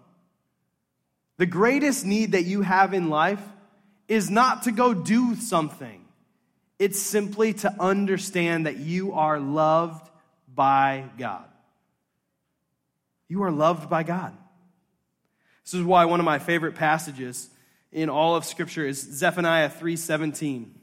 The 1.37 1.47
greatest 1.47 2.05
need 2.05 2.33
that 2.33 2.43
you 2.43 2.61
have 2.61 2.93
in 2.93 3.09
life 3.09 3.41
is 4.07 4.29
not 4.29 4.61
to 4.65 4.71
go 4.71 4.93
do 4.93 5.33
something, 5.33 6.05
it's 6.77 6.99
simply 6.99 7.53
to 7.53 7.73
understand 7.79 8.67
that 8.67 8.77
you 8.77 9.13
are 9.13 9.39
loved 9.39 10.07
by 10.53 11.05
God. 11.17 11.45
You 13.27 13.41
are 13.41 13.51
loved 13.51 13.89
by 13.89 14.03
God. 14.03 14.37
This 15.65 15.73
is 15.73 15.81
why 15.81 16.05
one 16.05 16.19
of 16.19 16.25
my 16.25 16.37
favorite 16.37 16.75
passages 16.75 17.49
in 17.93 18.09
all 18.09 18.35
of 18.35 18.43
scripture 18.43 18.85
is 18.85 18.99
Zephaniah 18.99 19.69
3:17. 19.69 20.73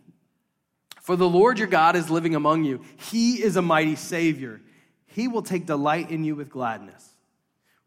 For 1.03 1.17
the 1.17 1.29
Lord 1.29 1.59
your 1.59 1.69
God 1.69 1.97
is 1.97 2.11
living 2.11 2.35
among 2.35 2.65
you. 2.65 2.81
He 3.11 3.43
is 3.43 3.57
a 3.57 3.63
mighty 3.63 3.97
savior. 3.97 4.61
He 5.07 5.27
will 5.27 5.43
take 5.43 5.67
delight 5.67 6.11
in 6.11 6.25
you 6.25 6.37
with 6.37 6.51
gladness. 6.51 7.17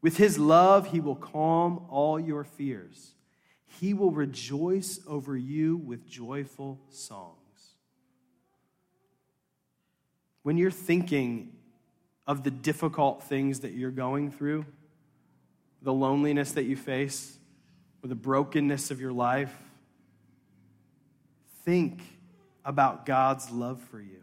With 0.01 0.17
his 0.17 0.37
love, 0.37 0.91
he 0.91 0.99
will 0.99 1.15
calm 1.15 1.85
all 1.89 2.19
your 2.19 2.43
fears. 2.43 3.13
He 3.79 3.93
will 3.93 4.11
rejoice 4.11 4.99
over 5.07 5.37
you 5.37 5.77
with 5.77 6.05
joyful 6.05 6.81
songs. 6.89 7.37
When 10.41 10.57
you're 10.57 10.71
thinking 10.71 11.55
of 12.27 12.43
the 12.43 12.51
difficult 12.51 13.23
things 13.23 13.61
that 13.61 13.71
you're 13.71 13.91
going 13.91 14.31
through, 14.31 14.65
the 15.81 15.93
loneliness 15.93 16.51
that 16.53 16.63
you 16.63 16.75
face, 16.75 17.37
or 18.03 18.07
the 18.07 18.15
brokenness 18.15 18.91
of 18.91 18.99
your 18.99 19.13
life, 19.13 19.55
think 21.63 22.01
about 22.65 23.05
God's 23.05 23.49
love 23.49 23.81
for 23.89 23.99
you. 23.99 24.21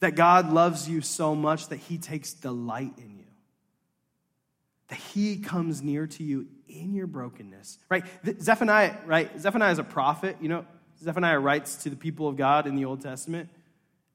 That 0.00 0.16
God 0.16 0.52
loves 0.52 0.88
you 0.88 1.00
so 1.00 1.34
much 1.34 1.68
that 1.68 1.76
he 1.76 1.98
takes 1.98 2.32
delight 2.32 2.92
in 2.98 3.16
you 3.18 3.24
that 4.88 4.96
he 4.96 5.38
comes 5.38 5.82
near 5.82 6.06
to 6.06 6.22
you 6.22 6.46
in 6.68 6.94
your 6.94 7.06
brokenness, 7.06 7.78
right? 7.88 8.04
Zephaniah, 8.40 8.96
right? 9.06 9.40
Zephaniah 9.40 9.72
is 9.72 9.78
a 9.78 9.84
prophet. 9.84 10.36
You 10.40 10.48
know, 10.48 10.66
Zephaniah 11.02 11.38
writes 11.38 11.76
to 11.84 11.90
the 11.90 11.96
people 11.96 12.28
of 12.28 12.36
God 12.36 12.66
in 12.66 12.76
the 12.76 12.84
Old 12.84 13.00
Testament. 13.00 13.48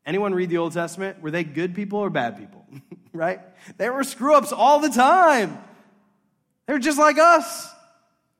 Anyone 0.06 0.34
read 0.34 0.50
the 0.50 0.58
Old 0.58 0.74
Testament? 0.74 1.22
Were 1.22 1.32
they 1.32 1.44
good 1.44 1.76
people 1.76 2.00
or 2.00 2.10
bad 2.10 2.38
people? 2.38 2.66
right? 3.14 3.42
They 3.78 3.90
were 3.90 4.04
screw 4.04 4.36
ups 4.36 4.52
all 4.52 4.80
the 4.80 4.90
time. 4.90 5.58
They 6.66 6.74
were 6.74 6.80
just 6.80 7.00
like 7.00 7.18
us. 7.18 7.74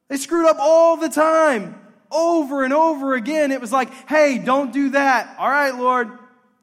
They 0.10 0.18
screwed 0.18 0.48
up 0.48 0.58
all 0.60 0.98
the 0.98 1.08
time, 1.08 1.80
over 2.12 2.64
and 2.64 2.74
over 2.74 3.14
again. 3.14 3.52
It 3.52 3.62
was 3.62 3.72
like, 3.72 3.94
hey, 4.08 4.40
don't 4.40 4.74
do 4.74 4.90
that. 4.90 5.36
All 5.40 5.50
right, 5.50 5.74
Lord, 5.74 6.10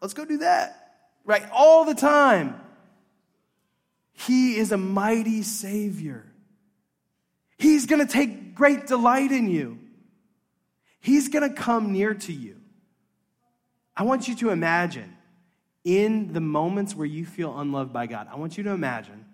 let's 0.01 0.15
go 0.15 0.25
do 0.25 0.39
that. 0.39 0.99
Right? 1.25 1.49
All 1.53 1.85
the 1.85 1.95
time. 1.95 2.61
He 4.13 4.57
is 4.57 4.73
a 4.73 4.77
mighty 4.77 5.43
Savior. 5.43 6.25
He's 7.59 7.87
going 7.87 8.05
to 8.05 8.13
take 8.13 8.55
great 8.55 8.87
delight 8.87 9.31
in 9.31 9.49
you. 9.49 9.79
He's 11.01 11.29
going 11.29 11.49
to 11.49 11.55
come 11.55 11.93
near 11.93 12.15
to 12.15 12.33
you. 12.33 12.57
I 13.97 14.03
want 14.03 14.27
you 14.27 14.35
to 14.37 14.51
imagine 14.51 15.17
in 15.85 16.33
the 16.33 16.41
moments 16.41 16.95
where 16.95 17.07
you 17.07 17.25
feel 17.25 17.59
unloved 17.59 17.93
by 17.93 18.07
God, 18.07 18.27
I 18.31 18.37
want 18.37 18.59
you 18.59 18.65
to 18.65 18.71
imagine 18.71 19.25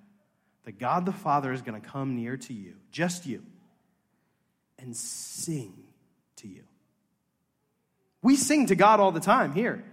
that 0.65 0.79
God 0.79 1.07
the 1.07 1.13
Father 1.13 1.53
is 1.53 1.63
going 1.63 1.81
to 1.81 1.87
come 1.87 2.15
near 2.15 2.37
to 2.37 2.53
you, 2.53 2.75
just 2.91 3.25
you, 3.25 3.43
and 4.83 4.97
sing 4.97 5.73
to 6.37 6.49
you. 6.49 6.65
We 8.23 8.37
sing 8.37 8.67
to 8.67 8.75
God 8.75 9.01
all 9.01 9.13
the 9.13 9.21
time 9.21 9.53
here. 9.53 9.85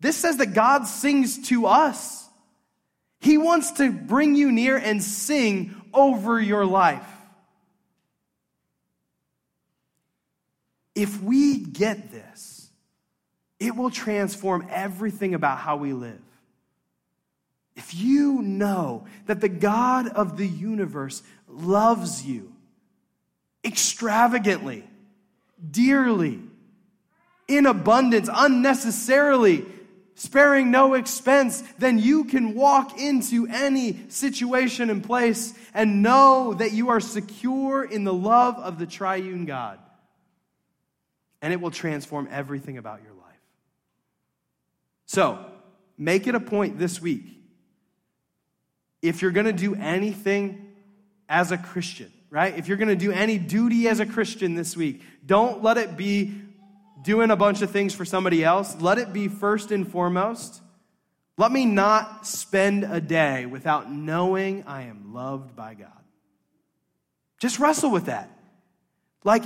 This 0.00 0.16
says 0.16 0.38
that 0.38 0.54
God 0.54 0.86
sings 0.86 1.48
to 1.48 1.66
us. 1.66 2.28
He 3.20 3.38
wants 3.38 3.72
to 3.72 3.92
bring 3.92 4.34
you 4.34 4.50
near 4.50 4.76
and 4.76 5.02
sing 5.02 5.74
over 5.94 6.40
your 6.40 6.66
life. 6.66 7.06
If 10.94 11.22
we 11.22 11.58
get 11.58 12.10
this, 12.10 12.68
it 13.60 13.76
will 13.76 13.90
transform 13.90 14.66
everything 14.70 15.34
about 15.34 15.58
how 15.58 15.76
we 15.76 15.92
live. 15.92 16.20
If 17.76 17.94
you 17.94 18.42
know 18.42 19.06
that 19.26 19.40
the 19.40 19.48
God 19.48 20.08
of 20.08 20.36
the 20.36 20.46
universe 20.46 21.22
loves 21.48 22.24
you 22.24 22.51
extravagantly, 23.64 24.84
dearly, 25.70 26.40
in 27.48 27.66
abundance, 27.66 28.28
unnecessarily, 28.32 29.64
sparing 30.14 30.70
no 30.70 30.94
expense, 30.94 31.62
then 31.78 31.98
you 31.98 32.24
can 32.24 32.54
walk 32.54 32.98
into 32.98 33.46
any 33.48 33.98
situation 34.08 34.90
and 34.90 35.02
place 35.02 35.54
and 35.74 36.02
know 36.02 36.54
that 36.54 36.72
you 36.72 36.90
are 36.90 37.00
secure 37.00 37.84
in 37.84 38.04
the 38.04 38.14
love 38.14 38.56
of 38.58 38.78
the 38.78 38.86
triune 38.86 39.44
God. 39.44 39.78
And 41.40 41.52
it 41.52 41.60
will 41.60 41.70
transform 41.70 42.28
everything 42.30 42.78
about 42.78 43.02
your 43.02 43.14
life. 43.14 43.22
So, 45.06 45.44
make 45.98 46.26
it 46.26 46.34
a 46.34 46.40
point 46.40 46.78
this 46.78 47.02
week. 47.02 47.24
If 49.02 49.20
you're 49.20 49.32
going 49.32 49.46
to 49.46 49.52
do 49.52 49.74
anything 49.74 50.72
as 51.28 51.50
a 51.50 51.58
Christian, 51.58 52.12
right? 52.32 52.56
If 52.56 52.66
you're 52.66 52.78
going 52.78 52.88
to 52.88 52.96
do 52.96 53.12
any 53.12 53.36
duty 53.36 53.88
as 53.88 54.00
a 54.00 54.06
Christian 54.06 54.54
this 54.54 54.74
week, 54.74 55.02
don't 55.24 55.62
let 55.62 55.76
it 55.76 55.98
be 55.98 56.32
doing 57.02 57.30
a 57.30 57.36
bunch 57.36 57.60
of 57.60 57.70
things 57.70 57.94
for 57.94 58.06
somebody 58.06 58.42
else, 58.42 58.80
let 58.80 58.96
it 58.96 59.12
be 59.12 59.28
first 59.28 59.70
and 59.70 59.86
foremost. 59.86 60.62
Let 61.36 61.52
me 61.52 61.66
not 61.66 62.26
spend 62.26 62.84
a 62.84 63.02
day 63.02 63.44
without 63.44 63.92
knowing 63.92 64.64
I 64.66 64.84
am 64.84 65.12
loved 65.12 65.54
by 65.54 65.74
God. 65.74 65.88
Just 67.38 67.58
wrestle 67.58 67.90
with 67.90 68.06
that. 68.06 68.30
Like, 69.24 69.42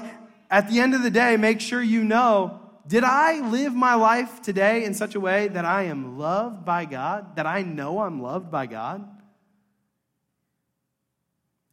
at 0.48 0.70
the 0.70 0.78
end 0.78 0.94
of 0.94 1.02
the 1.02 1.10
day, 1.10 1.36
make 1.36 1.60
sure 1.60 1.82
you 1.82 2.04
know 2.04 2.60
did 2.86 3.02
I 3.02 3.40
live 3.48 3.74
my 3.74 3.94
life 3.94 4.42
today 4.42 4.84
in 4.84 4.94
such 4.94 5.16
a 5.16 5.20
way 5.20 5.48
that 5.48 5.64
I 5.64 5.84
am 5.84 6.18
loved 6.18 6.64
by 6.64 6.84
God? 6.84 7.34
That 7.34 7.44
I 7.44 7.62
know 7.62 7.98
I'm 7.98 8.22
loved 8.22 8.48
by 8.48 8.66
God? 8.66 9.15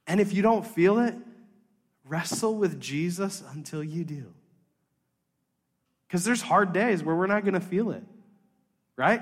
And 0.08 0.20
if 0.20 0.34
you 0.34 0.42
don't 0.42 0.66
feel 0.66 1.00
it, 1.00 1.16
wrestle 2.06 2.56
with 2.56 2.80
Jesus 2.80 3.44
until 3.54 3.84
you 3.84 4.04
do. 4.04 4.34
Because 6.08 6.24
there's 6.24 6.42
hard 6.42 6.74
days 6.74 7.04
where 7.04 7.16
we're 7.16 7.28
not 7.28 7.44
going 7.44 7.54
to 7.54 7.60
feel 7.60 7.92
it, 7.92 8.04
right? 8.96 9.22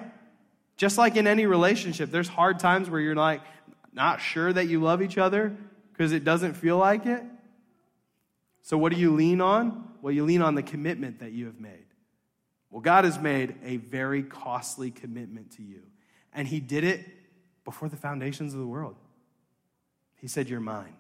Just 0.78 0.98
like 0.98 1.16
in 1.16 1.28
any 1.28 1.46
relationship, 1.46 2.12
there's 2.12 2.28
hard 2.28 2.60
times 2.60 2.90
where 2.90 3.00
you're 3.00 3.16
like 3.16 3.42
not 3.94 4.20
sure 4.20 4.52
that 4.52 4.68
you 4.68 4.82
love 4.82 5.02
each 5.02 5.18
other 5.18 5.56
because 5.94 6.12
it 6.12 6.24
doesn't 6.24 6.54
feel 6.56 6.78
like 6.78 7.06
it. 7.06 7.24
So, 8.64 8.78
what 8.78 8.92
do 8.92 9.00
you 9.00 9.12
lean 9.12 9.42
on? 9.42 9.88
Well, 10.02 10.12
you 10.12 10.24
lean 10.24 10.42
on 10.42 10.56
the 10.56 10.64
commitment 10.64 11.20
that 11.20 11.32
you 11.32 11.46
have 11.46 11.60
made. 11.60 11.86
Well, 12.70 12.82
God 12.82 13.06
has 13.06 13.20
made 13.20 13.56
a 13.64 13.78
very 13.78 14.24
costly 14.24 14.92
commitment 14.92 15.52
to 15.58 15.64
you, 15.64 15.82
and 16.34 16.48
He 16.48 16.60
did 16.60 16.84
it 16.84 17.06
before 17.64 17.90
the 17.90 17.98
foundations 17.98 18.54
of 18.54 18.60
the 18.60 18.68
world. 18.68 18.96
He 20.22 20.28
said, 20.28 20.48
You're 20.48 20.60
mine. 20.60 20.96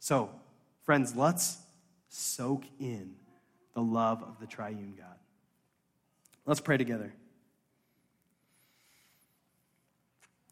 So, 0.00 0.28
friends, 0.82 1.16
let's 1.16 1.56
soak 2.08 2.64
in 2.78 3.14
the 3.74 3.80
love 3.80 4.22
of 4.22 4.38
the 4.40 4.46
triune 4.46 4.94
God. 4.98 5.06
Let's 6.44 6.60
pray 6.60 6.76
together. 6.76 7.14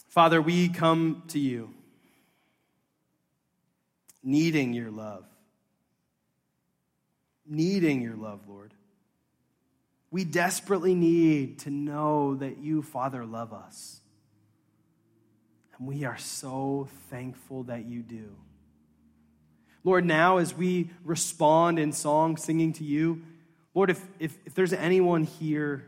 Father, 0.09 0.41
we 0.41 0.69
come 0.69 1.25
to 1.29 1.39
you 1.39 1.75
needing 4.23 4.73
your 4.73 4.91
love. 4.91 5.25
Needing 7.47 8.01
your 8.01 8.15
love, 8.17 8.41
Lord. 8.49 8.73
We 10.11 10.25
desperately 10.25 10.95
need 10.95 11.61
to 11.61 11.71
know 11.71 12.37
that 12.37 12.59
you, 12.59 12.83
Father, 12.83 13.25
love 13.25 13.53
us. 13.53 14.02
And 15.79 15.87
we 15.87 16.05
are 16.05 16.19
so 16.19 16.89
thankful 17.11 17.65
that 17.65 17.87
you 17.87 18.03
do. 18.03 18.37
Lord, 19.85 20.05
now 20.05 20.39
as 20.39 20.55
we 20.55 20.91
respond 21.05 21.79
in 21.79 21.93
song, 21.93 22.37
singing 22.37 22.73
to 22.75 22.85
you, 22.85 23.23
Lord, 23.75 23.91
if, 23.91 24.05
if, 24.19 24.37
if 24.45 24.55
there's 24.55 24.73
anyone 24.73 25.25
here 25.25 25.85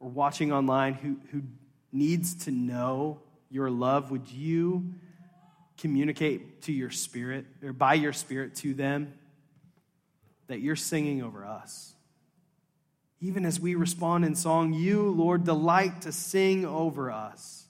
or 0.00 0.08
watching 0.08 0.52
online 0.52 0.94
who, 0.94 1.18
who 1.30 1.42
needs 1.92 2.34
to 2.46 2.50
know 2.50 3.20
your 3.50 3.70
love, 3.70 4.10
would 4.10 4.28
you 4.28 4.94
communicate 5.76 6.62
to 6.62 6.72
your 6.72 6.90
spirit 6.90 7.46
or 7.62 7.72
by 7.72 7.94
your 7.94 8.12
spirit 8.12 8.56
to 8.56 8.74
them 8.74 9.14
that 10.48 10.60
you're 10.60 10.76
singing 10.76 11.22
over 11.22 11.44
us? 11.44 11.94
Even 13.20 13.44
as 13.44 13.60
we 13.60 13.74
respond 13.74 14.24
in 14.24 14.34
song, 14.34 14.72
you, 14.72 15.10
Lord, 15.10 15.44
delight 15.44 16.02
to 16.02 16.12
sing 16.12 16.64
over 16.64 17.10
us. 17.10 17.67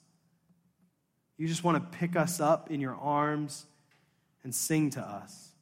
You 1.39 1.47
just 1.47 1.63
want 1.63 1.91
to 1.91 1.97
pick 1.97 2.17
us 2.17 2.41
up 2.41 2.69
in 2.69 2.81
your 2.81 2.95
arms 2.95 3.65
and 4.43 4.53
sing 4.53 4.89
to 4.91 5.01
us, 5.01 5.53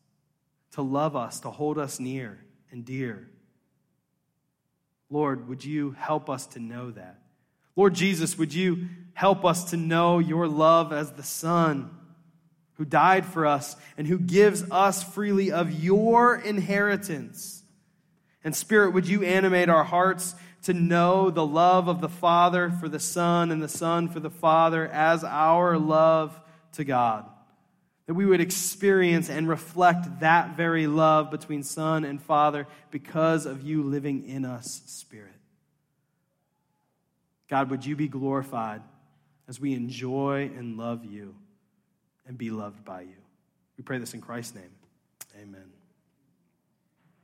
to 0.71 0.81
love 0.81 1.15
us, 1.15 1.39
to 1.41 1.51
hold 1.51 1.77
us 1.77 1.99
near 1.99 2.39
and 2.71 2.83
dear. 2.83 3.29
Lord, 5.11 5.47
would 5.47 5.63
you 5.63 5.91
help 5.91 6.31
us 6.31 6.47
to 6.47 6.59
know 6.59 6.89
that? 6.89 7.19
Lord 7.75 7.93
Jesus, 7.93 8.39
would 8.39 8.55
you 8.55 8.87
help 9.13 9.45
us 9.45 9.69
to 9.69 9.77
know 9.77 10.17
your 10.17 10.47
love 10.47 10.91
as 10.91 11.11
the 11.11 11.21
Son 11.21 11.91
who 12.73 12.83
died 12.83 13.27
for 13.27 13.45
us 13.45 13.75
and 13.99 14.07
who 14.07 14.17
gives 14.17 14.63
us 14.71 15.03
freely 15.03 15.51
of 15.51 15.71
your 15.71 16.35
inheritance? 16.35 17.61
And 18.43 18.55
Spirit, 18.55 18.93
would 18.93 19.07
you 19.07 19.21
animate 19.21 19.69
our 19.69 19.83
hearts 19.83 20.33
to 20.63 20.73
know 20.73 21.29
the 21.29 21.45
love 21.45 21.87
of 21.87 22.01
the 22.01 22.09
Father 22.09 22.71
for 22.71 22.89
the 22.89 22.99
Son 22.99 23.51
and 23.51 23.61
the 23.61 23.67
Son 23.67 24.07
for 24.09 24.19
the 24.19 24.29
Father 24.29 24.87
as 24.87 25.23
our 25.23 25.77
love 25.77 26.39
to 26.73 26.83
God? 26.83 27.25
That 28.05 28.13
we 28.13 28.25
would 28.25 28.41
experience 28.41 29.29
and 29.29 29.47
reflect 29.47 30.21
that 30.21 30.55
very 30.55 30.87
love 30.87 31.29
between 31.29 31.63
Son 31.63 32.05
and 32.05 32.21
Father 32.21 32.67
because 32.89 33.45
of 33.45 33.61
you 33.61 33.83
living 33.83 34.27
in 34.27 34.45
us, 34.45 34.81
Spirit. 34.85 35.33
God, 37.49 37.69
would 37.69 37.85
you 37.85 37.95
be 37.95 38.07
glorified 38.07 38.81
as 39.47 39.59
we 39.59 39.73
enjoy 39.73 40.51
and 40.55 40.77
love 40.77 41.05
you 41.05 41.35
and 42.25 42.37
be 42.37 42.49
loved 42.49 42.83
by 42.83 43.01
you? 43.01 43.15
We 43.77 43.83
pray 43.83 43.99
this 43.99 44.13
in 44.13 44.21
Christ's 44.21 44.55
name. 44.55 44.71
Amen. 45.41 45.76